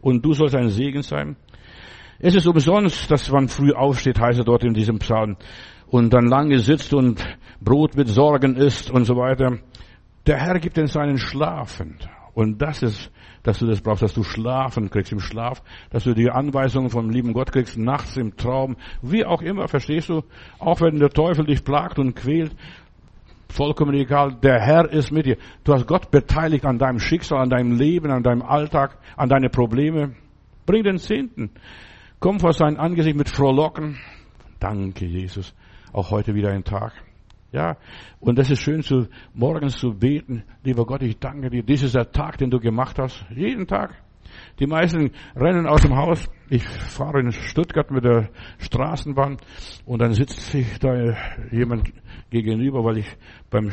Und 0.01 0.25
du 0.25 0.33
sollst 0.33 0.55
ein 0.55 0.69
Segen 0.69 1.03
sein? 1.03 1.35
Es 2.17 2.33
ist 2.33 2.47
umsonst, 2.47 3.11
dass 3.11 3.29
man 3.29 3.47
früh 3.49 3.71
aufsteht, 3.71 4.19
heißt 4.19 4.39
er 4.39 4.45
dort 4.45 4.63
in 4.63 4.73
diesem 4.73 4.97
Psalm, 4.97 5.37
und 5.87 6.11
dann 6.11 6.25
lange 6.25 6.57
sitzt 6.57 6.93
und 6.95 7.23
Brot 7.61 7.95
mit 7.95 8.07
Sorgen 8.07 8.55
isst 8.55 8.89
und 8.89 9.05
so 9.05 9.15
weiter. 9.15 9.59
Der 10.25 10.37
Herr 10.37 10.59
gibt 10.59 10.79
in 10.79 10.87
seinen 10.87 11.19
Schlafen. 11.19 11.99
Und 12.33 12.63
das 12.63 12.81
ist 12.81 13.11
dass 13.43 13.59
du 13.59 13.67
das 13.67 13.81
brauchst, 13.81 14.01
dass 14.01 14.13
du 14.13 14.23
schlafen 14.23 14.89
kriegst 14.89 15.11
im 15.11 15.19
Schlaf, 15.19 15.61
dass 15.91 16.05
du 16.05 16.13
die 16.13 16.31
Anweisungen 16.31 16.89
vom 16.89 17.09
lieben 17.09 17.33
Gott 17.33 17.51
kriegst, 17.51 17.77
nachts 17.77 18.17
im 18.17 18.35
Traum, 18.37 18.77
wie 19.01 19.25
auch 19.25 19.41
immer, 19.41 19.67
verstehst 19.67 20.09
du? 20.09 20.23
Auch 20.59 20.81
wenn 20.81 20.99
der 20.99 21.09
Teufel 21.09 21.45
dich 21.45 21.63
plagt 21.63 21.99
und 21.99 22.15
quält, 22.15 22.55
vollkommen 23.49 23.93
egal, 23.93 24.35
der 24.41 24.59
Herr 24.59 24.89
ist 24.91 25.11
mit 25.11 25.25
dir. 25.25 25.37
Du 25.63 25.73
hast 25.73 25.85
Gott 25.85 26.09
beteiligt 26.09 26.65
an 26.65 26.79
deinem 26.79 26.99
Schicksal, 26.99 27.39
an 27.39 27.49
deinem 27.49 27.77
Leben, 27.77 28.11
an 28.11 28.23
deinem 28.23 28.41
Alltag, 28.41 28.97
an 29.15 29.29
deine 29.29 29.49
Probleme. 29.49 30.15
Bring 30.65 30.83
den 30.83 30.97
Zehnten. 30.97 31.51
Komm 32.19 32.39
vor 32.39 32.53
sein 32.53 32.77
Angesicht 32.77 33.17
mit 33.17 33.29
Frohlocken. 33.29 33.99
Danke, 34.59 35.05
Jesus. 35.05 35.53
Auch 35.91 36.09
heute 36.09 36.33
wieder 36.33 36.51
ein 36.51 36.63
Tag. 36.63 36.93
Ja, 37.53 37.77
und 38.19 38.39
das 38.39 38.49
ist 38.49 38.61
schön 38.61 38.81
zu 38.81 39.07
morgens 39.35 39.77
zu 39.77 39.93
beten. 39.93 40.43
Lieber 40.63 40.87
Gott, 40.87 41.03
ich 41.03 41.19
danke 41.19 41.51
dir. 41.51 41.61
Dies 41.61 41.83
ist 41.83 41.93
der 41.93 42.11
Tag, 42.11 42.39
den 42.39 42.49
du 42.49 42.59
gemacht 42.59 42.97
hast. 42.97 43.23
Jeden 43.29 43.67
Tag. 43.67 43.93
Die 44.59 44.65
meisten 44.65 45.11
rennen 45.35 45.67
aus 45.67 45.83
dem 45.83 45.95
Haus. 45.95 46.27
Ich 46.49 46.67
fahre 46.67 47.19
in 47.19 47.31
Stuttgart 47.31 47.91
mit 47.91 48.05
der 48.05 48.29
Straßenbahn 48.57 49.37
und 49.85 50.01
dann 50.01 50.13
sitzt 50.13 50.41
sich 50.49 50.79
da 50.79 51.15
jemand 51.51 51.93
gegenüber, 52.31 52.83
weil 52.83 52.97
ich 52.97 53.17
beim 53.51 53.69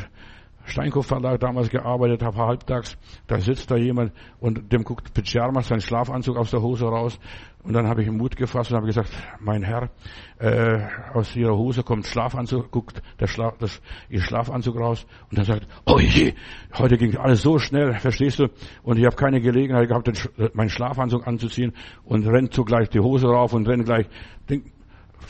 Steinkopf 0.65 1.07
Verlag 1.07 1.41
damals 1.41 1.71
gearbeitet 1.71 2.23
habe, 2.23 2.37
halbtags, 2.39 2.97
da 3.27 3.39
sitzt 3.41 3.71
da 3.71 3.77
jemand 3.77 4.13
und 4.39 4.73
dem 4.73 4.85
guckt 4.85 5.13
Pyjamas, 5.13 5.69
sein 5.69 5.81
Schlafanzug 5.81 6.37
aus 6.37 6.51
der 6.51 6.63
Hose 6.63 6.87
raus. 6.87 7.19
Und 7.63 7.75
dann 7.75 7.87
habe 7.87 8.03
ich 8.03 8.11
Mut 8.11 8.37
gefasst 8.37 8.71
und 8.71 8.77
habe 8.77 8.87
gesagt, 8.87 9.11
mein 9.39 9.63
Herr, 9.63 9.91
äh, 10.39 10.81
aus 11.13 11.37
ihrer 11.37 11.57
Hose 11.57 11.83
kommt 11.83 12.07
Schlafanzug, 12.07 12.71
guckt 12.71 13.03
der 13.19 13.27
Schlaf, 13.27 13.59
das, 13.59 13.83
ihr 14.09 14.23
Schlafanzug 14.23 14.79
raus 14.79 15.07
und 15.31 15.37
dann 15.37 15.45
sagt, 15.45 15.67
oh 15.85 15.99
je, 15.99 16.33
heute 16.79 16.97
ging 16.97 17.17
alles 17.17 17.43
so 17.43 17.59
schnell, 17.59 17.93
verstehst 17.95 18.39
du? 18.39 18.49
Und 18.83 18.99
ich 18.99 19.05
habe 19.05 19.17
keine 19.17 19.43
Gelegenheit 19.43 19.89
gehabt, 19.89 20.07
den, 20.07 20.51
meinen 20.55 20.71
Schlafanzug 20.71 21.27
anzuziehen 21.27 21.75
und 22.05 22.27
rennt 22.27 22.55
zugleich 22.55 22.89
die 22.89 23.01
Hose 23.01 23.27
rauf 23.27 23.53
und 23.53 23.69
rennt 23.69 23.85
gleich 23.85 24.07
den, 24.49 24.65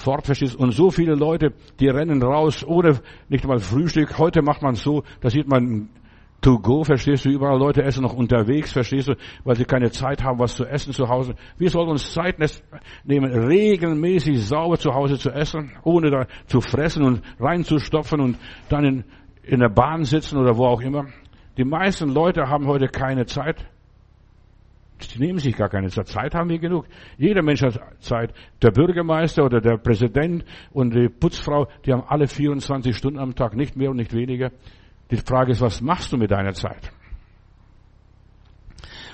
fort, 0.00 0.26
verstehst 0.26 0.56
Und 0.56 0.72
so 0.72 0.90
viele 0.90 1.14
Leute, 1.14 1.52
die 1.78 1.88
rennen 1.88 2.22
raus 2.22 2.64
ohne 2.66 3.00
nicht 3.28 3.46
mal 3.46 3.58
Frühstück. 3.58 4.18
Heute 4.18 4.42
macht 4.42 4.62
man 4.62 4.74
so, 4.74 5.02
da 5.20 5.30
sieht 5.30 5.48
man 5.48 5.90
to 6.40 6.58
go, 6.58 6.84
verstehst 6.84 7.24
du, 7.24 7.30
überall 7.30 7.58
Leute 7.58 7.82
essen 7.82 8.02
noch 8.02 8.14
unterwegs, 8.14 8.72
verstehst 8.72 9.08
du, 9.08 9.14
weil 9.44 9.56
sie 9.56 9.64
keine 9.64 9.90
Zeit 9.90 10.22
haben, 10.22 10.38
was 10.38 10.54
zu 10.54 10.64
essen 10.64 10.92
zu 10.92 11.08
Hause. 11.08 11.34
Wir 11.58 11.70
sollen 11.70 11.90
uns 11.90 12.12
Zeit 12.12 12.36
nehmen, 13.04 13.30
regelmäßig 13.30 14.42
sauber 14.46 14.78
zu 14.78 14.94
Hause 14.94 15.18
zu 15.18 15.30
essen, 15.30 15.72
ohne 15.82 16.10
da 16.10 16.26
zu 16.46 16.60
fressen 16.60 17.02
und 17.02 17.22
reinzustopfen 17.38 18.20
und 18.20 18.38
dann 18.68 18.84
in, 18.84 19.04
in 19.42 19.60
der 19.60 19.68
Bahn 19.68 20.04
sitzen 20.04 20.38
oder 20.38 20.56
wo 20.56 20.64
auch 20.66 20.80
immer. 20.80 21.06
Die 21.56 21.64
meisten 21.64 22.08
Leute 22.08 22.48
haben 22.48 22.66
heute 22.66 22.88
keine 22.88 23.26
Zeit. 23.26 23.66
Die 25.08 25.18
nehmen 25.18 25.38
sich 25.38 25.56
gar 25.56 25.68
keine 25.68 25.88
Zeit. 25.88 26.08
Zeit 26.08 26.34
haben 26.34 26.48
wir 26.48 26.58
genug. 26.58 26.86
Jeder 27.16 27.42
Mensch 27.42 27.62
hat 27.62 27.80
Zeit. 28.00 28.34
Der 28.62 28.70
Bürgermeister 28.70 29.44
oder 29.44 29.60
der 29.60 29.76
Präsident 29.76 30.44
und 30.72 30.94
die 30.94 31.08
Putzfrau, 31.08 31.68
die 31.84 31.92
haben 31.92 32.04
alle 32.06 32.26
24 32.26 32.96
Stunden 32.96 33.18
am 33.18 33.34
Tag, 33.34 33.54
nicht 33.54 33.76
mehr 33.76 33.90
und 33.90 33.96
nicht 33.96 34.12
weniger. 34.12 34.50
Die 35.10 35.16
Frage 35.16 35.52
ist, 35.52 35.60
was 35.60 35.80
machst 35.80 36.12
du 36.12 36.16
mit 36.16 36.30
deiner 36.30 36.52
Zeit? 36.52 36.92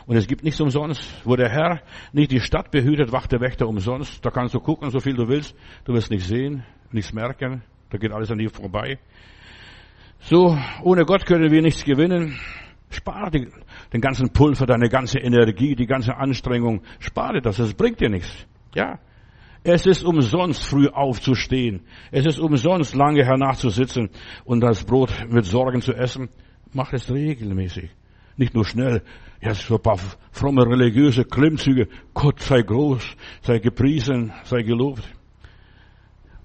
Und 0.06 0.16
es 0.16 0.26
gibt 0.28 0.44
nichts 0.44 0.60
umsonst. 0.60 1.02
Wo 1.24 1.34
der 1.36 1.50
Herr 1.50 1.82
nicht 2.12 2.30
die 2.30 2.40
Stadt 2.40 2.70
behütet, 2.70 3.12
wacht 3.12 3.32
der 3.32 3.40
Wächter 3.40 3.66
umsonst. 3.66 4.24
Da 4.24 4.30
kannst 4.30 4.54
du 4.54 4.60
gucken, 4.60 4.90
so 4.90 5.00
viel 5.00 5.14
du 5.14 5.28
willst. 5.28 5.56
Du 5.84 5.94
wirst 5.94 6.10
nichts 6.10 6.28
sehen, 6.28 6.64
nichts 6.92 7.12
merken. 7.12 7.62
Da 7.90 7.98
geht 7.98 8.12
alles 8.12 8.30
an 8.30 8.38
dir 8.38 8.50
vorbei. 8.50 8.98
So, 10.20 10.56
ohne 10.82 11.04
Gott 11.04 11.26
können 11.26 11.50
wir 11.50 11.62
nichts 11.62 11.84
gewinnen. 11.84 12.38
Spare 12.90 13.30
die, 13.30 13.48
den 13.92 14.00
ganzen 14.00 14.30
Pulver, 14.32 14.66
deine 14.66 14.88
ganze 14.88 15.18
Energie, 15.18 15.74
die 15.74 15.86
ganze 15.86 16.16
Anstrengung. 16.16 16.82
Spare 16.98 17.40
das, 17.40 17.56
das 17.56 17.74
bringt 17.74 18.00
dir 18.00 18.08
nichts. 18.08 18.46
Ja. 18.74 18.98
Es 19.62 19.84
ist 19.84 20.04
umsonst 20.04 20.64
früh 20.64 20.86
aufzustehen. 20.88 21.80
Es 22.12 22.24
ist 22.24 22.38
umsonst 22.38 22.94
lange 22.94 23.24
hernachzusitzen 23.24 24.10
und 24.44 24.60
das 24.60 24.84
Brot 24.84 25.12
mit 25.28 25.44
Sorgen 25.44 25.80
zu 25.80 25.92
essen. 25.92 26.28
Mach 26.72 26.92
es 26.92 27.10
regelmäßig. 27.10 27.90
Nicht 28.36 28.54
nur 28.54 28.64
schnell. 28.64 29.02
Ja, 29.40 29.54
so 29.54 29.76
ein 29.76 29.82
paar 29.82 29.98
fromme 30.30 30.66
religiöse 30.66 31.24
Klimmzüge. 31.24 31.88
Gott 32.14 32.40
sei 32.40 32.62
groß, 32.62 33.16
sei 33.42 33.58
gepriesen, 33.58 34.32
sei 34.44 34.62
gelobt. 34.62 35.02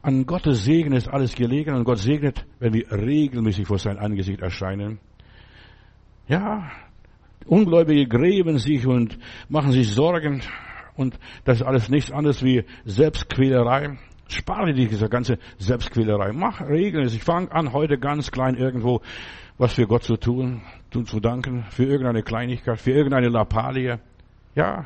An 0.02 0.26
Gottes 0.26 0.64
Segen 0.64 0.94
ist 0.94 1.08
alles 1.08 1.36
gelegen 1.36 1.76
und 1.76 1.84
Gott 1.84 2.00
segnet, 2.00 2.46
wenn 2.60 2.74
wir 2.74 2.92
regelmäßig 2.92 3.68
vor 3.68 3.78
sein 3.78 4.00
Angesicht 4.00 4.42
erscheinen. 4.42 5.00
Ja, 6.28 6.72
Ungläubige 7.46 8.08
gräben 8.08 8.58
sich 8.58 8.86
und 8.86 9.18
machen 9.50 9.72
sich 9.72 9.90
Sorgen 9.90 10.42
und 10.96 11.18
das 11.44 11.62
ist 11.62 11.66
alles 11.66 11.90
nichts 11.90 12.12
anderes 12.12 12.44
wie 12.44 12.64
Selbstquälerei. 12.86 13.98
Spare 14.28 14.74
dich 14.74 14.90
diese 14.90 15.10
ganze 15.10 15.40
Selbstquälerei. 15.58 16.32
Mach 16.32 16.62
regelmäßig. 16.62 17.24
Fang 17.24 17.50
an, 17.50 17.74
heute 17.74 17.98
ganz 17.98 18.32
klein 18.32 18.56
irgendwo 18.56 19.02
was 19.58 19.74
für 19.74 19.86
Gott 19.86 20.04
zu 20.04 20.18
tun, 20.18 20.62
zu 20.90 21.20
danken, 21.20 21.66
für 21.70 21.84
irgendeine 21.84 22.24
Kleinigkeit, 22.24 22.80
für 22.80 22.92
irgendeine 22.92 23.30
Lappalie. 23.30 24.00
Ja. 24.56 24.86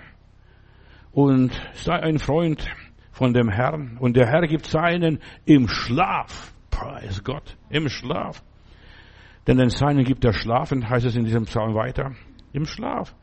Und 1.11 1.51
sei 1.73 1.93
ein 1.93 2.19
Freund 2.19 2.67
von 3.11 3.33
dem 3.33 3.49
Herrn. 3.49 3.97
Und 3.99 4.17
der 4.17 4.27
Herr 4.27 4.47
gibt 4.47 4.65
seinen 4.65 5.19
im 5.45 5.67
Schlaf. 5.67 6.53
Preis 6.71 7.23
Gott. 7.23 7.55
Im 7.69 7.87
Schlaf. 7.87 8.43
Denn 9.47 9.57
den 9.57 9.69
Seinen 9.69 10.03
gibt 10.03 10.25
er 10.25 10.33
schlafend, 10.33 10.89
heißt 10.89 11.05
es 11.05 11.15
in 11.15 11.23
diesem 11.23 11.45
Psalm 11.45 11.75
weiter. 11.75 12.11
Im 12.55 12.65
Schlaf. 12.65 13.13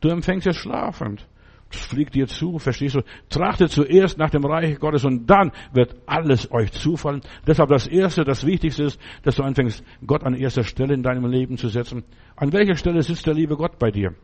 Du 0.00 0.08
empfängst 0.08 0.48
es 0.48 0.56
schlafend. 0.56 1.26
Das 1.70 1.82
fliegt 1.82 2.16
dir 2.16 2.26
zu, 2.26 2.58
verstehst 2.58 2.96
du? 2.96 3.02
Trachtet 3.28 3.70
zuerst 3.70 4.18
nach 4.18 4.30
dem 4.30 4.44
Reich 4.44 4.80
Gottes 4.80 5.04
und 5.04 5.30
dann 5.30 5.52
wird 5.72 5.94
alles 6.06 6.50
euch 6.50 6.72
zufallen. 6.72 7.20
Deshalb 7.46 7.68
das 7.68 7.86
Erste, 7.86 8.24
das 8.24 8.44
Wichtigste 8.44 8.82
ist, 8.84 9.00
dass 9.22 9.36
du 9.36 9.44
anfängst, 9.44 9.84
Gott 10.04 10.24
an 10.24 10.34
erster 10.34 10.64
Stelle 10.64 10.94
in 10.94 11.04
deinem 11.04 11.26
Leben 11.26 11.56
zu 11.56 11.68
setzen. 11.68 12.02
An 12.34 12.52
welcher 12.52 12.74
Stelle 12.74 13.00
sitzt 13.02 13.24
der 13.26 13.34
liebe 13.34 13.56
Gott 13.56 13.78
bei 13.78 13.92
dir? 13.92 14.16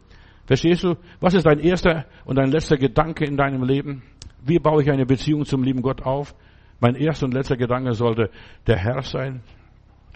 Verstehst 0.46 0.82
du? 0.82 0.96
Was 1.20 1.34
ist 1.34 1.46
dein 1.46 1.60
erster 1.60 2.06
und 2.24 2.36
dein 2.36 2.50
letzter 2.50 2.76
Gedanke 2.76 3.24
in 3.24 3.36
deinem 3.36 3.62
Leben? 3.62 4.02
Wie 4.44 4.58
baue 4.58 4.82
ich 4.82 4.90
eine 4.90 5.06
Beziehung 5.06 5.44
zum 5.44 5.62
lieben 5.62 5.82
Gott 5.82 6.02
auf? 6.02 6.34
Mein 6.80 6.96
erster 6.96 7.26
und 7.26 7.34
letzter 7.34 7.56
Gedanke 7.56 7.92
sollte 7.92 8.30
der 8.66 8.76
Herr 8.76 9.02
sein, 9.02 9.42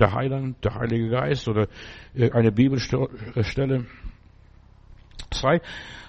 der 0.01 0.13
Heiland, 0.13 0.65
der 0.65 0.75
Heilige 0.75 1.11
Geist 1.11 1.49
oder 1.49 1.69
eine 2.33 2.51
Bibelstelle. 2.51 3.87
Zwei, 5.31 5.61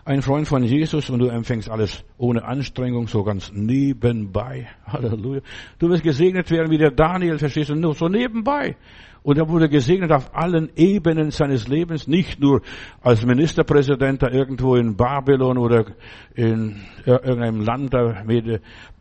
ein 0.03 0.21
Freund 0.21 0.47
von 0.47 0.63
Jesus 0.63 1.09
und 1.09 1.19
du 1.19 1.27
empfängst 1.27 1.69
alles 1.69 2.03
ohne 2.17 2.43
Anstrengung, 2.43 3.07
so 3.07 3.23
ganz 3.23 3.51
nebenbei. 3.53 4.67
Halleluja. 4.85 5.41
Du 5.79 5.89
wirst 5.89 6.03
gesegnet 6.03 6.49
werden 6.49 6.71
wie 6.71 6.77
der 6.77 6.91
Daniel, 6.91 7.37
verstehst 7.37 7.69
du, 7.69 7.75
nur 7.75 7.93
so 7.93 8.07
nebenbei. 8.07 8.77
Und 9.23 9.37
er 9.37 9.47
wurde 9.47 9.69
gesegnet 9.69 10.11
auf 10.11 10.35
allen 10.35 10.71
Ebenen 10.75 11.29
seines 11.29 11.67
Lebens, 11.67 12.07
nicht 12.07 12.39
nur 12.39 12.61
als 13.01 13.23
Ministerpräsident 13.23 14.23
da 14.23 14.29
irgendwo 14.29 14.75
in 14.75 14.95
Babylon 14.95 15.59
oder 15.59 15.85
in 16.33 16.81
irgendeinem 17.05 17.61
Land 17.61 17.93
da, 17.93 18.23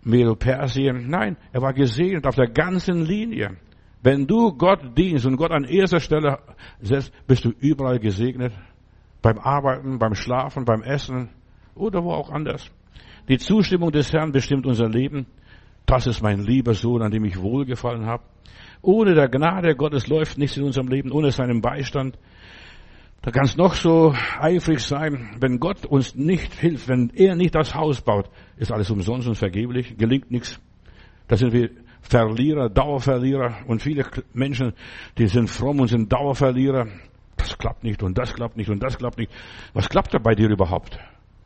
Medo-Persien. 0.02 1.08
Nein, 1.08 1.38
er 1.52 1.62
war 1.62 1.72
gesegnet 1.72 2.26
auf 2.26 2.34
der 2.34 2.48
ganzen 2.48 3.06
Linie. 3.06 3.56
Wenn 4.02 4.26
du 4.26 4.52
Gott 4.52 4.96
dienst 4.96 5.24
und 5.24 5.36
Gott 5.36 5.52
an 5.52 5.64
erster 5.64 6.00
Stelle 6.00 6.38
setzt, 6.80 7.12
bist 7.26 7.44
du 7.46 7.52
überall 7.58 7.98
gesegnet 7.98 8.52
beim 9.22 9.38
Arbeiten, 9.38 9.98
beim 9.98 10.14
Schlafen, 10.14 10.64
beim 10.64 10.82
Essen 10.82 11.30
oder 11.74 12.02
wo 12.02 12.12
auch 12.12 12.30
anders. 12.30 12.70
Die 13.28 13.38
Zustimmung 13.38 13.92
des 13.92 14.12
Herrn 14.12 14.32
bestimmt 14.32 14.66
unser 14.66 14.88
Leben. 14.88 15.26
Das 15.86 16.06
ist 16.06 16.22
mein 16.22 16.40
lieber 16.40 16.74
Sohn, 16.74 17.02
an 17.02 17.10
dem 17.10 17.24
ich 17.24 17.40
wohlgefallen 17.40 18.06
habe. 18.06 18.24
Ohne 18.82 19.14
der 19.14 19.28
Gnade 19.28 19.76
Gottes 19.76 20.06
läuft 20.08 20.38
nichts 20.38 20.56
in 20.56 20.64
unserem 20.64 20.88
Leben, 20.88 21.12
ohne 21.12 21.30
seinen 21.30 21.60
Beistand. 21.60 22.18
Da 23.22 23.30
kann 23.30 23.44
es 23.44 23.56
noch 23.56 23.74
so 23.74 24.14
eifrig 24.38 24.80
sein, 24.80 25.36
wenn 25.40 25.60
Gott 25.60 25.84
uns 25.84 26.14
nicht 26.14 26.54
hilft, 26.54 26.88
wenn 26.88 27.10
er 27.10 27.36
nicht 27.36 27.54
das 27.54 27.74
Haus 27.74 28.00
baut, 28.00 28.30
ist 28.56 28.72
alles 28.72 28.90
umsonst 28.90 29.28
und 29.28 29.34
vergeblich, 29.34 29.98
gelingt 29.98 30.30
nichts. 30.30 30.58
Da 31.28 31.36
sind 31.36 31.52
wir 31.52 31.70
Verlierer, 32.00 32.70
Dauerverlierer 32.70 33.58
und 33.66 33.82
viele 33.82 34.06
Menschen, 34.32 34.72
die 35.18 35.26
sind 35.26 35.50
fromm 35.50 35.80
und 35.80 35.88
sind 35.88 36.10
Dauerverlierer 36.10 36.86
das 37.40 37.58
klappt 37.58 37.84
nicht 37.84 38.02
und 38.02 38.16
das 38.16 38.34
klappt 38.34 38.56
nicht 38.56 38.70
und 38.70 38.82
das 38.82 38.98
klappt 38.98 39.18
nicht. 39.18 39.32
Was 39.72 39.88
klappt 39.88 40.14
da 40.14 40.18
bei 40.18 40.34
dir 40.34 40.48
überhaupt? 40.48 40.98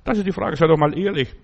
Das 0.05 0.19
ist 0.19 0.27
die 0.27 0.33
Frage, 0.33 0.57
sei 0.57 0.67
doch 0.67 0.77
mal 0.77 0.97
ehrlich. 0.99 1.35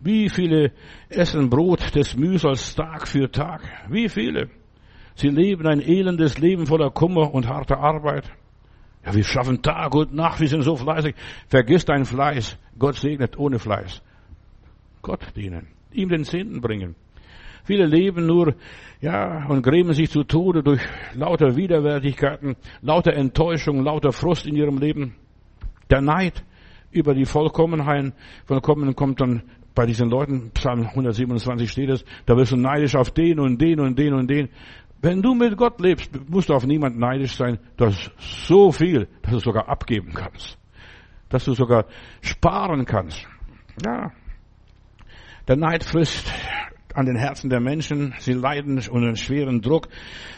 Wie 0.00 0.28
viele 0.28 0.72
essen 1.08 1.50
Brot 1.50 1.94
des 1.94 2.16
Mühsals 2.16 2.74
Tag 2.74 3.06
für 3.06 3.30
Tag? 3.30 3.62
Wie 3.88 4.08
viele? 4.08 4.48
Sie 5.14 5.28
leben 5.28 5.66
ein 5.66 5.80
elendes 5.80 6.38
Leben 6.38 6.66
voller 6.66 6.90
Kummer 6.90 7.34
und 7.34 7.48
harter 7.48 7.78
Arbeit. 7.78 8.24
Ja, 9.04 9.14
wir 9.14 9.24
schaffen 9.24 9.62
Tag 9.62 9.94
und 9.94 10.14
Nacht, 10.14 10.40
wir 10.40 10.48
sind 10.48 10.62
so 10.62 10.76
fleißig. 10.76 11.14
Vergiss 11.48 11.84
dein 11.84 12.04
Fleiß. 12.04 12.58
Gott 12.78 12.96
segnet 12.96 13.38
ohne 13.38 13.58
Fleiß. 13.58 14.02
Gott 15.02 15.36
dienen. 15.36 15.68
Ihm 15.92 16.08
den 16.08 16.24
Zehnten 16.24 16.60
bringen. 16.60 16.94
Viele 17.64 17.86
leben 17.86 18.26
nur, 18.26 18.54
ja, 19.00 19.46
und 19.46 19.62
grämen 19.62 19.94
sich 19.94 20.10
zu 20.10 20.24
Tode 20.24 20.62
durch 20.62 20.80
lauter 21.14 21.56
Widerwärtigkeiten, 21.56 22.56
lauter 22.82 23.14
Enttäuschung, 23.14 23.82
lauter 23.82 24.12
Frust 24.12 24.46
in 24.46 24.56
ihrem 24.56 24.78
Leben. 24.78 25.14
Der 25.90 26.00
Neid 26.00 26.44
über 26.90 27.14
die 27.14 27.24
Vollkommenheit, 27.24 28.12
Vollkommen 28.46 28.94
kommt 28.94 29.20
dann 29.20 29.42
bei 29.74 29.86
diesen 29.86 30.10
Leuten, 30.10 30.50
Psalm 30.52 30.86
127 30.86 31.70
steht 31.70 31.90
es, 31.90 32.04
da 32.26 32.36
wirst 32.36 32.52
du 32.52 32.56
neidisch 32.56 32.96
auf 32.96 33.10
den 33.10 33.38
und 33.38 33.60
den 33.60 33.80
und 33.80 33.98
den 33.98 34.14
und 34.14 34.28
den. 34.28 34.48
Wenn 35.02 35.22
du 35.22 35.34
mit 35.34 35.56
Gott 35.56 35.80
lebst, 35.80 36.10
musst 36.28 36.50
du 36.50 36.54
auf 36.54 36.66
niemand 36.66 36.98
neidisch 36.98 37.36
sein. 37.36 37.58
Das 37.76 37.94
ist 37.94 38.10
so 38.18 38.70
viel, 38.70 39.08
dass 39.22 39.32
du 39.32 39.38
sogar 39.38 39.68
abgeben 39.68 40.12
kannst. 40.12 40.58
Dass 41.30 41.44
du 41.44 41.54
sogar 41.54 41.86
sparen 42.20 42.84
kannst. 42.84 43.26
Ja. 43.84 44.12
Der 45.48 45.56
Neid 45.56 45.84
frisst 45.84 46.30
an 46.94 47.06
den 47.06 47.16
Herzen 47.16 47.50
der 47.50 47.60
Menschen. 47.60 48.14
Sie 48.18 48.32
leiden 48.32 48.80
unter 48.90 49.16
schweren 49.16 49.60
Druck. 49.60 49.88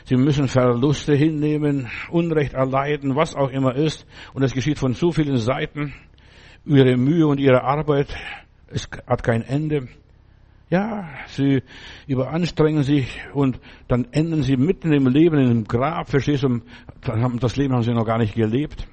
Sie 0.04 0.16
müssen 0.16 0.48
Verluste 0.48 1.14
hinnehmen, 1.14 1.88
Unrecht 2.10 2.54
erleiden, 2.54 3.16
was 3.16 3.34
auch 3.34 3.50
immer 3.50 3.74
ist. 3.74 4.06
Und 4.34 4.42
es 4.42 4.52
geschieht 4.52 4.78
von 4.78 4.94
so 4.94 5.12
vielen 5.12 5.36
Seiten. 5.36 5.94
Ihre 6.64 6.96
Mühe 6.96 7.26
und 7.26 7.40
ihre 7.40 7.64
Arbeit, 7.64 8.14
es 8.68 8.88
hat 9.06 9.22
kein 9.22 9.42
Ende. 9.42 9.88
Ja, 10.70 11.08
sie 11.26 11.62
überanstrengen 12.06 12.82
sich 12.82 13.20
und 13.34 13.60
dann 13.88 14.06
enden 14.12 14.42
sie 14.42 14.56
mitten 14.56 14.92
im 14.92 15.06
Leben 15.06 15.38
in 15.38 15.50
einem 15.50 15.64
Grab, 15.64 16.08
verstehst 16.08 16.44
du? 16.44 16.62
Das 17.40 17.56
Leben 17.56 17.74
haben 17.74 17.82
sie 17.82 17.92
noch 17.92 18.06
gar 18.06 18.16
nicht 18.16 18.34
gelebt. 18.34 18.86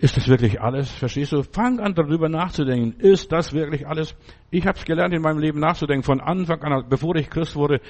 Ist 0.00 0.16
das 0.16 0.28
wirklich 0.28 0.60
alles? 0.60 0.92
Verstehst 0.92 1.32
du? 1.32 1.42
Fang 1.42 1.80
an 1.80 1.94
darüber 1.94 2.28
nachzudenken. 2.28 3.00
Ist 3.00 3.32
das 3.32 3.52
wirklich 3.52 3.86
alles? 3.86 4.14
Ich 4.50 4.64
habe 4.64 4.78
es 4.78 4.84
gelernt, 4.84 5.12
in 5.12 5.22
meinem 5.22 5.40
Leben 5.40 5.58
nachzudenken. 5.58 6.04
Von 6.04 6.20
Anfang 6.20 6.62
an, 6.62 6.84
bevor 6.88 7.16
ich 7.16 7.28
Christ 7.28 7.56
wurde, 7.56 7.80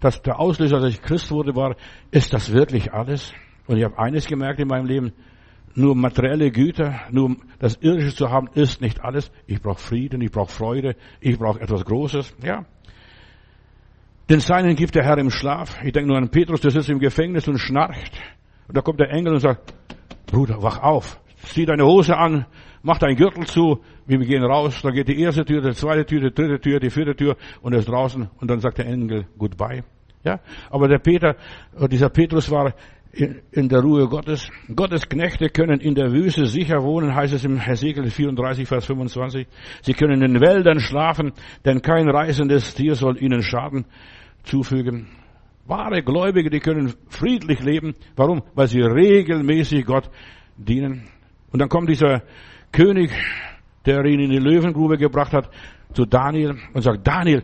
dass 0.00 0.22
der 0.22 0.40
Auslöser, 0.40 0.80
dass 0.80 0.94
ich 0.94 1.02
Christ 1.02 1.30
wurde, 1.30 1.54
war, 1.54 1.76
ist 2.10 2.32
das 2.32 2.54
wirklich 2.54 2.94
alles? 2.94 3.34
Und 3.66 3.76
ich 3.76 3.84
habe 3.84 3.98
eines 3.98 4.26
gemerkt 4.26 4.60
in 4.60 4.68
meinem 4.68 4.86
Leben, 4.86 5.12
nur 5.74 5.94
materielle 5.94 6.50
Güter, 6.50 7.02
nur 7.10 7.36
das 7.58 7.76
Irdische 7.82 8.16
zu 8.16 8.30
haben, 8.30 8.48
ist 8.54 8.80
nicht 8.80 9.04
alles. 9.04 9.30
Ich 9.46 9.60
brauche 9.60 9.78
Frieden, 9.78 10.22
ich 10.22 10.30
brauche 10.30 10.50
Freude, 10.50 10.96
ich 11.20 11.38
brauche 11.38 11.60
etwas 11.60 11.84
Großes. 11.84 12.34
Ja. 12.42 12.64
Den 14.30 14.40
Seinen 14.40 14.74
gibt 14.74 14.94
der 14.94 15.04
Herr 15.04 15.18
im 15.18 15.30
Schlaf. 15.30 15.78
Ich 15.84 15.92
denke 15.92 16.08
nur 16.08 16.16
an 16.16 16.30
Petrus, 16.30 16.62
der 16.62 16.70
sitzt 16.70 16.88
im 16.88 16.98
Gefängnis 16.98 17.46
und 17.46 17.58
schnarcht. 17.58 18.18
Und 18.68 18.76
da 18.76 18.80
kommt 18.80 19.00
der 19.00 19.10
Engel 19.10 19.34
und 19.34 19.40
sagt, 19.40 19.74
Bruder, 20.26 20.62
wach 20.62 20.82
auf 20.82 21.20
zieh 21.52 21.66
deine 21.66 21.84
Hose 21.84 22.16
an, 22.16 22.46
mach 22.82 22.98
deinen 22.98 23.16
Gürtel 23.16 23.46
zu, 23.46 23.80
wir 24.06 24.18
gehen 24.18 24.44
raus, 24.44 24.80
dann 24.82 24.94
geht 24.94 25.08
die 25.08 25.20
erste 25.20 25.44
Tür, 25.44 25.60
die 25.60 25.72
zweite 25.72 26.04
Tür, 26.04 26.20
die 26.20 26.34
dritte 26.34 26.60
Tür, 26.60 26.80
die 26.80 26.90
vierte 26.90 27.14
Tür 27.14 27.36
und 27.62 27.72
er 27.72 27.80
ist 27.80 27.88
draußen 27.88 28.28
und 28.40 28.50
dann 28.50 28.60
sagt 28.60 28.78
der 28.78 28.86
Engel 28.86 29.26
Goodbye. 29.36 29.84
Ja, 30.24 30.40
aber 30.70 30.88
der 30.88 30.98
Peter, 30.98 31.36
dieser 31.88 32.08
Petrus 32.10 32.50
war 32.50 32.74
in, 33.12 33.40
in 33.52 33.68
der 33.68 33.80
Ruhe 33.80 34.08
Gottes. 34.08 34.50
Gottes 34.74 35.08
Knechte 35.08 35.48
können 35.48 35.80
in 35.80 35.94
der 35.94 36.12
Wüste 36.12 36.46
sicher 36.46 36.82
wohnen, 36.82 37.14
heißt 37.14 37.34
es 37.34 37.44
im 37.44 37.58
Hesekiel 37.58 38.10
34, 38.10 38.66
Vers 38.66 38.86
25. 38.86 39.46
Sie 39.82 39.94
können 39.94 40.22
in 40.22 40.40
Wäldern 40.40 40.80
schlafen, 40.80 41.32
denn 41.64 41.82
kein 41.82 42.08
reißendes 42.08 42.74
Tier 42.74 42.94
soll 42.94 43.22
ihnen 43.22 43.42
Schaden 43.42 43.86
zufügen. 44.42 45.08
Wahre 45.66 46.02
Gläubige, 46.02 46.50
die 46.50 46.60
können 46.60 46.94
friedlich 47.08 47.60
leben. 47.60 47.94
Warum? 48.16 48.42
Weil 48.54 48.68
sie 48.68 48.80
regelmäßig 48.80 49.84
Gott 49.84 50.10
dienen. 50.56 51.08
Und 51.52 51.60
dann 51.60 51.68
kommt 51.68 51.88
dieser 51.88 52.22
König, 52.72 53.10
der 53.86 54.04
ihn 54.04 54.20
in 54.20 54.30
die 54.30 54.38
Löwengrube 54.38 54.98
gebracht 54.98 55.32
hat, 55.32 55.50
zu 55.94 56.04
Daniel 56.04 56.56
und 56.74 56.82
sagt, 56.82 57.06
Daniel, 57.06 57.42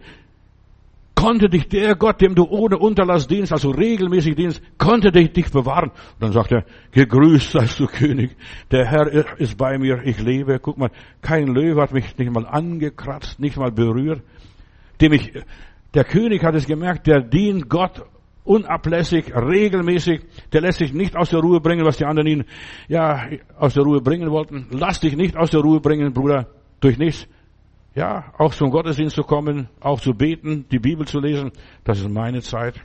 konnte 1.15 1.49
dich 1.49 1.69
der 1.69 1.95
Gott, 1.95 2.21
dem 2.21 2.35
du 2.35 2.45
ohne 2.45 2.77
Unterlass 2.77 3.27
dienst, 3.27 3.51
also 3.51 3.71
regelmäßig 3.71 4.37
dienst, 4.37 4.63
konnte 4.77 5.11
dich, 5.11 5.33
dich 5.33 5.51
bewahren? 5.51 5.91
Und 5.91 6.21
dann 6.21 6.33
sagt 6.33 6.53
er, 6.53 6.65
gegrüßt 6.93 7.53
seist 7.53 7.81
du 7.81 7.87
König, 7.87 8.37
der 8.71 8.87
Herr 8.87 9.11
ist 9.39 9.57
bei 9.57 9.79
mir, 9.79 10.03
ich 10.05 10.21
lebe. 10.21 10.59
Guck 10.59 10.77
mal, 10.77 10.91
kein 11.23 11.47
Löwe 11.47 11.81
hat 11.81 11.93
mich 11.93 12.17
nicht 12.19 12.31
mal 12.31 12.47
angekratzt, 12.47 13.41
nicht 13.41 13.57
mal 13.57 13.73
berührt. 13.73 14.23
Dem 15.01 15.15
ich, 15.15 15.33
der 15.95 16.05
König 16.05 16.45
hat 16.45 16.55
es 16.55 16.67
gemerkt, 16.67 17.07
der 17.07 17.23
dient 17.23 17.71
Gott 17.71 18.03
unablässig, 18.45 19.35
regelmäßig, 19.35 20.21
der 20.53 20.61
lässt 20.61 20.79
sich 20.79 20.93
nicht 20.93 21.17
aus 21.17 21.31
der 21.31 21.41
Ruhe 21.41 21.61
bringen, 21.61 21.85
was 21.85 21.97
die 21.97 22.05
anderen 22.05 22.29
ihn, 22.29 22.45
ja, 22.89 23.27
aus 23.59 23.75
der 23.75 23.83
Ruhe 23.83 24.01
bringen 24.01 24.31
wollten. 24.31 24.69
Lass 24.71 25.01
dich 25.01 25.17
nicht 25.17 25.37
aus 25.37 25.51
der 25.51 25.61
Ruhe 25.61 25.81
bringen, 25.81 26.13
Bruder, 26.13 26.47
durch 26.81 26.99
nichts. 26.99 27.27
Ja, 27.95 28.33
auch 28.39 28.53
zum 28.55 28.71
Gottesdienst 28.71 29.15
zu 29.15 29.23
kommen, 29.23 29.69
auch 29.81 30.01
zu 30.01 30.15
beten, 30.15 30.67
die 30.71 30.81
Bibel 30.81 31.07
zu 31.07 31.21
lesen, 31.21 31.53
das 31.85 32.01
ist 32.01 32.11
meine 32.11 32.41
Zeit. 32.43 32.81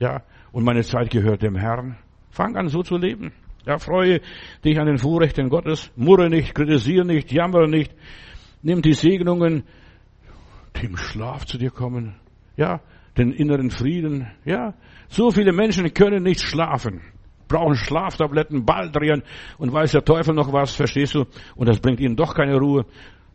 Ja, 0.00 0.22
und 0.52 0.64
meine 0.64 0.82
Zeit 0.82 1.10
gehört 1.10 1.42
dem 1.42 1.54
Herrn. 1.54 1.98
Fang 2.30 2.56
an, 2.56 2.68
so 2.68 2.82
zu 2.82 2.96
leben. 2.96 3.32
Ja, 3.66 3.78
freue 3.78 4.20
dich 4.64 4.78
an 4.80 4.86
den 4.86 4.98
Vorrechten 4.98 5.50
Gottes, 5.50 5.92
murre 5.96 6.30
nicht, 6.30 6.54
kritisiere 6.54 7.04
nicht, 7.04 7.30
jammere 7.30 7.68
nicht, 7.68 7.92
nimm 8.62 8.80
die 8.80 8.94
Segnungen, 8.94 9.64
die 10.76 10.86
im 10.86 10.96
Schlaf 10.96 11.44
zu 11.44 11.58
dir 11.58 11.70
kommen. 11.70 12.14
Ja, 12.56 12.80
den 13.18 13.32
inneren 13.32 13.70
Frieden. 13.70 14.30
Ja, 14.44 14.74
so 15.08 15.30
viele 15.30 15.52
Menschen 15.52 15.92
können 15.92 16.22
nicht 16.22 16.40
schlafen, 16.40 17.00
brauchen 17.48 17.74
Schlaftabletten, 17.74 18.64
Baldrian 18.64 19.22
und 19.58 19.72
weiß 19.72 19.92
der 19.92 20.04
Teufel 20.04 20.34
noch 20.34 20.52
was, 20.52 20.74
verstehst 20.74 21.14
du? 21.14 21.24
Und 21.56 21.68
das 21.68 21.80
bringt 21.80 22.00
ihnen 22.00 22.16
doch 22.16 22.34
keine 22.34 22.56
Ruhe. 22.56 22.86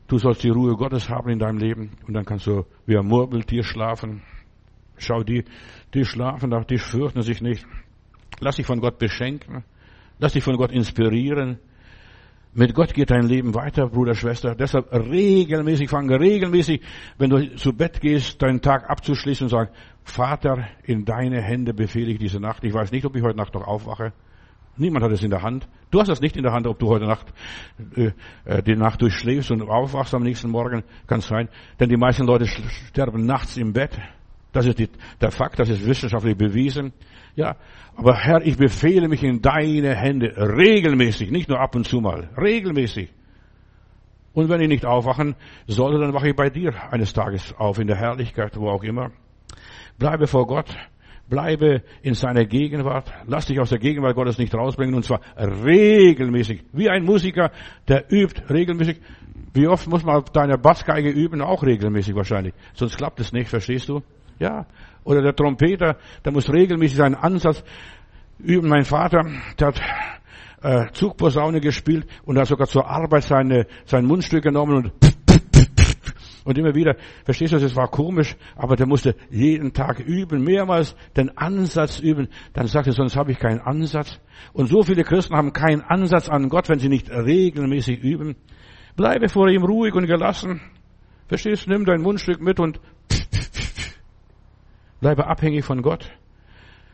Du 0.08 0.18
sollst 0.18 0.44
die 0.44 0.50
Ruhe 0.50 0.76
Gottes 0.76 1.10
haben 1.10 1.30
in 1.30 1.40
deinem 1.40 1.58
Leben 1.58 1.92
und 2.08 2.14
dann 2.14 2.26
kannst 2.26 2.48
du 2.48 2.66
wie 2.86 2.98
ein 2.98 3.06
Murmeltier 3.06 3.64
schlafen. 3.64 4.22
Schau, 4.98 5.24
die, 5.24 5.44
die 5.94 6.06
schlafen, 6.06 6.54
die 6.70 6.78
fürchten 6.78 7.22
sich 7.22 7.42
nicht. 7.42 7.66
Lass 8.40 8.58
dich 8.58 8.66
von 8.66 8.80
Gott 8.80 9.00
beschenken. 9.00 9.64
Lass 10.20 10.34
dich 10.34 10.44
von 10.44 10.58
Gott 10.58 10.72
inspirieren. 10.72 11.60
Mit 12.56 12.76
Gott 12.76 12.94
geht 12.94 13.10
dein 13.10 13.28
Leben 13.28 13.56
weiter, 13.56 13.88
Bruder, 13.88 14.14
Schwester. 14.14 14.54
Deshalb 14.54 14.92
regelmäßig 14.94 15.90
fangen, 15.90 16.14
regelmäßig, 16.14 16.82
wenn 17.18 17.32
du 17.32 17.56
zu 17.56 17.74
Bett 17.74 18.00
gehst, 18.00 18.40
deinen 18.44 18.62
Tag 18.62 18.92
abzuschließen 18.92 19.46
und 19.46 19.50
sagen, 19.50 19.72
Vater, 20.04 20.68
in 20.84 21.04
deine 21.04 21.42
Hände 21.42 21.74
befehle 21.74 22.12
ich 22.12 22.20
diese 22.20 22.40
Nacht. 22.40 22.64
Ich 22.64 22.72
weiß 22.72 22.92
nicht, 22.92 23.06
ob 23.06 23.16
ich 23.16 23.24
heute 23.24 23.38
Nacht 23.38 23.56
noch 23.56 23.66
aufwache. 23.66 24.14
Niemand 24.78 25.04
hat 25.04 25.12
es 25.12 25.24
in 25.24 25.32
der 25.32 25.42
Hand. 25.42 25.68
Du 25.90 26.00
hast 26.00 26.10
es 26.10 26.22
nicht 26.22 26.38
in 26.38 26.44
der 26.44 26.52
Hand, 26.52 26.68
ob 26.68 26.78
du 26.78 26.90
heute 26.90 27.06
Nacht 27.06 27.34
äh, 27.96 28.12
äh 28.46 28.62
die 28.62 28.76
Nacht 28.76 29.02
durchschläfst 29.02 29.50
und 29.50 29.64
aufwachst 29.64 30.14
am 30.14 30.22
nächsten 30.22 30.52
Morgen. 30.52 30.84
Kann 31.08 31.22
sein. 31.22 31.50
Denn 31.80 31.90
die 31.90 31.98
meisten 31.98 32.26
Leute 32.26 32.46
sterben 32.46 33.26
nachts 33.26 33.58
im 33.58 33.74
Bett. 33.74 34.00
Das 34.52 34.68
ist 34.68 34.78
die, 34.78 34.90
der 35.20 35.32
Fakt, 35.32 35.60
das 35.60 35.70
ist 35.70 35.86
wissenschaftlich 35.86 36.38
bewiesen. 36.38 36.94
Ja, 37.36 37.56
aber 37.96 38.16
Herr, 38.16 38.46
ich 38.46 38.58
befehle 38.58 39.08
mich 39.08 39.24
in 39.24 39.42
deine 39.42 39.96
Hände 39.96 40.36
regelmäßig, 40.38 41.32
nicht 41.32 41.50
nur 41.50 41.60
ab 41.60 41.76
und 41.76 41.88
zu 41.88 42.00
mal, 42.00 42.30
regelmäßig. 42.38 43.10
Und 44.34 44.50
wenn 44.50 44.62
ich 44.62 44.68
nicht 44.68 44.86
aufwachen 44.86 45.36
sollte, 45.68 46.00
dann 46.00 46.14
wache 46.14 46.30
ich 46.30 46.36
bei 46.36 46.50
dir 46.50 46.74
eines 46.92 47.14
Tages 47.14 47.54
auf, 47.58 47.80
in 47.80 47.88
der 47.88 47.98
Herrlichkeit, 47.98 48.58
wo 48.58 48.70
auch 48.70 48.84
immer. 48.84 49.12
Bleibe 50.00 50.26
vor 50.26 50.48
Gott, 50.48 50.76
bleibe 51.30 51.84
in 52.02 52.16
seiner 52.16 52.46
Gegenwart, 52.46 53.12
lass 53.28 53.46
dich 53.46 53.60
aus 53.60 53.70
der 53.70 53.80
Gegenwart 53.80 54.16
Gottes 54.16 54.38
nicht 54.40 54.54
rausbringen, 54.54 54.96
und 54.96 55.06
zwar 55.06 55.22
regelmäßig. 55.38 56.64
Wie 56.72 56.90
ein 56.90 57.04
Musiker, 57.04 57.52
der 57.88 58.12
übt 58.12 58.42
regelmäßig. 58.50 59.02
Wie 59.54 59.68
oft 59.68 59.88
muss 59.88 60.04
man 60.04 60.18
auf 60.18 60.32
deiner 60.32 60.58
Bassgeige 60.58 61.10
üben? 61.10 61.42
Auch 61.42 61.64
regelmäßig 61.64 62.16
wahrscheinlich. 62.16 62.56
Sonst 62.74 62.98
klappt 62.98 63.20
es 63.20 63.34
nicht, 63.34 63.50
verstehst 63.50 63.88
du? 63.90 64.02
Ja. 64.40 64.66
Oder 65.04 65.22
der 65.22 65.36
Trompeter, 65.36 65.98
der 66.24 66.32
muss 66.32 66.52
regelmäßig 66.52 66.98
seinen 66.98 67.16
Ansatz 67.16 67.64
üben. 68.40 68.70
Mein 68.70 68.86
Vater, 68.86 69.26
der 69.60 69.68
hat 69.68 69.82
äh, 70.62 70.92
Zugposaune 70.94 71.60
gespielt 71.60 72.08
und 72.26 72.38
hat 72.38 72.48
sogar 72.48 72.68
zur 72.68 72.88
Arbeit 72.88 73.24
seine, 73.24 73.68
sein 73.86 74.06
Mundstück 74.06 74.44
genommen 74.44 74.76
und 74.76 74.94
und 76.46 76.58
immer 76.58 76.76
wieder, 76.76 76.96
verstehst 77.24 77.54
du, 77.54 77.60
das 77.60 77.76
war 77.76 77.88
komisch, 77.88 78.36
aber 78.56 78.76
der 78.76 78.88
musste 78.88 79.16
jeden 79.30 79.74
Tag 79.74 80.00
üben, 80.00 80.44
mehrmals 80.44 80.96
den 81.16 81.38
Ansatz 81.38 82.00
üben. 82.00 82.28
Dann 82.54 82.68
sagte 82.68 82.90
er, 82.90 82.94
sonst 82.94 83.16
habe 83.16 83.32
ich 83.32 83.40
keinen 83.40 83.62
Ansatz. 83.62 84.20
Und 84.52 84.68
so 84.68 84.84
viele 84.84 85.04
Christen 85.04 85.36
haben 85.36 85.54
keinen 85.54 85.82
Ansatz 85.82 86.30
an 86.30 86.50
Gott, 86.50 86.70
wenn 86.70 86.80
sie 86.80 86.90
nicht 86.90 87.10
regelmäßig 87.10 88.04
üben. 88.04 88.36
Bleibe 88.96 89.30
vor 89.30 89.50
ihm 89.50 89.64
ruhig 89.64 89.94
und 89.94 90.06
gelassen. 90.06 90.60
Verstehst 91.28 91.66
du, 91.66 91.72
nimm 91.72 91.86
dein 91.86 92.02
Mundstück 92.02 92.42
mit 92.42 92.60
und 92.60 92.80
Bleibe 95.04 95.28
abhängig 95.28 95.66
von 95.66 95.82
Gott. 95.82 96.10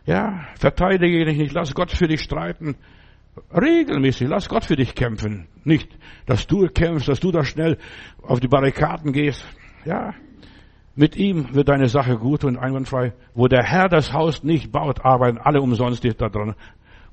Ja, 0.08 0.48
verteidige 0.56 1.26
dich 1.26 1.38
nicht, 1.38 1.54
lass 1.54 1.76
Gott 1.76 1.92
für 1.92 2.08
dich 2.08 2.22
streiten. 2.22 2.76
Regelmäßig, 3.54 4.28
lass 4.28 4.50
Gott 4.50 4.66
für 4.66 4.76
dich 4.76 4.96
kämpfen. 4.96 5.48
Nicht, 5.64 5.96
dass 6.26 6.48
du 6.48 6.68
kämpfst, 6.70 7.08
dass 7.08 7.20
du 7.20 7.32
da 7.32 7.44
schnell 7.44 7.78
auf 8.24 8.40
die 8.40 8.48
Barrikaden 8.48 9.14
gehst. 9.14 9.46
Ja, 9.86 10.16
mit 10.96 11.18
ihm 11.18 11.54
wird 11.54 11.70
deine 11.70 11.88
Sache 11.88 12.18
gut 12.18 12.44
und 12.44 12.58
einwandfrei. 12.58 13.14
Wo 13.36 13.48
der 13.48 13.62
Herr 13.62 13.90
das 13.90 14.12
Haus 14.12 14.42
nicht 14.42 14.72
baut, 14.72 15.06
arbeiten 15.06 15.38
alle 15.38 15.62
umsonst, 15.62 16.04
die 16.04 16.10
da 16.10 16.30
dran 16.30 16.56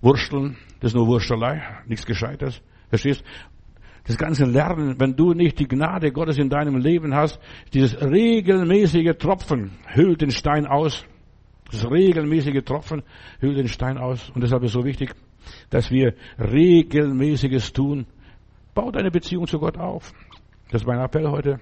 wursteln. 0.00 0.56
Das 0.80 0.92
ist 0.92 0.94
nur 0.94 1.08
Wurstelei, 1.08 1.62
nichts 1.84 2.06
Gescheites. 2.06 2.62
Verstehst? 2.88 3.22
Das 4.06 4.16
ganze 4.16 4.44
Lernen, 4.44 5.00
wenn 5.00 5.16
du 5.16 5.32
nicht 5.32 5.58
die 5.58 5.66
Gnade 5.66 6.12
Gottes 6.12 6.38
in 6.38 6.48
deinem 6.48 6.76
Leben 6.76 7.14
hast, 7.14 7.40
dieses 7.74 8.00
regelmäßige 8.00 9.16
Tropfen 9.18 9.72
hüllt 9.94 10.20
den 10.20 10.30
Stein 10.30 10.66
aus. 10.66 11.04
Das 11.72 11.90
regelmäßige 11.90 12.62
Tropfen 12.64 13.02
hüllt 13.40 13.58
den 13.58 13.68
Stein 13.68 13.98
aus. 13.98 14.30
Und 14.30 14.42
deshalb 14.42 14.62
ist 14.62 14.68
es 14.68 14.74
so 14.74 14.84
wichtig, 14.84 15.12
dass 15.70 15.90
wir 15.90 16.14
regelmäßiges 16.38 17.72
tun. 17.72 18.06
Bau 18.74 18.92
deine 18.92 19.10
Beziehung 19.10 19.48
zu 19.48 19.58
Gott 19.58 19.76
auf. 19.76 20.12
Das 20.70 20.82
ist 20.82 20.86
mein 20.86 21.00
Appell 21.00 21.28
heute. 21.28 21.58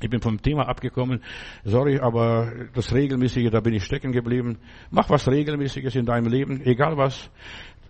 Ich 0.00 0.10
bin 0.10 0.20
vom 0.20 0.40
Thema 0.40 0.68
abgekommen. 0.68 1.22
Sorry, 1.64 1.98
aber 1.98 2.52
das 2.74 2.92
Regelmäßige, 2.92 3.50
da 3.50 3.60
bin 3.60 3.74
ich 3.74 3.84
stecken 3.84 4.12
geblieben. 4.12 4.58
Mach 4.90 5.10
was 5.10 5.28
Regelmäßiges 5.28 5.96
in 5.96 6.06
deinem 6.06 6.28
Leben, 6.28 6.60
egal 6.64 6.96
was 6.96 7.30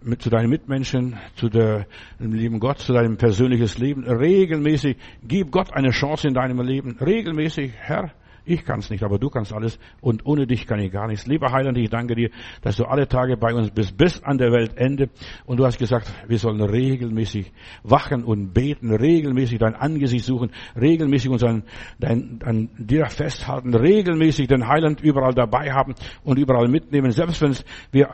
mit, 0.02 0.22
zu 0.22 0.30
deinen 0.30 0.48
Mitmenschen, 0.48 1.16
zu 1.36 1.48
der, 1.48 1.86
dem 2.18 2.32
lieben 2.32 2.60
Gott, 2.60 2.78
zu 2.78 2.92
deinem 2.92 3.16
persönliches 3.16 3.78
Leben. 3.78 4.04
Regelmäßig, 4.04 4.96
gib 5.22 5.50
Gott 5.50 5.72
eine 5.72 5.90
Chance 5.90 6.28
in 6.28 6.34
deinem 6.34 6.60
Leben. 6.60 6.96
Regelmäßig, 7.00 7.72
Herr, 7.76 8.12
Ich 8.48 8.64
kann 8.64 8.78
es 8.78 8.88
nicht, 8.88 9.02
aber 9.04 9.18
du 9.18 9.28
kannst 9.28 9.52
alles 9.52 9.78
und 10.00 10.24
ohne 10.24 10.46
dich 10.46 10.66
kann 10.66 10.80
ich 10.80 10.90
gar 10.90 11.06
nichts. 11.06 11.26
Lieber 11.26 11.52
Heiland, 11.52 11.76
ich 11.76 11.90
danke 11.90 12.14
dir, 12.14 12.30
dass 12.62 12.76
du 12.76 12.84
alle 12.84 13.06
Tage 13.06 13.36
bei 13.36 13.52
uns 13.52 13.70
bist, 13.70 13.94
bis 13.98 14.22
an 14.22 14.38
der 14.38 14.50
Weltende. 14.52 15.10
Und 15.44 15.58
du 15.58 15.66
hast 15.66 15.78
gesagt, 15.78 16.10
wir 16.26 16.38
sollen 16.38 16.62
regelmäßig 16.62 17.52
wachen 17.82 18.24
und 18.24 18.54
beten, 18.54 18.90
regelmäßig 18.90 19.58
dein 19.58 19.74
Angesicht 19.74 20.24
suchen, 20.24 20.50
regelmäßig 20.80 21.30
uns 21.30 21.44
an, 21.44 21.62
dein, 21.98 22.38
an 22.42 22.70
dir 22.78 23.04
festhalten, 23.10 23.74
regelmäßig 23.74 24.48
den 24.48 24.66
Heiland 24.66 25.02
überall 25.02 25.34
dabei 25.34 25.70
haben 25.70 25.94
und 26.24 26.38
überall 26.38 26.68
mitnehmen. 26.68 27.10
Selbst 27.10 27.42
wenn 27.42 27.54
wir 27.92 28.08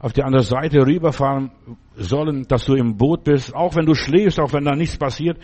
auf 0.00 0.12
die 0.12 0.24
andere 0.24 0.42
Seite 0.42 0.84
rüberfahren 0.84 1.52
sollen, 1.94 2.44
dass 2.48 2.64
du 2.64 2.74
im 2.74 2.96
Boot 2.96 3.22
bist, 3.22 3.54
auch 3.54 3.76
wenn 3.76 3.86
du 3.86 3.94
schläfst, 3.94 4.40
auch 4.40 4.52
wenn 4.52 4.64
da 4.64 4.74
nichts 4.74 4.96
passiert, 4.96 5.38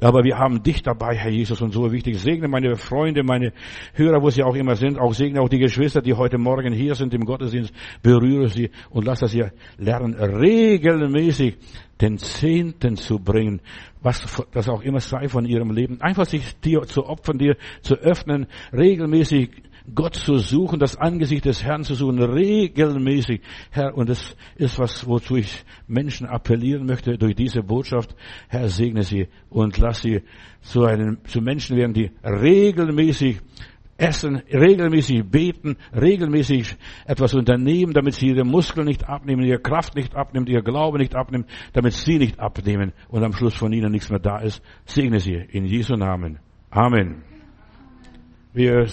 aber 0.00 0.24
wir 0.24 0.38
haben 0.38 0.62
dich 0.62 0.82
dabei, 0.82 1.14
Herr 1.14 1.30
Jesus, 1.30 1.60
und 1.60 1.72
so 1.72 1.92
wichtig. 1.92 2.18
Segne 2.18 2.48
meine 2.48 2.76
Freunde, 2.76 3.22
meine 3.22 3.52
Hörer, 3.94 4.22
wo 4.22 4.30
sie 4.30 4.42
auch 4.42 4.54
immer 4.54 4.76
sind. 4.76 4.98
Auch 4.98 5.12
segne 5.12 5.40
auch 5.40 5.48
die 5.48 5.58
Geschwister, 5.58 6.00
die 6.00 6.14
heute 6.14 6.38
Morgen 6.38 6.72
hier 6.72 6.94
sind 6.94 7.12
im 7.14 7.24
Gottesdienst. 7.24 7.72
Berühre 8.02 8.48
sie 8.48 8.70
und 8.90 9.06
lass 9.06 9.20
das 9.20 9.34
ihr 9.34 9.52
lernen, 9.78 10.14
regelmäßig 10.14 11.56
den 12.00 12.18
Zehnten 12.18 12.96
zu 12.96 13.18
bringen, 13.18 13.60
was 14.00 14.26
das 14.52 14.68
auch 14.68 14.82
immer 14.82 15.00
sei 15.00 15.28
von 15.28 15.44
ihrem 15.44 15.70
Leben. 15.70 16.00
Einfach 16.00 16.24
sich 16.24 16.58
dir 16.60 16.82
zu 16.82 17.04
opfern, 17.06 17.38
dir 17.38 17.56
zu 17.82 17.94
öffnen, 17.96 18.46
regelmäßig 18.72 19.50
Gott 19.94 20.14
zu 20.14 20.38
suchen, 20.38 20.78
das 20.78 20.96
Angesicht 20.96 21.44
des 21.44 21.64
Herrn 21.64 21.84
zu 21.84 21.94
suchen, 21.94 22.22
regelmäßig. 22.22 23.40
Herr, 23.70 23.96
und 23.96 24.08
das 24.08 24.36
ist 24.56 24.78
was, 24.78 25.06
wozu 25.06 25.36
ich 25.36 25.64
Menschen 25.86 26.26
appellieren 26.26 26.86
möchte 26.86 27.16
durch 27.18 27.34
diese 27.34 27.62
Botschaft. 27.62 28.14
Herr, 28.48 28.68
segne 28.68 29.02
sie 29.02 29.28
und 29.48 29.78
lass 29.78 30.02
sie 30.02 30.22
zu 30.60 30.84
einem, 30.84 31.18
zu 31.24 31.40
Menschen 31.40 31.76
werden, 31.76 31.94
die 31.94 32.10
regelmäßig 32.24 33.40
essen, 34.00 34.42
regelmäßig 34.52 35.24
beten, 35.30 35.76
regelmäßig 35.94 36.76
etwas 37.06 37.34
unternehmen, 37.34 37.92
damit 37.92 38.14
sie 38.14 38.28
ihre 38.28 38.44
Muskeln 38.44 38.86
nicht 38.86 39.08
abnehmen, 39.08 39.44
ihre 39.44 39.60
Kraft 39.60 39.94
nicht 39.94 40.14
abnimmt, 40.14 40.48
ihr 40.48 40.62
Glaube 40.62 40.98
nicht 40.98 41.14
abnimmt, 41.14 41.46
damit 41.74 41.92
sie 41.92 42.18
nicht 42.18 42.40
abnehmen 42.40 42.92
und 43.08 43.22
am 43.22 43.32
Schluss 43.32 43.54
von 43.54 43.72
ihnen 43.72 43.92
nichts 43.92 44.10
mehr 44.10 44.18
da 44.18 44.38
ist. 44.38 44.62
Segne 44.86 45.20
sie 45.20 45.34
in 45.34 45.66
Jesu 45.66 45.94
Namen. 45.94 46.38
Amen. 46.70 47.22
Wir 48.52 48.86